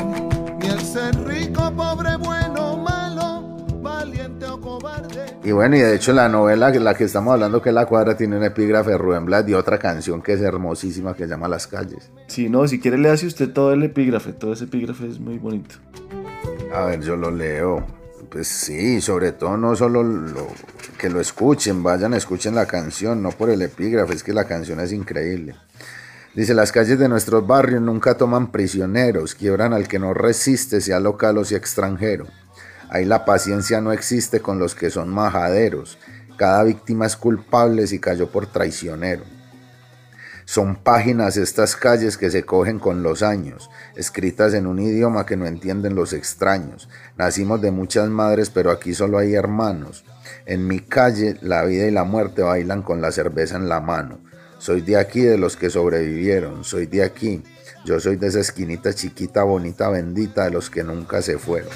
ni 0.62 0.67
el 0.67 0.79
ser 0.79 1.13
rico, 1.25 1.73
pobre, 1.75 2.15
bueno, 2.15 2.77
malo, 2.77 3.43
valiente 3.81 4.45
o 4.45 4.62
cobarde. 4.62 5.25
Y 5.43 5.51
bueno, 5.51 5.75
y 5.75 5.79
de 5.79 5.95
hecho 5.95 6.13
la 6.13 6.29
novela, 6.29 6.69
la 6.69 6.93
que 6.93 7.03
estamos 7.03 7.34
hablando, 7.34 7.62
que 7.62 7.67
es 7.67 7.75
La 7.75 7.86
Cuadra, 7.86 8.15
tiene 8.15 8.38
un 8.38 8.43
epígrafe 8.45 8.91
de 8.91 8.97
Rubén 8.97 9.25
Blades 9.25 9.49
y 9.49 9.55
otra 9.55 9.77
canción 9.77 10.21
que 10.21 10.34
es 10.34 10.41
hermosísima 10.41 11.15
que 11.15 11.25
se 11.25 11.31
llama 11.31 11.49
Las 11.49 11.67
Calles. 11.67 12.12
Sí, 12.27 12.47
no, 12.47 12.65
si 12.65 12.79
quiere 12.79 12.97
le 12.97 13.10
hace 13.10 13.27
usted 13.27 13.51
todo 13.51 13.73
el 13.73 13.84
epígrafe, 13.84 14.31
todo 14.31 14.53
ese 14.53 14.63
epígrafe 14.63 15.05
es 15.10 15.19
muy 15.19 15.38
bonito. 15.38 15.75
A 16.73 16.86
ver, 16.86 17.01
yo 17.01 17.15
lo 17.15 17.31
leo. 17.31 17.86
Pues 18.29 18.47
sí, 18.47 19.01
sobre 19.01 19.34
todo 19.34 19.57
no 19.57 19.75
solo 19.75 20.03
lo, 20.03 20.47
que 20.97 21.10
lo 21.10 21.19
escuchen, 21.19 21.84
vayan, 21.84 22.13
escuchen 22.13 22.55
la 22.55 22.65
canción, 22.65 23.21
no 23.21 23.31
por 23.31 23.49
el 23.49 23.62
epígrafe, 23.62 24.13
es 24.13 24.23
que 24.23 24.31
la 24.31 24.45
canción 24.45 24.79
es 24.79 24.93
increíble. 24.93 25.55
Dice, 26.34 26.53
las 26.53 26.71
calles 26.71 26.97
de 26.97 27.10
nuestros 27.10 27.45
barrios 27.45 27.81
nunca 27.81 28.15
toman 28.15 28.51
prisioneros, 28.51 29.36
quiebran 29.36 29.73
al 29.73 29.89
que 29.89 29.99
no 29.99 30.13
resiste, 30.13 30.79
sea 30.79 31.01
local 31.01 31.39
o 31.39 31.43
sea 31.43 31.57
extranjero. 31.57 32.27
Ahí 32.89 33.03
la 33.03 33.25
paciencia 33.25 33.81
no 33.81 33.91
existe 33.91 34.39
con 34.39 34.57
los 34.57 34.73
que 34.73 34.89
son 34.89 35.10
majaderos. 35.10 35.97
Cada 36.38 36.63
víctima 36.63 37.05
es 37.05 37.17
culpable 37.17 37.86
si 37.86 37.99
cayó 37.99 38.31
por 38.31 38.45
traicionero. 38.47 39.23
Son 40.51 40.75
páginas 40.75 41.37
estas 41.37 41.77
calles 41.77 42.17
que 42.17 42.29
se 42.29 42.43
cogen 42.43 42.77
con 42.77 43.03
los 43.03 43.23
años, 43.23 43.69
escritas 43.95 44.53
en 44.53 44.67
un 44.67 44.79
idioma 44.79 45.25
que 45.25 45.37
no 45.37 45.45
entienden 45.45 45.95
los 45.95 46.11
extraños. 46.11 46.89
Nacimos 47.15 47.61
de 47.61 47.71
muchas 47.71 48.09
madres, 48.09 48.49
pero 48.49 48.69
aquí 48.69 48.93
solo 48.93 49.17
hay 49.17 49.33
hermanos. 49.33 50.03
En 50.45 50.67
mi 50.67 50.81
calle 50.81 51.37
la 51.41 51.63
vida 51.63 51.87
y 51.87 51.91
la 51.91 52.03
muerte 52.03 52.41
bailan 52.41 52.81
con 52.81 52.99
la 52.99 53.13
cerveza 53.13 53.55
en 53.55 53.69
la 53.69 53.79
mano. 53.79 54.19
Soy 54.59 54.81
de 54.81 54.97
aquí, 54.97 55.21
de 55.21 55.37
los 55.37 55.55
que 55.55 55.69
sobrevivieron, 55.69 56.65
soy 56.65 56.85
de 56.85 57.03
aquí. 57.03 57.41
Yo 57.85 58.01
soy 58.01 58.17
de 58.17 58.27
esa 58.27 58.41
esquinita 58.41 58.93
chiquita, 58.93 59.43
bonita, 59.43 59.87
bendita, 59.87 60.43
de 60.43 60.51
los 60.51 60.69
que 60.69 60.83
nunca 60.83 61.21
se 61.21 61.37
fueron. 61.37 61.71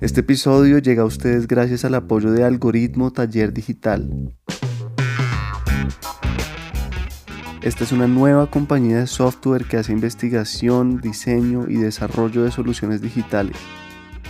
Este 0.00 0.20
episodio 0.20 0.78
llega 0.78 1.02
a 1.02 1.04
ustedes 1.06 1.46
gracias 1.46 1.84
al 1.84 1.94
apoyo 1.94 2.30
de 2.32 2.42
Algoritmo 2.42 3.12
Taller 3.12 3.52
Digital. 3.52 4.32
Esta 7.60 7.84
es 7.84 7.92
una 7.92 8.06
nueva 8.06 8.50
compañía 8.50 9.00
de 9.00 9.06
software 9.06 9.66
que 9.66 9.76
hace 9.76 9.92
investigación, 9.92 11.00
diseño 11.02 11.68
y 11.68 11.74
desarrollo 11.74 12.44
de 12.44 12.50
soluciones 12.50 13.02
digitales. 13.02 13.56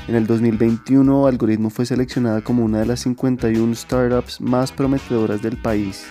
En 0.08 0.14
el 0.14 0.26
2021, 0.26 1.26
Algoritmo 1.26 1.68
fue 1.68 1.84
seleccionada 1.84 2.40
como 2.40 2.64
una 2.64 2.78
de 2.78 2.86
las 2.86 3.00
51 3.00 3.74
startups 3.74 4.40
más 4.40 4.72
prometedoras 4.72 5.42
del 5.42 5.58
país. 5.58 6.06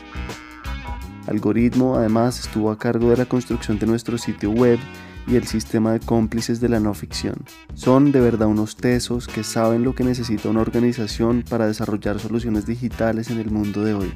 Algoritmo 1.25 1.95
además 1.95 2.39
estuvo 2.39 2.69
a 2.69 2.77
cargo 2.77 3.09
de 3.09 3.17
la 3.17 3.25
construcción 3.25 3.79
de 3.79 3.87
nuestro 3.87 4.19
sitio 4.19 4.51
web 4.51 4.77
y 5.25 5.35
el 5.35 5.47
sistema 5.47 5.93
de 5.93 5.99
cómplices 5.99 6.61
de 6.61 6.69
la 6.69 6.79
no 6.79 6.93
ficción. 6.93 7.43
Son 7.73 8.11
de 8.11 8.21
verdad 8.21 8.47
unos 8.47 8.77
tesos 8.77 9.27
que 9.27 9.43
saben 9.43 9.83
lo 9.83 9.95
que 9.95 10.03
necesita 10.03 10.47
una 10.47 10.61
organización 10.61 11.43
para 11.49 11.65
desarrollar 11.65 12.19
soluciones 12.19 12.67
digitales 12.67 13.31
en 13.31 13.39
el 13.39 13.49
mundo 13.49 13.83
de 13.83 13.95
hoy. 13.95 14.13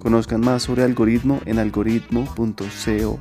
Conozcan 0.00 0.40
más 0.40 0.64
sobre 0.64 0.82
algoritmo 0.82 1.40
en 1.46 1.60
algoritmo.co. 1.60 3.20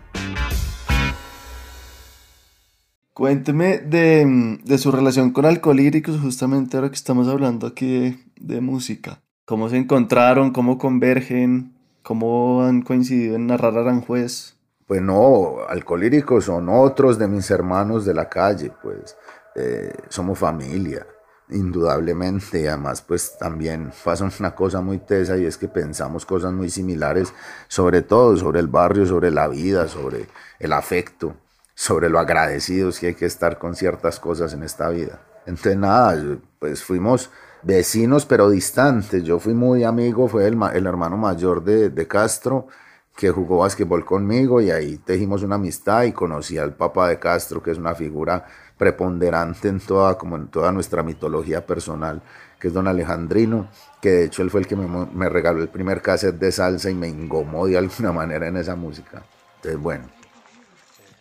Cuénteme 3.20 3.80
de, 3.80 4.58
de, 4.64 4.78
su 4.78 4.94
relación 4.94 5.32
con 5.32 5.46
Alcolíricos, 5.46 6.18
justamente 6.22 6.78
ahora 6.78 6.88
que 6.88 6.96
estamos 6.96 7.28
hablando 7.28 7.68
aquí 7.68 8.00
de, 8.00 8.20
de 8.40 8.62
música. 8.62 9.20
¿Cómo 9.44 9.68
se 9.68 9.76
encontraron? 9.76 10.52
¿Cómo 10.52 10.78
convergen? 10.78 11.76
¿Cómo 12.02 12.64
han 12.64 12.82
coincidido 12.82 13.36
en 13.36 13.48
narrar 13.48 13.78
Aranjuez? 13.78 14.56
pues 14.88 15.02
no, 15.02 15.58
alcohólicos 15.68 16.46
son 16.46 16.70
otros 16.70 17.20
de 17.20 17.28
mis 17.28 17.52
hermanos 17.52 18.06
de 18.06 18.14
la 18.14 18.30
calle, 18.30 18.72
pues 18.82 19.18
eh, 19.58 19.94
somos 20.08 20.40
familia, 20.40 21.06
indudablemente, 21.50 22.70
además 22.70 23.02
pues 23.02 23.38
también 23.38 23.92
pasa 24.02 24.32
una 24.40 24.56
cosa 24.56 24.80
muy 24.80 25.00
tesa 25.00 25.38
y 25.38 25.44
es 25.44 25.58
que 25.58 25.68
pensamos 25.68 26.26
cosas 26.26 26.54
muy 26.54 26.70
similares, 26.70 27.34
sobre 27.68 28.02
todo 28.02 28.38
sobre 28.38 28.62
el 28.62 28.68
barrio, 28.68 29.06
sobre 29.06 29.30
la 29.30 29.50
vida, 29.50 29.90
sobre 29.90 30.26
el 30.58 30.72
afecto, 30.72 31.36
sobre 31.80 32.10
lo 32.10 32.20
agradecidos 32.20 33.00
que 33.00 33.08
hay 33.08 33.16
que 33.16 33.26
estar 33.26 33.58
con 33.58 33.74
ciertas 33.74 34.20
cosas 34.20 34.52
en 34.52 34.64
esta 34.64 34.90
vida. 34.90 35.22
Entonces 35.46 35.78
nada, 35.78 36.38
pues 36.60 36.84
fuimos 36.84 37.30
vecinos 37.64 38.26
pero 38.26 38.50
distantes, 38.50 39.24
yo 39.24 39.40
fui 39.40 39.54
muy 39.54 39.86
amigo, 39.86 40.28
fue 40.28 40.46
el, 40.46 40.86
hermano 40.86 41.16
mayor 41.16 41.64
de, 41.64 41.90
de 41.90 42.06
Castro, 42.06 42.68
que 43.16 43.30
jugó 43.30 43.60
básquetbol 43.60 44.04
conmigo 44.04 44.60
y 44.60 44.72
ahí 44.72 44.98
tejimos 44.98 45.42
una 45.42 45.56
amistad 45.56 46.04
y 46.04 46.12
conocí 46.12 46.58
al 46.58 46.74
papá 46.74 47.08
de 47.08 47.18
Castro, 47.18 47.64
que 47.64 47.72
es 47.72 47.78
una 47.78 47.96
figura 47.96 48.46
preponderante 48.78 49.70
en 49.70 49.80
toda, 49.80 50.18
como 50.18 50.36
en 50.36 50.50
toda 50.50 50.74
nuestra 50.74 51.02
mitología 51.02 51.66
personal, 51.66 52.22
que 52.60 52.68
es 52.68 52.74
don 52.74 52.90
Alejandrino, 52.90 53.70
que 54.02 54.10
de 54.10 54.24
hecho 54.26 54.42
él 54.42 54.52
fue 54.52 54.60
el 54.60 54.68
que 54.68 54.76
me, 54.76 55.30
regaló 55.30 55.62
el 55.62 55.70
primer 55.70 56.02
cassette 56.02 56.40
de 56.40 56.52
salsa 56.52 56.90
y 56.90 56.94
me 56.94 57.08
engomó 57.08 57.68
de 57.68 57.78
alguna 57.78 58.12
manera 58.22 58.50
en 58.50 58.58
esa 58.58 58.76
música. 58.76 59.24
Entonces, 59.56 59.80
bueno. 59.80 60.19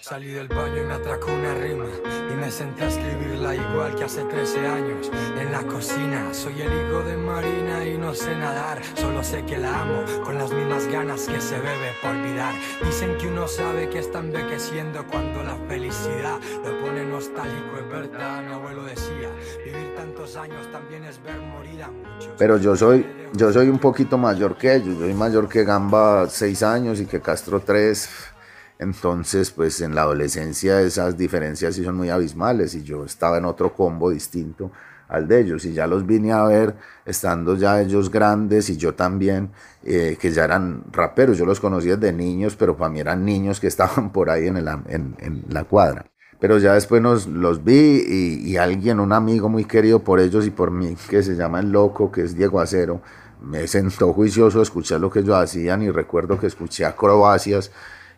Salí 0.09 0.29
del 0.29 0.49
baño 0.49 0.85
y 0.85 0.87
me 0.87 0.95
atracó 0.95 1.31
una 1.31 1.55
rima 1.55 1.85
y 2.33 2.35
me 2.35 2.51
senté 2.51 2.85
a 2.85 2.89
escribirla 2.89 3.55
igual 3.55 3.95
que 3.95 4.05
hace 4.05 4.25
13 4.25 4.67
años 4.67 5.11
en 5.39 5.53
la 5.53 5.63
cocina. 5.65 6.33
Soy 6.33 6.63
el 6.63 6.73
hijo 6.73 7.03
de 7.03 7.15
Marina 7.19 7.85
y 7.85 7.99
no 7.99 8.15
sé 8.15 8.35
nadar, 8.35 8.81
solo 8.95 9.23
sé 9.23 9.45
que 9.45 9.59
la 9.59 9.83
amo 9.83 10.05
con 10.25 10.39
las 10.39 10.51
mismas 10.51 10.87
ganas 10.87 11.29
que 11.29 11.39
se 11.43 11.57
bebe 11.57 11.93
por 12.01 12.13
olvidar. 12.13 12.55
Dicen 12.83 13.19
que 13.19 13.29
uno 13.29 13.47
sabe 13.47 13.91
que 13.91 13.99
está 13.99 14.21
envejeciendo 14.21 15.05
cuando 15.09 15.43
la 15.43 15.57
felicidad 15.69 16.39
lo 16.65 16.81
pone 16.81 17.05
nostálgico, 17.05 17.77
es 17.79 17.89
verdad, 17.91 18.43
mi 18.45 18.55
abuelo 18.55 18.85
decía, 18.85 19.29
vivir 19.63 19.95
tantos 19.95 20.37
años 20.37 20.73
también 20.73 21.05
es 21.05 21.23
ver 21.23 21.39
morir 21.39 21.83
a 21.83 21.91
muchos. 21.91 22.31
Pero 22.39 22.57
yo 22.57 22.75
soy, 22.77 23.07
yo 23.35 23.53
soy 23.53 23.69
un 23.69 23.79
poquito 23.79 24.17
mayor 24.17 24.57
que 24.57 24.75
ellos, 24.75 24.95
yo 24.95 25.01
soy 25.01 25.13
mayor 25.13 25.51
que 25.51 25.65
Gamba 25.65 26.31
6 26.31 26.63
años 26.63 26.99
y 26.99 27.05
que 27.05 27.21
Castro 27.21 27.61
3 27.61 28.37
entonces, 28.79 29.51
pues 29.51 29.81
en 29.81 29.95
la 29.95 30.03
adolescencia 30.03 30.81
esas 30.81 31.17
diferencias 31.17 31.75
sí 31.75 31.85
son 31.85 31.97
muy 31.97 32.11
abismales 32.11 32.75
y 32.75 32.85
yo 32.85 33.05
estaba 33.05 33.39
en 33.39 33.45
otro 33.45 33.75
combo 33.75 34.11
distinto 34.11 34.71
al 35.09 35.27
de 35.27 35.41
ellos 35.41 35.65
y 35.65 35.73
ya 35.73 35.87
los 35.87 36.07
vine 36.07 36.33
a 36.33 36.45
ver 36.45 36.77
estando 37.05 37.57
ya 37.57 37.81
ellos 37.81 38.11
grandes 38.11 38.71
y 38.71 38.77
yo 38.77 38.95
también, 38.95 39.51
eh, 39.83 40.17
que 40.21 40.31
ya 40.31 40.45
eran 40.45 40.85
raperos, 40.93 41.39
yo 41.39 41.47
los 41.47 41.61
conocía 41.61 41.97
desde 41.97 42.17
niños, 42.17 42.57
pero 42.57 42.77
para 42.77 42.91
mí 42.91 43.01
eran 43.01 43.25
niños 43.25 43.59
que 43.59 43.67
estaban 43.75 44.13
por 44.13 44.31
ahí 44.31 44.47
en, 44.47 44.57
en, 44.57 45.45
la 45.49 45.65
cuadra. 45.65 46.07
Pero 46.39 46.59
ya 46.59 46.75
después 46.75 47.03
nos, 47.03 47.27
los 47.27 47.65
vi 47.65 48.05
y, 48.45 48.57
alguien, 48.59 49.01
un 49.01 49.13
amigo 49.13 49.49
muy 49.49 49.65
querido 49.65 50.05
por 50.05 50.21
ellos 50.21 50.47
y 50.47 50.51
por 50.51 50.71
mí, 50.71 50.97
que 51.11 51.25
se 51.25 51.35
llama 51.35 51.59
El 51.59 51.73
Loco, 51.73 52.13
que 52.13 52.23
es 52.23 52.37
Diego 52.37 52.61
Acero, 52.61 53.01
me 53.41 53.67
sentó 53.67 54.13
juicioso 54.13 54.63
escuchar 54.63 55.01
lo 55.01 55.11
que 55.11 55.21
ellos 55.21 55.35
hacían 55.35 55.83
y 55.83 55.91
recuerdo 55.91 56.39
que 56.39 56.47
escuché 56.47 56.85
acrobacias 56.85 57.73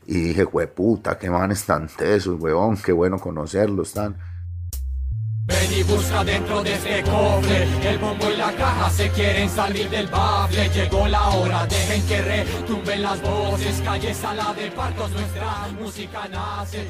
y 0.07 0.15
dije, 0.21 0.47
puta, 0.47 1.19
qué 1.19 1.31
manes 1.31 1.65
tan 1.65 1.89
tesos, 1.89 2.41
weón, 2.41 2.77
qué 2.77 2.93
bueno 2.93 3.19
conocerlos, 3.19 3.93
tan. 3.93 4.17
Ven 5.47 5.73
y 5.79 5.83
busca 5.83 6.23
dentro 6.23 6.63
de 6.63 6.75
este 6.75 7.03
cofre 7.03 7.67
El 7.91 7.99
bombo 7.99 8.31
y 8.33 8.37
la 8.37 8.53
caja 8.53 8.89
se 8.91 9.09
quieren 9.11 9.49
salir 9.49 9.91
del 9.91 10.07
bafle. 10.07 10.69
Llegó 10.69 11.09
la 11.09 11.29
hora, 11.31 11.67
dejen 11.67 12.07
que 12.07 12.23
retumben 12.23 13.03
las 13.03 13.21
voces 13.21 13.81
Calle 13.85 14.15
sala 14.15 14.55
de 14.55 14.71
partos, 14.71 15.11
nuestra 15.11 15.69
música 15.81 16.29
nace. 16.31 16.87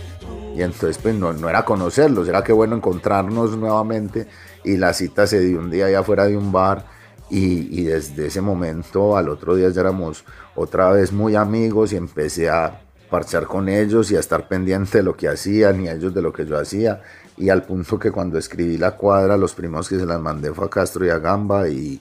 Y 0.55 0.63
entonces 0.63 0.99
pues 0.99 1.15
no, 1.15 1.33
no 1.33 1.49
era 1.49 1.65
conocerlos, 1.65 2.29
era 2.29 2.43
que 2.43 2.53
bueno 2.53 2.77
encontrarnos 2.77 3.57
nuevamente. 3.57 4.27
Y 4.65 4.77
la 4.77 4.93
cita 4.93 5.27
se 5.27 5.41
dio 5.41 5.59
un 5.59 5.71
día 5.71 5.87
allá 5.87 6.01
afuera 6.01 6.27
de 6.27 6.37
un 6.37 6.53
bar 6.53 6.85
y, 7.31 7.81
y 7.81 7.85
desde 7.85 8.27
ese 8.27 8.43
momento 8.43 9.17
al 9.17 9.31
otro 9.31 9.55
día 9.55 9.71
ya 9.71 9.81
éramos 9.81 10.25
otra 10.55 10.91
vez 10.91 11.13
muy 11.13 11.35
amigos 11.35 11.93
y 11.93 11.97
empecé 11.97 12.51
a 12.51 12.81
parchar 13.11 13.47
con 13.47 13.69
ellos 13.69 14.11
y 14.11 14.17
a 14.17 14.21
estar 14.21 14.49
pendiente 14.49 14.99
de 14.99 15.05
lo 15.05 15.17
que 15.17 15.29
hacían 15.29 15.83
y 15.83 15.89
ellos 15.89 16.15
de 16.15 16.23
lo 16.23 16.33
que 16.33 16.47
yo 16.47 16.59
hacía. 16.59 17.03
Y 17.37 17.49
al 17.49 17.65
punto 17.65 17.99
que 17.99 18.11
cuando 18.11 18.39
escribí 18.39 18.79
la 18.79 18.97
cuadra, 18.97 19.37
los 19.37 19.55
primos 19.55 19.89
que 19.89 19.99
se 19.99 20.07
las 20.07 20.21
mandé 20.21 20.53
fue 20.53 20.67
a 20.67 20.71
Castro 20.71 21.05
y 21.05 21.11
a 21.11 21.19
Gamba 21.19 21.69
y, 21.69 22.01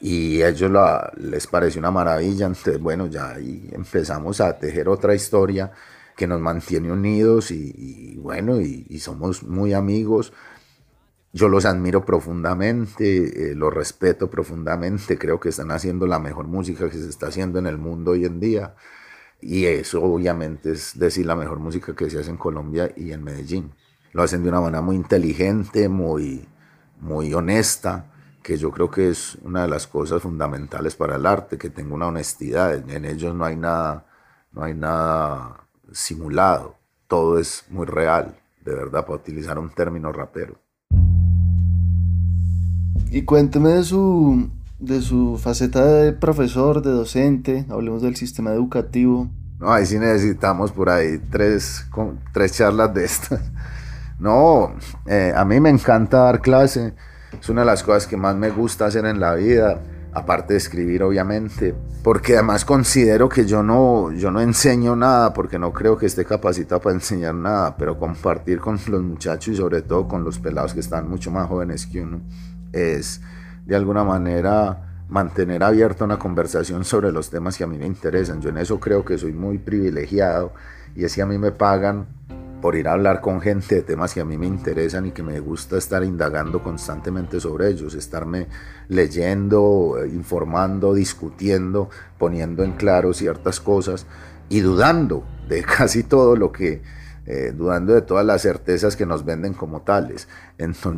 y 0.00 0.42
ellos 0.42 0.70
la, 0.70 1.12
les 1.16 1.46
pareció 1.46 1.78
una 1.78 1.90
maravilla. 1.90 2.46
Entonces, 2.46 2.78
bueno, 2.80 3.06
ya 3.06 3.30
ahí 3.30 3.70
empezamos 3.72 4.40
a 4.40 4.58
tejer 4.58 4.88
otra 4.88 5.14
historia 5.14 5.72
que 6.16 6.26
nos 6.26 6.40
mantiene 6.40 6.92
unidos 6.92 7.50
y, 7.50 8.16
bueno, 8.18 8.60
y, 8.60 8.98
somos 8.98 9.42
muy 9.42 9.72
amigos. 9.72 10.32
Yo 11.32 11.48
los 11.48 11.64
admiro 11.64 12.04
profundamente, 12.04 13.52
eh, 13.52 13.54
los 13.54 13.72
respeto 13.72 14.28
profundamente, 14.28 15.16
creo 15.16 15.40
que 15.40 15.48
están 15.48 15.70
haciendo 15.70 16.06
la 16.06 16.18
mejor 16.18 16.46
música 16.46 16.90
que 16.90 16.98
se 16.98 17.08
está 17.08 17.28
haciendo 17.28 17.58
en 17.58 17.66
el 17.66 17.78
mundo 17.78 18.10
hoy 18.10 18.26
en 18.26 18.38
día. 18.38 18.74
Y 19.42 19.66
eso 19.66 20.00
obviamente 20.00 20.70
es 20.70 20.96
decir 20.96 21.26
la 21.26 21.34
mejor 21.34 21.58
música 21.58 21.96
que 21.96 22.08
se 22.08 22.20
hace 22.20 22.30
en 22.30 22.36
Colombia 22.36 22.92
y 22.96 23.10
en 23.10 23.24
Medellín. 23.24 23.72
Lo 24.12 24.22
hacen 24.22 24.44
de 24.44 24.48
una 24.48 24.60
manera 24.60 24.82
muy 24.82 24.94
inteligente, 24.94 25.88
muy, 25.88 26.46
muy 27.00 27.34
honesta, 27.34 28.06
que 28.40 28.56
yo 28.56 28.70
creo 28.70 28.88
que 28.88 29.10
es 29.10 29.36
una 29.42 29.62
de 29.62 29.68
las 29.68 29.88
cosas 29.88 30.22
fundamentales 30.22 30.94
para 30.94 31.16
el 31.16 31.26
arte, 31.26 31.58
que 31.58 31.70
tenga 31.70 31.92
una 31.92 32.06
honestidad. 32.06 32.88
En 32.88 33.04
ellos 33.04 33.34
no 33.34 33.44
hay 33.44 33.56
nada, 33.56 34.06
no 34.52 34.62
hay 34.62 34.74
nada 34.74 35.66
simulado, 35.90 36.76
todo 37.08 37.38
es 37.38 37.64
muy 37.68 37.86
real, 37.86 38.38
de 38.64 38.74
verdad, 38.74 39.04
para 39.04 39.16
utilizar 39.16 39.58
un 39.58 39.70
término 39.70 40.12
rapero. 40.12 40.56
Y 43.10 43.22
cuénteme 43.24 43.70
de 43.70 43.82
su, 43.82 44.48
de 44.82 45.00
su 45.00 45.38
faceta 45.40 45.86
de 45.86 46.12
profesor, 46.12 46.82
de 46.82 46.90
docente, 46.90 47.64
hablemos 47.70 48.02
del 48.02 48.16
sistema 48.16 48.50
educativo. 48.50 49.30
No, 49.60 49.72
ahí 49.72 49.86
sí 49.86 49.96
necesitamos 49.96 50.72
por 50.72 50.90
ahí 50.90 51.20
tres, 51.30 51.86
tres 52.32 52.52
charlas 52.52 52.92
de 52.92 53.04
estas. 53.04 53.40
No, 54.18 54.76
eh, 55.06 55.32
a 55.34 55.44
mí 55.44 55.58
me 55.58 55.68
encanta 55.68 56.18
dar 56.18 56.40
clase, 56.40 56.94
es 57.40 57.48
una 57.48 57.62
de 57.62 57.66
las 57.66 57.82
cosas 57.82 58.06
que 58.06 58.16
más 58.16 58.36
me 58.36 58.50
gusta 58.50 58.86
hacer 58.86 59.04
en 59.04 59.18
la 59.18 59.34
vida, 59.34 59.80
aparte 60.12 60.52
de 60.52 60.58
escribir 60.58 61.02
obviamente, 61.02 61.74
porque 62.04 62.34
además 62.34 62.64
considero 62.64 63.28
que 63.28 63.46
yo 63.46 63.64
no, 63.64 64.12
yo 64.12 64.30
no 64.30 64.40
enseño 64.40 64.94
nada, 64.94 65.34
porque 65.34 65.58
no 65.58 65.72
creo 65.72 65.98
que 65.98 66.06
esté 66.06 66.24
capacitado 66.24 66.80
para 66.80 66.94
enseñar 66.94 67.34
nada, 67.34 67.76
pero 67.76 67.98
compartir 67.98 68.60
con 68.60 68.78
los 68.86 69.02
muchachos 69.02 69.54
y 69.54 69.56
sobre 69.56 69.82
todo 69.82 70.06
con 70.06 70.22
los 70.22 70.38
pelados 70.38 70.72
que 70.72 70.80
están 70.80 71.10
mucho 71.10 71.32
más 71.32 71.48
jóvenes 71.48 71.86
que 71.86 72.02
uno, 72.02 72.20
es 72.72 73.20
de 73.64 73.76
alguna 73.76 74.04
manera 74.04 75.04
mantener 75.08 75.62
abierta 75.62 76.04
una 76.04 76.18
conversación 76.18 76.84
sobre 76.84 77.12
los 77.12 77.30
temas 77.30 77.58
que 77.58 77.64
a 77.64 77.66
mí 77.66 77.76
me 77.76 77.86
interesan. 77.86 78.40
Yo 78.40 78.48
en 78.48 78.58
eso 78.58 78.80
creo 78.80 79.04
que 79.04 79.18
soy 79.18 79.32
muy 79.32 79.58
privilegiado 79.58 80.52
y 80.96 81.04
es 81.04 81.14
que 81.14 81.22
a 81.22 81.26
mí 81.26 81.38
me 81.38 81.52
pagan 81.52 82.06
por 82.62 82.76
ir 82.76 82.88
a 82.88 82.92
hablar 82.92 83.20
con 83.20 83.40
gente 83.40 83.74
de 83.74 83.82
temas 83.82 84.14
que 84.14 84.20
a 84.20 84.24
mí 84.24 84.38
me 84.38 84.46
interesan 84.46 85.06
y 85.06 85.10
que 85.10 85.22
me 85.22 85.40
gusta 85.40 85.76
estar 85.76 86.04
indagando 86.04 86.62
constantemente 86.62 87.40
sobre 87.40 87.68
ellos, 87.68 87.94
estarme 87.94 88.46
leyendo, 88.88 89.96
informando, 90.06 90.94
discutiendo, 90.94 91.90
poniendo 92.18 92.62
en 92.62 92.72
claro 92.72 93.12
ciertas 93.12 93.58
cosas 93.60 94.06
y 94.48 94.60
dudando 94.60 95.24
de 95.48 95.62
casi 95.78 96.04
todo 96.04 96.36
lo 96.36 96.52
que 96.52 96.82
eh, 97.24 97.52
dudando 97.56 97.94
de 97.94 98.02
todas 98.02 98.26
las 98.26 98.42
certezas 98.42 98.96
que 98.96 99.06
nos 99.06 99.24
venden 99.24 99.54
como 99.54 99.82
tales. 99.82 100.28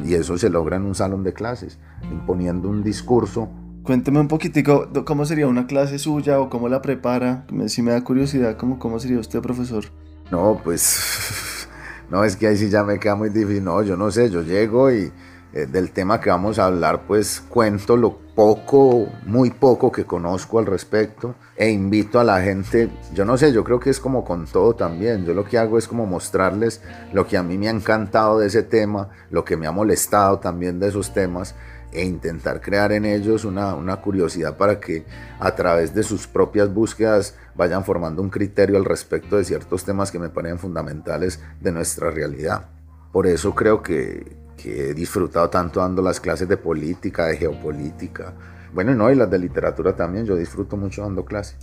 y 0.05 0.15
eso 0.15 0.39
se 0.39 0.49
logra 0.49 0.77
en 0.77 0.85
un 0.85 0.95
salón 0.95 1.23
de 1.23 1.33
clases, 1.33 1.79
imponiendo 2.11 2.69
un 2.69 2.83
discurso. 2.83 3.49
Cuénteme 3.83 4.21
un 4.21 4.29
poquitico, 4.29 4.89
¿cómo 5.05 5.27
sería 5.27 5.47
una 5.47 5.67
clase 5.67 5.99
suya 5.99 6.41
o 6.41 6.49
cómo 6.49 6.69
la 6.69 6.81
prepara? 6.81 7.47
Si 7.67 7.83
me 7.83 7.93
da 7.93 8.03
curiosidad, 8.03 8.57
¿cómo, 8.57 8.79
cómo 8.79 8.99
sería 8.99 9.19
usted 9.19 9.43
profesor? 9.43 9.85
No, 10.31 10.59
pues, 10.65 11.69
no, 12.11 12.25
es 12.25 12.37
que 12.37 12.47
ahí 12.47 12.57
sí 12.57 12.71
ya 12.71 12.83
me 12.83 12.99
queda 12.99 13.15
muy 13.15 13.29
difícil. 13.29 13.63
No, 13.63 13.83
yo 13.83 13.97
no 13.97 14.11
sé, 14.11 14.31
yo 14.31 14.41
llego 14.41 14.91
y 14.91 15.13
eh, 15.53 15.67
del 15.67 15.91
tema 15.91 16.19
que 16.21 16.31
vamos 16.31 16.59
a 16.59 16.67
hablar, 16.67 17.03
pues 17.07 17.43
cuento 17.43 17.99
lo 17.99 18.19
poco, 18.35 19.09
muy 19.27 19.51
poco 19.51 19.93
que 19.93 20.07
conozco 20.07 20.59
al 20.59 20.65
respecto 20.65 21.35
e 21.57 21.71
invito 21.71 22.19
a 22.19 22.25
la 22.25 22.41
gente, 22.41 22.91
yo 23.13 23.25
no 23.25 23.37
sé, 23.37 23.53
yo 23.53 23.63
creo 23.63 23.79
que 23.79 23.91
es 23.91 24.01
como 24.01 24.25
con 24.25 24.47
todo 24.47 24.75
también, 24.75 25.25
yo 25.25 25.35
lo 25.35 25.45
que 25.45 25.59
hago 25.59 25.79
es 25.79 25.87
como 25.87 26.05
mostrarles 26.05 26.83
lo 27.13 27.27
que 27.27 27.37
a 27.37 27.43
mí 27.43 27.57
me 27.59 27.69
ha 27.69 27.71
encantado 27.71 28.41
de 28.41 28.49
ese 28.49 28.65
tema, 28.65 29.11
lo 29.31 29.45
que 29.45 29.57
me 29.57 29.67
ha 29.67 29.73
molestado 29.73 30.41
también 30.41 30.81
de 30.81 30.89
esos 30.89 31.15
temas 31.15 31.55
e 31.93 32.05
intentar 32.05 32.61
crear 32.61 32.91
en 32.91 33.05
ellos 33.05 33.45
una, 33.45 33.75
una 33.75 33.97
curiosidad 33.97 34.57
para 34.57 34.81
que 34.81 35.05
a 35.39 35.55
través 35.55 35.95
de 35.95 36.03
sus 36.03 36.27
propias 36.27 36.75
búsquedas 36.75 37.37
vayan 37.55 37.85
formando 37.85 38.21
un 38.21 38.31
criterio 38.31 38.77
al 38.77 38.85
respecto 38.85 39.37
de 39.37 39.45
ciertos 39.45 39.85
temas 39.85 40.11
que 40.11 40.19
me 40.19 40.29
parecen 40.29 40.59
fundamentales 40.59 41.41
de 41.61 41.71
nuestra 41.71 42.11
realidad. 42.11 42.69
Por 43.13 43.29
eso 43.29 43.55
creo 43.55 43.81
que, 43.81 44.37
que 44.57 44.91
he 44.91 44.95
disfrutado 44.95 45.49
tanto 45.51 45.79
dando 45.79 46.03
las 46.03 46.19
clases 46.19 46.49
de 46.49 46.57
política, 46.57 47.27
de 47.27 47.37
geopolítica. 47.37 48.35
Bueno, 48.75 48.93
no, 48.97 49.11
y 49.11 49.15
las 49.15 49.31
de 49.31 49.39
literatura 49.39 49.95
también, 49.95 50.27
yo 50.27 50.35
disfruto 50.35 50.77
mucho 50.77 51.03
dando 51.03 51.25
clases. 51.25 51.57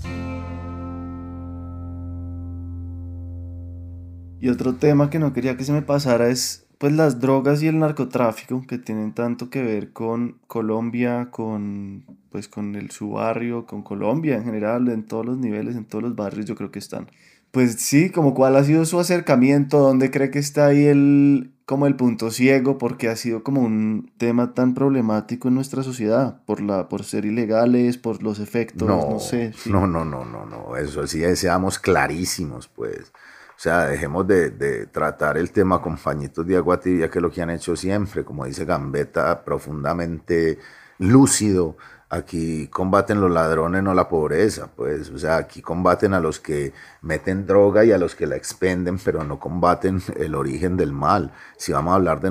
Y 4.40 4.50
otro 4.50 4.76
tema 4.76 5.10
que 5.10 5.20
no 5.20 5.34
quería 5.34 5.58
que 5.58 5.66
se 5.66 5.74
me 5.74 5.82
pasara 5.82 6.30
es 6.30 6.66
pues 6.78 6.94
las 6.94 7.20
drogas 7.20 7.62
y 7.62 7.68
el 7.68 7.78
narcotráfico 7.78 8.66
que 8.66 8.80
tienen 8.80 9.14
tanto 9.14 9.52
que 9.52 9.62
ver 9.62 9.92
con 9.92 10.40
Colombia, 10.48 11.28
con 11.30 12.06
pues 12.32 12.48
con 12.48 12.76
el 12.76 12.90
su 12.90 13.12
barrio, 13.12 13.68
con 13.68 13.84
Colombia 13.84 14.38
en 14.38 14.46
general, 14.46 14.88
en 14.88 15.06
todos 15.06 15.26
los 15.26 15.38
niveles, 15.38 15.76
en 15.76 15.86
todos 15.86 16.04
los 16.04 16.16
barrios 16.16 16.48
yo 16.48 16.56
creo 16.56 16.72
que 16.72 16.80
están. 16.80 17.08
Pues 17.52 17.76
sí, 17.76 18.10
como 18.10 18.34
cuál 18.34 18.56
ha 18.56 18.64
sido 18.64 18.86
su 18.86 19.00
acercamiento, 19.00 19.80
dónde 19.80 20.10
cree 20.10 20.32
que 20.32 20.40
está 20.40 20.68
ahí 20.68 20.86
el 20.86 21.54
como 21.72 21.88
el 21.88 21.96
punto 21.96 22.32
ciego 22.32 22.78
porque 22.78 23.08
ha 23.08 23.16
sido 23.16 23.44
como 23.44 23.62
un 23.62 24.12
tema 24.18 24.54
tan 24.54 24.74
problemático 24.74 25.48
en 25.48 25.56
nuestra 25.56 25.84
sociedad 25.84 26.42
por 26.46 26.60
la 26.62 26.90
por 26.90 27.06
ser 27.06 27.24
ilegales, 27.24 27.98
por 27.98 28.22
los 28.24 28.40
efectos, 28.40 28.86
no, 28.88 29.20
sé. 29.20 29.54
No, 29.68 29.88
no, 29.88 30.04
no, 30.04 30.26
no, 30.26 30.46
no, 30.46 30.76
eso 30.76 31.08
sí 31.08 31.24
seamos 31.38 31.80
clarísimos, 31.80 32.68
pues. 32.68 33.14
O 33.52 33.64
sea, 33.64 33.86
dejemos 33.86 34.28
de, 34.28 34.50
de, 34.50 34.88
tratar 34.88 35.38
el 35.38 35.52
tema 35.52 35.82
con 35.82 35.96
pañitos 35.96 36.46
de 36.46 36.58
agua 36.58 36.80
tibia, 36.80 37.10
que 37.10 37.20
es 37.20 37.24
lo 37.24 37.32
que 37.32 37.42
han 37.42 37.52
hecho 37.52 37.76
siempre, 37.76 38.26
como 38.26 38.46
dice 38.46 38.66
Gambetta, 38.66 39.46
profundamente 39.46 40.58
lúcido, 40.98 41.78
aquí 42.12 42.68
combaten 42.68 43.22
los 43.22 43.32
ladrones, 43.32 43.82
no 43.82 43.94
la 43.94 44.10
pobreza, 44.10 44.70
pues, 44.76 45.10
o 45.10 45.18
sea, 45.18 45.38
aquí 45.38 45.62
combaten 45.62 46.14
a 46.14 46.20
los 46.20 46.42
que 46.42 46.74
meten 47.02 47.48
droga 47.48 47.86
y 47.86 47.94
a 47.94 47.98
los 47.98 48.16
que 48.16 48.28
la 48.28 48.36
expenden, 48.36 49.00
pero 49.04 49.24
no 49.24 49.40
combaten 49.40 50.02
el 50.18 50.36
origen 50.36 50.76
del 50.76 50.92
mal. 50.92 51.32
Si 51.58 51.72
vamos 51.72 51.94
a 51.94 51.96
hablar 51.96 52.20
de, 52.20 52.30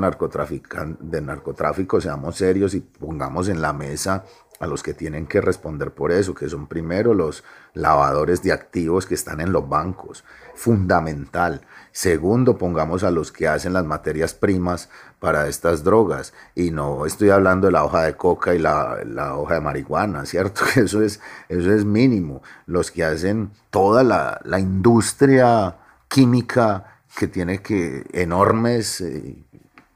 de 1.00 1.20
narcotráfico, 1.22 2.00
seamos 2.00 2.36
serios 2.36 2.74
y 2.74 2.80
pongamos 2.80 3.48
en 3.48 3.62
la 3.62 3.72
mesa 3.72 4.24
a 4.60 4.66
los 4.66 4.82
que 4.82 4.92
tienen 4.92 5.26
que 5.26 5.40
responder 5.40 5.90
por 5.90 6.12
eso, 6.12 6.34
que 6.34 6.48
son 6.48 6.66
primero 6.66 7.14
los 7.14 7.42
lavadores 7.72 8.42
de 8.42 8.52
activos 8.52 9.06
que 9.06 9.14
están 9.14 9.40
en 9.40 9.52
los 9.52 9.66
bancos, 9.66 10.22
fundamental. 10.54 11.62
Segundo, 11.92 12.58
pongamos 12.58 13.02
a 13.02 13.10
los 13.10 13.32
que 13.32 13.48
hacen 13.48 13.72
las 13.72 13.86
materias 13.86 14.34
primas 14.34 14.90
para 15.18 15.48
estas 15.48 15.82
drogas. 15.82 16.34
Y 16.54 16.72
no 16.72 17.06
estoy 17.06 17.30
hablando 17.30 17.68
de 17.68 17.72
la 17.72 17.84
hoja 17.84 18.02
de 18.02 18.16
coca 18.16 18.54
y 18.54 18.58
la, 18.58 19.34
hoja 19.34 19.54
de 19.54 19.60
marihuana, 19.60 20.26
¿cierto? 20.26 20.62
Eso 20.76 21.02
es, 21.02 21.20
eso 21.48 21.72
es 21.72 21.86
mínimo. 21.86 22.42
Los 22.66 22.90
que 22.90 23.02
hacen 23.02 23.52
toda 23.70 24.04
la, 24.04 24.58
industria 24.58 25.78
química 26.08 27.00
que 27.16 27.28
tiene 27.28 27.62
que 27.62 28.04
enormes 28.12 29.00
eh, 29.00 29.42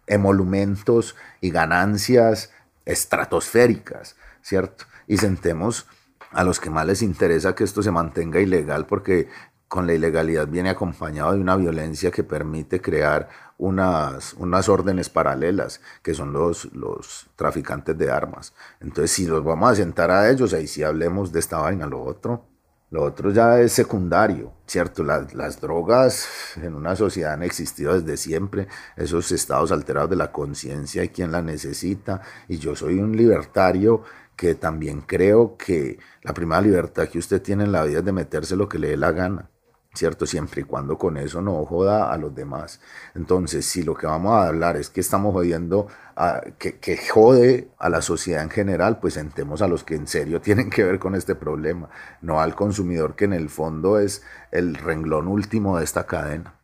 emolumentos 0.06 1.16
y 1.42 1.50
ganancias 1.50 2.50
estratosféricas, 2.86 4.16
¿cierto? 4.44 4.84
Y 5.06 5.16
sentemos 5.16 5.86
a 6.30 6.44
los 6.44 6.60
que 6.60 6.70
más 6.70 6.86
les 6.86 7.02
interesa 7.02 7.54
que 7.54 7.64
esto 7.64 7.82
se 7.82 7.90
mantenga 7.90 8.40
ilegal 8.40 8.86
porque 8.86 9.28
con 9.68 9.86
la 9.86 9.94
ilegalidad 9.94 10.46
viene 10.46 10.70
acompañado 10.70 11.32
de 11.32 11.40
una 11.40 11.56
violencia 11.56 12.10
que 12.10 12.22
permite 12.22 12.80
crear 12.80 13.28
unas, 13.56 14.34
unas 14.34 14.68
órdenes 14.68 15.08
paralelas, 15.08 15.80
que 16.02 16.14
son 16.14 16.32
los, 16.32 16.72
los 16.74 17.26
traficantes 17.36 17.96
de 17.96 18.10
armas. 18.10 18.52
Entonces, 18.80 19.12
si 19.12 19.26
los 19.26 19.42
vamos 19.42 19.72
a 19.72 19.74
sentar 19.76 20.10
a 20.10 20.30
ellos, 20.30 20.52
ahí 20.52 20.66
sí 20.66 20.82
hablemos 20.82 21.32
de 21.32 21.40
esta 21.40 21.58
vaina, 21.58 21.86
lo 21.86 22.02
otro. 22.02 22.44
Lo 22.90 23.02
otro 23.02 23.30
ya 23.30 23.58
es 23.58 23.72
secundario, 23.72 24.52
¿cierto? 24.66 25.02
Las, 25.02 25.34
las 25.34 25.60
drogas 25.60 26.28
en 26.62 26.76
una 26.76 26.94
sociedad 26.94 27.32
han 27.32 27.42
existido 27.42 27.98
desde 27.98 28.16
siempre, 28.16 28.68
esos 28.96 29.32
estados 29.32 29.72
alterados 29.72 30.10
de 30.10 30.16
la 30.16 30.30
conciencia 30.30 31.02
y 31.02 31.08
quien 31.08 31.32
la 31.32 31.42
necesita. 31.42 32.20
Y 32.46 32.58
yo 32.58 32.76
soy 32.76 33.00
un 33.00 33.16
libertario 33.16 34.04
que 34.36 34.54
también 34.54 35.00
creo 35.02 35.56
que 35.56 35.98
la 36.22 36.34
primera 36.34 36.60
libertad 36.60 37.08
que 37.08 37.18
usted 37.18 37.42
tiene 37.42 37.64
en 37.64 37.72
la 37.72 37.84
vida 37.84 37.98
es 38.00 38.04
de 38.04 38.12
meterse 38.12 38.56
lo 38.56 38.68
que 38.68 38.78
le 38.78 38.88
dé 38.88 38.96
la 38.96 39.12
gana. 39.12 39.50
¿cierto? 39.94 40.26
Siempre 40.26 40.62
y 40.62 40.64
cuando 40.64 40.98
con 40.98 41.16
eso 41.16 41.40
no 41.40 41.64
joda 41.64 42.12
a 42.12 42.18
los 42.18 42.34
demás. 42.34 42.80
Entonces, 43.14 43.64
si 43.64 43.82
lo 43.82 43.94
que 43.94 44.06
vamos 44.06 44.32
a 44.32 44.48
hablar 44.48 44.76
es 44.76 44.90
que 44.90 45.00
estamos 45.00 45.32
jodiendo, 45.32 45.86
a, 46.16 46.42
que, 46.58 46.78
que, 46.78 46.96
jode 46.96 47.70
a 47.78 47.88
la 47.88 48.02
sociedad 48.02 48.42
en 48.42 48.50
general, 48.50 48.98
pues 49.00 49.14
sentemos 49.14 49.62
a 49.62 49.68
los 49.68 49.84
que 49.84 49.94
en 49.94 50.06
serio 50.06 50.40
tienen 50.42 50.70
que 50.70 50.84
ver 50.84 50.98
con 50.98 51.14
este 51.14 51.34
problema, 51.34 51.88
no 52.20 52.40
al 52.40 52.54
consumidor 52.54 53.14
que 53.14 53.24
en 53.24 53.32
el 53.32 53.48
fondo 53.48 53.98
es 53.98 54.22
el 54.50 54.74
renglón 54.74 55.28
último 55.28 55.78
de 55.78 55.84
esta 55.84 56.06
cadena. 56.06 56.54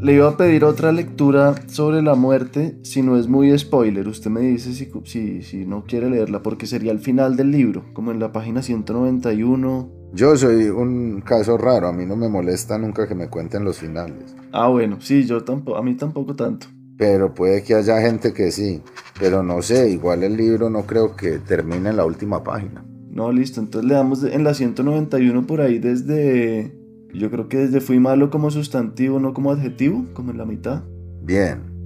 Le 0.00 0.14
iba 0.14 0.28
a 0.28 0.36
pedir 0.36 0.64
otra 0.64 0.92
lectura 0.92 1.54
sobre 1.66 2.02
la 2.02 2.14
muerte, 2.14 2.78
si 2.82 3.02
no 3.02 3.16
es 3.16 3.26
muy 3.26 3.56
spoiler. 3.58 4.06
Usted 4.06 4.30
me 4.30 4.40
dice 4.40 4.72
si, 4.72 4.90
si, 5.04 5.42
si 5.42 5.66
no 5.66 5.84
quiere 5.84 6.08
leerla, 6.08 6.42
porque 6.42 6.66
sería 6.66 6.92
el 6.92 7.00
final 7.00 7.36
del 7.36 7.50
libro, 7.50 7.84
como 7.94 8.12
en 8.12 8.20
la 8.20 8.32
página 8.32 8.62
191 8.62 9.98
yo 10.12 10.34
soy 10.36 10.68
un 10.68 11.20
caso 11.20 11.58
raro, 11.58 11.88
a 11.88 11.92
mí 11.92 12.06
no 12.06 12.16
me 12.16 12.28
molesta 12.28 12.78
nunca 12.78 13.06
que 13.06 13.14
me 13.14 13.28
cuenten 13.28 13.62
los 13.62 13.78
finales. 13.78 14.34
Ah, 14.52 14.68
bueno, 14.68 14.96
sí, 15.00 15.24
yo 15.24 15.44
tampoco, 15.44 15.76
a 15.76 15.82
mí 15.82 15.94
tampoco 15.96 16.34
tanto. 16.34 16.66
Pero 16.96 17.34
puede 17.34 17.62
que 17.62 17.74
haya 17.74 18.00
gente 18.00 18.32
que 18.32 18.50
sí, 18.50 18.82
pero 19.20 19.42
no 19.42 19.60
sé, 19.60 19.90
igual 19.90 20.22
el 20.22 20.36
libro 20.36 20.70
no 20.70 20.84
creo 20.84 21.14
que 21.14 21.38
termine 21.38 21.90
en 21.90 21.96
la 21.98 22.06
última 22.06 22.42
página. 22.42 22.84
No, 23.10 23.30
listo, 23.32 23.60
entonces 23.60 23.86
le 23.88 23.94
damos 23.94 24.24
en 24.24 24.44
la 24.44 24.54
191 24.54 25.46
por 25.46 25.60
ahí 25.60 25.78
desde, 25.78 26.72
yo 27.12 27.30
creo 27.30 27.48
que 27.48 27.58
desde 27.58 27.80
fui 27.80 27.98
malo 27.98 28.30
como 28.30 28.50
sustantivo, 28.50 29.18
no 29.20 29.34
como 29.34 29.50
adjetivo, 29.50 30.04
como 30.14 30.30
en 30.30 30.38
la 30.38 30.44
mitad. 30.44 30.82
Bien, 31.22 31.78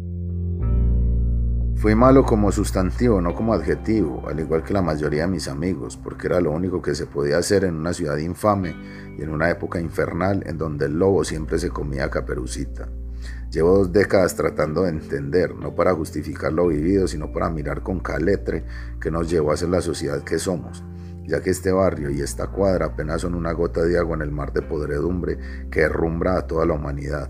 Fui 1.82 1.96
malo 1.96 2.22
como 2.22 2.52
sustantivo, 2.52 3.20
no 3.20 3.34
como 3.34 3.54
adjetivo, 3.54 4.22
al 4.28 4.38
igual 4.38 4.62
que 4.62 4.72
la 4.72 4.82
mayoría 4.82 5.22
de 5.22 5.32
mis 5.32 5.48
amigos, 5.48 5.96
porque 5.96 6.28
era 6.28 6.40
lo 6.40 6.52
único 6.52 6.80
que 6.80 6.94
se 6.94 7.06
podía 7.06 7.38
hacer 7.38 7.64
en 7.64 7.74
una 7.74 7.92
ciudad 7.92 8.18
infame 8.18 8.76
y 9.18 9.22
en 9.22 9.30
una 9.30 9.50
época 9.50 9.80
infernal 9.80 10.44
en 10.46 10.58
donde 10.58 10.86
el 10.86 10.96
lobo 10.96 11.24
siempre 11.24 11.58
se 11.58 11.70
comía 11.70 12.08
caperucita. 12.08 12.88
Llevo 13.50 13.78
dos 13.78 13.92
décadas 13.92 14.36
tratando 14.36 14.82
de 14.82 14.90
entender, 14.90 15.56
no 15.56 15.74
para 15.74 15.92
justificar 15.92 16.52
lo 16.52 16.68
vivido, 16.68 17.08
sino 17.08 17.32
para 17.32 17.50
mirar 17.50 17.82
con 17.82 17.98
caletre 17.98 18.62
que 19.00 19.10
nos 19.10 19.28
llevó 19.28 19.50
a 19.50 19.56
ser 19.56 19.70
la 19.70 19.80
sociedad 19.80 20.22
que 20.22 20.38
somos, 20.38 20.84
ya 21.24 21.40
que 21.40 21.50
este 21.50 21.72
barrio 21.72 22.10
y 22.10 22.20
esta 22.20 22.48
cuadra 22.48 22.86
apenas 22.86 23.22
son 23.22 23.34
una 23.34 23.52
gota 23.52 23.82
de 23.82 23.98
agua 23.98 24.16
en 24.16 24.22
el 24.22 24.30
mar 24.30 24.52
de 24.52 24.62
podredumbre 24.62 25.38
que 25.70 25.80
derrumbra 25.80 26.38
a 26.38 26.46
toda 26.46 26.66
la 26.66 26.74
humanidad 26.74 27.28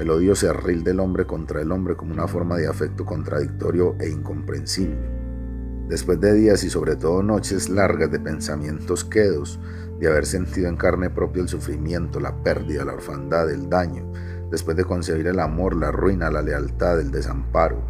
el 0.00 0.08
odio 0.08 0.34
cerril 0.34 0.82
del 0.82 0.98
hombre 0.98 1.26
contra 1.26 1.60
el 1.60 1.70
hombre 1.70 1.94
como 1.94 2.14
una 2.14 2.26
forma 2.26 2.56
de 2.56 2.66
afecto 2.66 3.04
contradictorio 3.04 3.96
e 4.00 4.08
incomprensible. 4.08 4.96
Después 5.88 6.18
de 6.20 6.32
días 6.32 6.64
y 6.64 6.70
sobre 6.70 6.96
todo 6.96 7.22
noches 7.22 7.68
largas 7.68 8.10
de 8.10 8.18
pensamientos 8.18 9.04
quedos, 9.04 9.60
de 9.98 10.08
haber 10.08 10.24
sentido 10.24 10.68
en 10.68 10.76
carne 10.76 11.10
propia 11.10 11.42
el 11.42 11.48
sufrimiento, 11.48 12.18
la 12.18 12.42
pérdida, 12.42 12.84
la 12.86 12.94
orfandad, 12.94 13.50
el 13.50 13.68
daño, 13.68 14.10
después 14.50 14.76
de 14.76 14.84
concebir 14.84 15.26
el 15.26 15.40
amor, 15.40 15.76
la 15.76 15.90
ruina, 15.90 16.30
la 16.30 16.42
lealtad, 16.42 17.00
el 17.00 17.10
desamparo, 17.10 17.82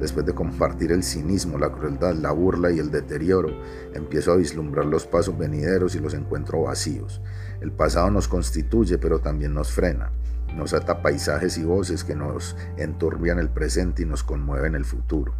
después 0.00 0.26
de 0.26 0.34
compartir 0.34 0.92
el 0.92 1.02
cinismo, 1.02 1.58
la 1.58 1.70
crueldad, 1.70 2.14
la 2.14 2.32
burla 2.32 2.70
y 2.70 2.78
el 2.78 2.90
deterioro, 2.90 3.50
empiezo 3.94 4.32
a 4.32 4.36
vislumbrar 4.36 4.86
los 4.86 5.06
pasos 5.06 5.36
venideros 5.38 5.94
y 5.94 6.00
los 6.00 6.14
encuentro 6.14 6.62
vacíos. 6.62 7.20
El 7.60 7.72
pasado 7.72 8.10
nos 8.10 8.28
constituye, 8.28 8.98
pero 8.98 9.20
también 9.20 9.54
nos 9.54 9.72
frena 9.72 10.10
nos 10.54 10.74
ata 10.74 11.02
paisajes 11.02 11.58
y 11.58 11.64
voces 11.64 12.04
que 12.04 12.14
nos 12.14 12.56
enturbian 12.76 13.38
el 13.38 13.48
presente 13.48 14.02
y 14.02 14.06
nos 14.06 14.22
conmueven 14.22 14.74
el 14.74 14.84
futuro. 14.84 15.34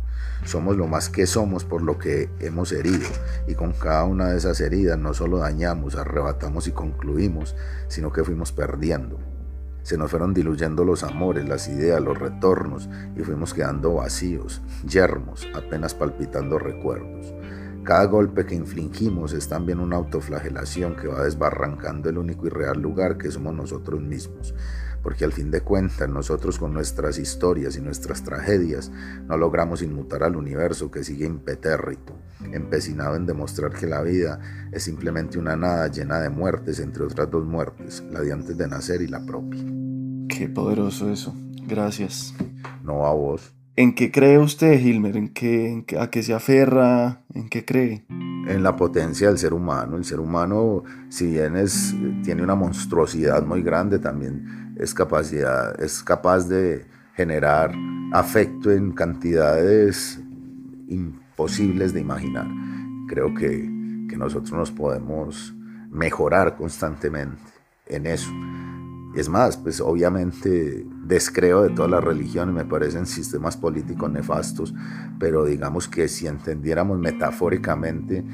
Somos 0.44 0.76
lo 0.76 0.86
más 0.86 1.08
que 1.08 1.26
somos 1.26 1.64
por 1.64 1.82
lo 1.82 1.98
que 1.98 2.30
hemos 2.40 2.72
herido 2.72 3.06
y 3.46 3.54
con 3.54 3.72
cada 3.72 4.04
una 4.04 4.28
de 4.28 4.38
esas 4.38 4.60
heridas 4.60 4.98
no 4.98 5.14
solo 5.14 5.38
dañamos, 5.38 5.96
arrebatamos 5.96 6.68
y 6.68 6.72
concluimos, 6.72 7.56
sino 7.88 8.12
que 8.12 8.24
fuimos 8.24 8.52
perdiendo. 8.52 9.18
Se 9.82 9.96
nos 9.96 10.10
fueron 10.10 10.34
diluyendo 10.34 10.84
los 10.84 11.02
amores, 11.02 11.48
las 11.48 11.68
ideas, 11.68 12.00
los 12.00 12.18
retornos 12.18 12.88
y 13.16 13.22
fuimos 13.22 13.54
quedando 13.54 13.94
vacíos, 13.94 14.60
yermos, 14.86 15.48
apenas 15.54 15.94
palpitando 15.94 16.58
recuerdos. 16.58 17.34
Cada 17.84 18.04
golpe 18.04 18.44
que 18.44 18.54
infligimos 18.54 19.32
es 19.32 19.48
también 19.48 19.80
una 19.80 19.96
autoflagelación 19.96 20.94
que 20.96 21.08
va 21.08 21.24
desbarrancando 21.24 22.10
el 22.10 22.18
único 22.18 22.46
y 22.46 22.50
real 22.50 22.80
lugar 22.82 23.16
que 23.16 23.30
somos 23.30 23.54
nosotros 23.54 24.00
mismos 24.02 24.54
porque 25.08 25.24
al 25.24 25.32
fin 25.32 25.50
de 25.50 25.62
cuentas 25.62 26.06
nosotros 26.06 26.58
con 26.58 26.74
nuestras 26.74 27.18
historias 27.18 27.78
y 27.78 27.80
nuestras 27.80 28.22
tragedias 28.22 28.92
no 29.26 29.38
logramos 29.38 29.80
inmutar 29.80 30.22
al 30.22 30.36
universo 30.36 30.90
que 30.90 31.02
sigue 31.02 31.24
impetérrito, 31.24 32.12
empecinado 32.52 33.16
en 33.16 33.24
demostrar 33.24 33.72
que 33.72 33.86
la 33.86 34.02
vida 34.02 34.38
es 34.70 34.82
simplemente 34.82 35.38
una 35.38 35.56
nada 35.56 35.88
llena 35.88 36.20
de 36.20 36.28
muertes, 36.28 36.78
entre 36.78 37.04
otras 37.04 37.30
dos 37.30 37.46
muertes, 37.46 38.04
la 38.10 38.20
de 38.20 38.34
antes 38.34 38.58
de 38.58 38.68
nacer 38.68 39.00
y 39.00 39.06
la 39.06 39.24
propia. 39.24 39.64
Qué 40.28 40.46
poderoso 40.46 41.10
eso. 41.10 41.34
Gracias. 41.66 42.34
No 42.84 43.06
a 43.06 43.14
vos. 43.14 43.54
¿En 43.76 43.94
qué 43.94 44.10
cree 44.10 44.38
usted, 44.38 44.78
Hilmer? 44.78 45.16
¿En 45.16 45.32
qué, 45.32 45.86
¿A 46.00 46.10
qué 46.10 46.22
se 46.22 46.34
aferra? 46.34 47.22
¿En 47.32 47.48
qué 47.48 47.64
cree? 47.64 48.04
En 48.10 48.62
la 48.64 48.74
potencia 48.74 49.28
del 49.28 49.38
ser 49.38 49.54
humano. 49.54 49.96
El 49.96 50.04
ser 50.04 50.18
humano, 50.18 50.82
si 51.10 51.28
bien 51.28 51.56
es, 51.56 51.94
tiene 52.24 52.42
una 52.42 52.56
monstruosidad 52.56 53.46
muy 53.46 53.62
grande, 53.62 54.00
también 54.00 54.67
es, 54.78 54.94
capacidad, 54.94 55.80
es 55.82 56.02
capaz 56.02 56.48
de 56.48 56.86
generar 57.14 57.72
afecto 58.12 58.70
en 58.70 58.92
cantidades 58.92 60.20
imposibles 60.88 61.92
de 61.92 62.00
imaginar. 62.00 62.46
Creo 63.08 63.34
que, 63.34 63.68
que 64.08 64.16
nosotros 64.16 64.52
nos 64.52 64.70
podemos 64.70 65.54
mejorar 65.90 66.56
constantemente 66.56 67.42
en 67.86 68.06
eso. 68.06 68.30
Es 69.14 69.28
más, 69.28 69.56
pues 69.56 69.80
obviamente 69.80 70.86
descreo 71.04 71.62
de 71.62 71.70
todas 71.70 71.90
las 71.90 72.04
religiones, 72.04 72.54
me 72.54 72.64
parecen 72.64 73.06
sistemas 73.06 73.56
políticos 73.56 74.10
nefastos, 74.10 74.74
pero 75.18 75.44
digamos 75.44 75.88
que 75.88 76.08
si 76.08 76.26
entendiéramos 76.26 76.98
metafóricamente, 76.98 78.24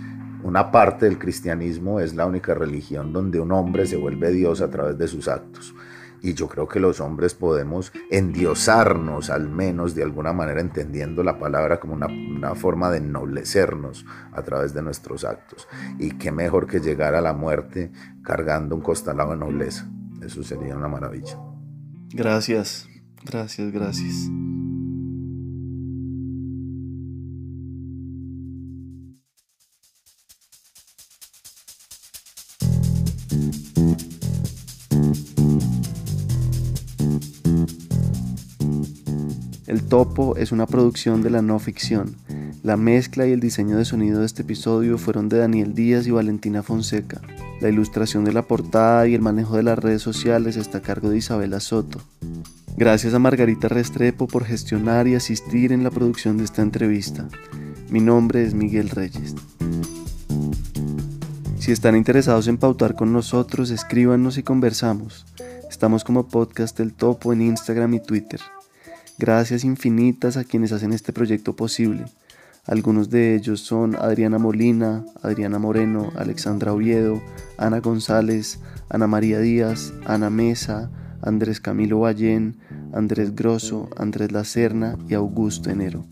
una 0.43 0.71
parte 0.71 1.07
del 1.07 1.19
cristianismo 1.19 2.01
es 2.01 2.15
la 2.15 2.27
única 2.27 2.53
religión 2.53 3.13
donde 3.13 3.41
un 3.41 3.53
hombre 3.53 3.87
se 3.87 3.97
vuelve 3.97 4.31
Dios 4.31 4.61
a 4.61 4.69
través 4.69 4.99
de 4.99 5.09
sus 5.09 5.29
actos. 5.29 5.75
Y 6.25 6.33
yo 6.33 6.49
creo 6.49 6.66
que 6.66 6.81
los 6.81 7.01
hombres 7.01 7.35
podemos 7.35 7.93
endiosarnos, 8.11 9.29
al 9.29 9.51
menos 9.51 9.95
de 9.95 10.05
alguna 10.05 10.33
manera 10.33 10.62
entendiendo 10.62 11.22
la 11.22 11.39
palabra 11.39 11.79
como 11.79 11.93
una, 11.93 12.55
forma 12.55 12.91
de 12.91 12.97
ennoblecernos 12.97 14.07
a 14.33 14.41
través 14.41 14.72
de 14.72 14.81
nuestros 14.81 15.27
actos. 15.27 15.68
Y 15.99 16.12
qué 16.12 16.33
mejor 16.33 16.66
que 16.66 16.81
llegar 16.81 17.14
a 17.14 17.20
la 17.20 17.35
muerte 17.35 17.93
cargando 18.22 18.75
un 18.75 18.81
costalado 18.81 19.33
de 19.33 19.37
nobleza. 19.37 19.87
Eso 20.22 20.43
sería 20.43 20.75
una 20.75 20.89
maravilla. 20.89 21.39
Gracias, 22.14 22.89
gracias, 23.22 23.70
gracias. 23.70 24.31
Topo 40.05 40.37
es 40.37 40.53
una 40.53 40.67
producción 40.67 41.23
de 41.23 41.31
la 41.31 41.41
no 41.41 41.59
ficción. 41.59 42.15
La 42.63 42.77
mezcla 42.77 43.27
y 43.27 43.33
el 43.33 43.41
diseño 43.41 43.79
de 43.79 43.87
sonido 43.87 44.21
de 44.21 44.27
este 44.27 44.43
episodio 44.43 44.99
fueron 44.99 45.31
de 45.31 45.39
Daniel 45.39 45.75
Díaz 45.75 46.07
y 46.07 46.11
Valentina 46.11 46.63
Fonseca. 46.63 47.23
La 47.63 47.71
ilustración 47.71 48.23
de 48.23 48.35
la 48.35 48.43
portada 48.43 49.09
y 49.09 49.15
el 49.15 49.23
manejo 49.23 49.57
de 49.57 49.63
las 49.63 49.79
redes 49.79 50.03
sociales 50.03 50.59
está 50.59 50.79
a 50.79 50.83
cargo 50.83 51.09
de 51.09 51.17
Isabela 51.17 51.59
Soto. 51.59 52.03
Gracias 52.77 53.15
a 53.15 53.19
Margarita 53.19 53.69
Restrepo 53.69 54.29
por 54.29 54.45
gestionar 54.45 55.09
y 55.09 55.15
asistir 55.15 55.73
en 55.73 55.83
la 55.83 55.91
producción 55.91 56.37
de 56.37 56.45
esta 56.45 56.61
entrevista. 56.61 57.27
Mi 57.89 58.01
nombre 58.01 58.45
es 58.45 58.53
Miguel 58.53 58.91
Reyes. 58.91 59.35
Si 61.59 61.73
están 61.73 61.97
interesados 61.97 62.47
en 62.47 62.59
pautar 62.59 62.95
con 62.95 63.11
nosotros, 63.11 63.71
escríbanos 63.71 64.37
y 64.37 64.43
conversamos. 64.43 65.25
Estamos 65.71 66.05
como 66.05 66.29
Podcast 66.29 66.79
El 66.79 66.93
Topo 66.93 67.33
en 67.33 67.41
Instagram 67.41 67.95
y 67.95 68.01
Twitter. 68.01 68.41
Gracias 69.19 69.62
infinitas 69.62 70.37
a 70.37 70.45
quienes 70.45 70.73
hacen 70.73 70.93
este 70.93 71.12
proyecto 71.12 71.55
posible. 71.55 72.05
Algunos 72.67 73.11
de 73.11 73.37
ellos 73.37 73.61
son 73.61 73.95
Adriana 73.95 74.39
Molina, 74.39 75.05
Adriana 75.23 75.59
Moreno, 75.59 76.11
Alexandra 76.17 76.73
Oviedo, 76.73 77.23
Ana 77.57 77.81
González, 77.81 78.59
Ana 78.89 79.07
María 79.07 79.39
Díaz, 79.39 79.93
Ana 80.07 80.31
Mesa, 80.31 80.91
Andrés 81.23 81.61
Camilo 81.61 82.01
Ballén, 82.01 82.57
Andrés 82.93 83.35
Grosso, 83.35 83.89
Andrés 83.97 84.33
Lacerna 84.33 84.99
y 85.09 85.15
Augusto 85.15 85.71
Enero. 85.71 86.07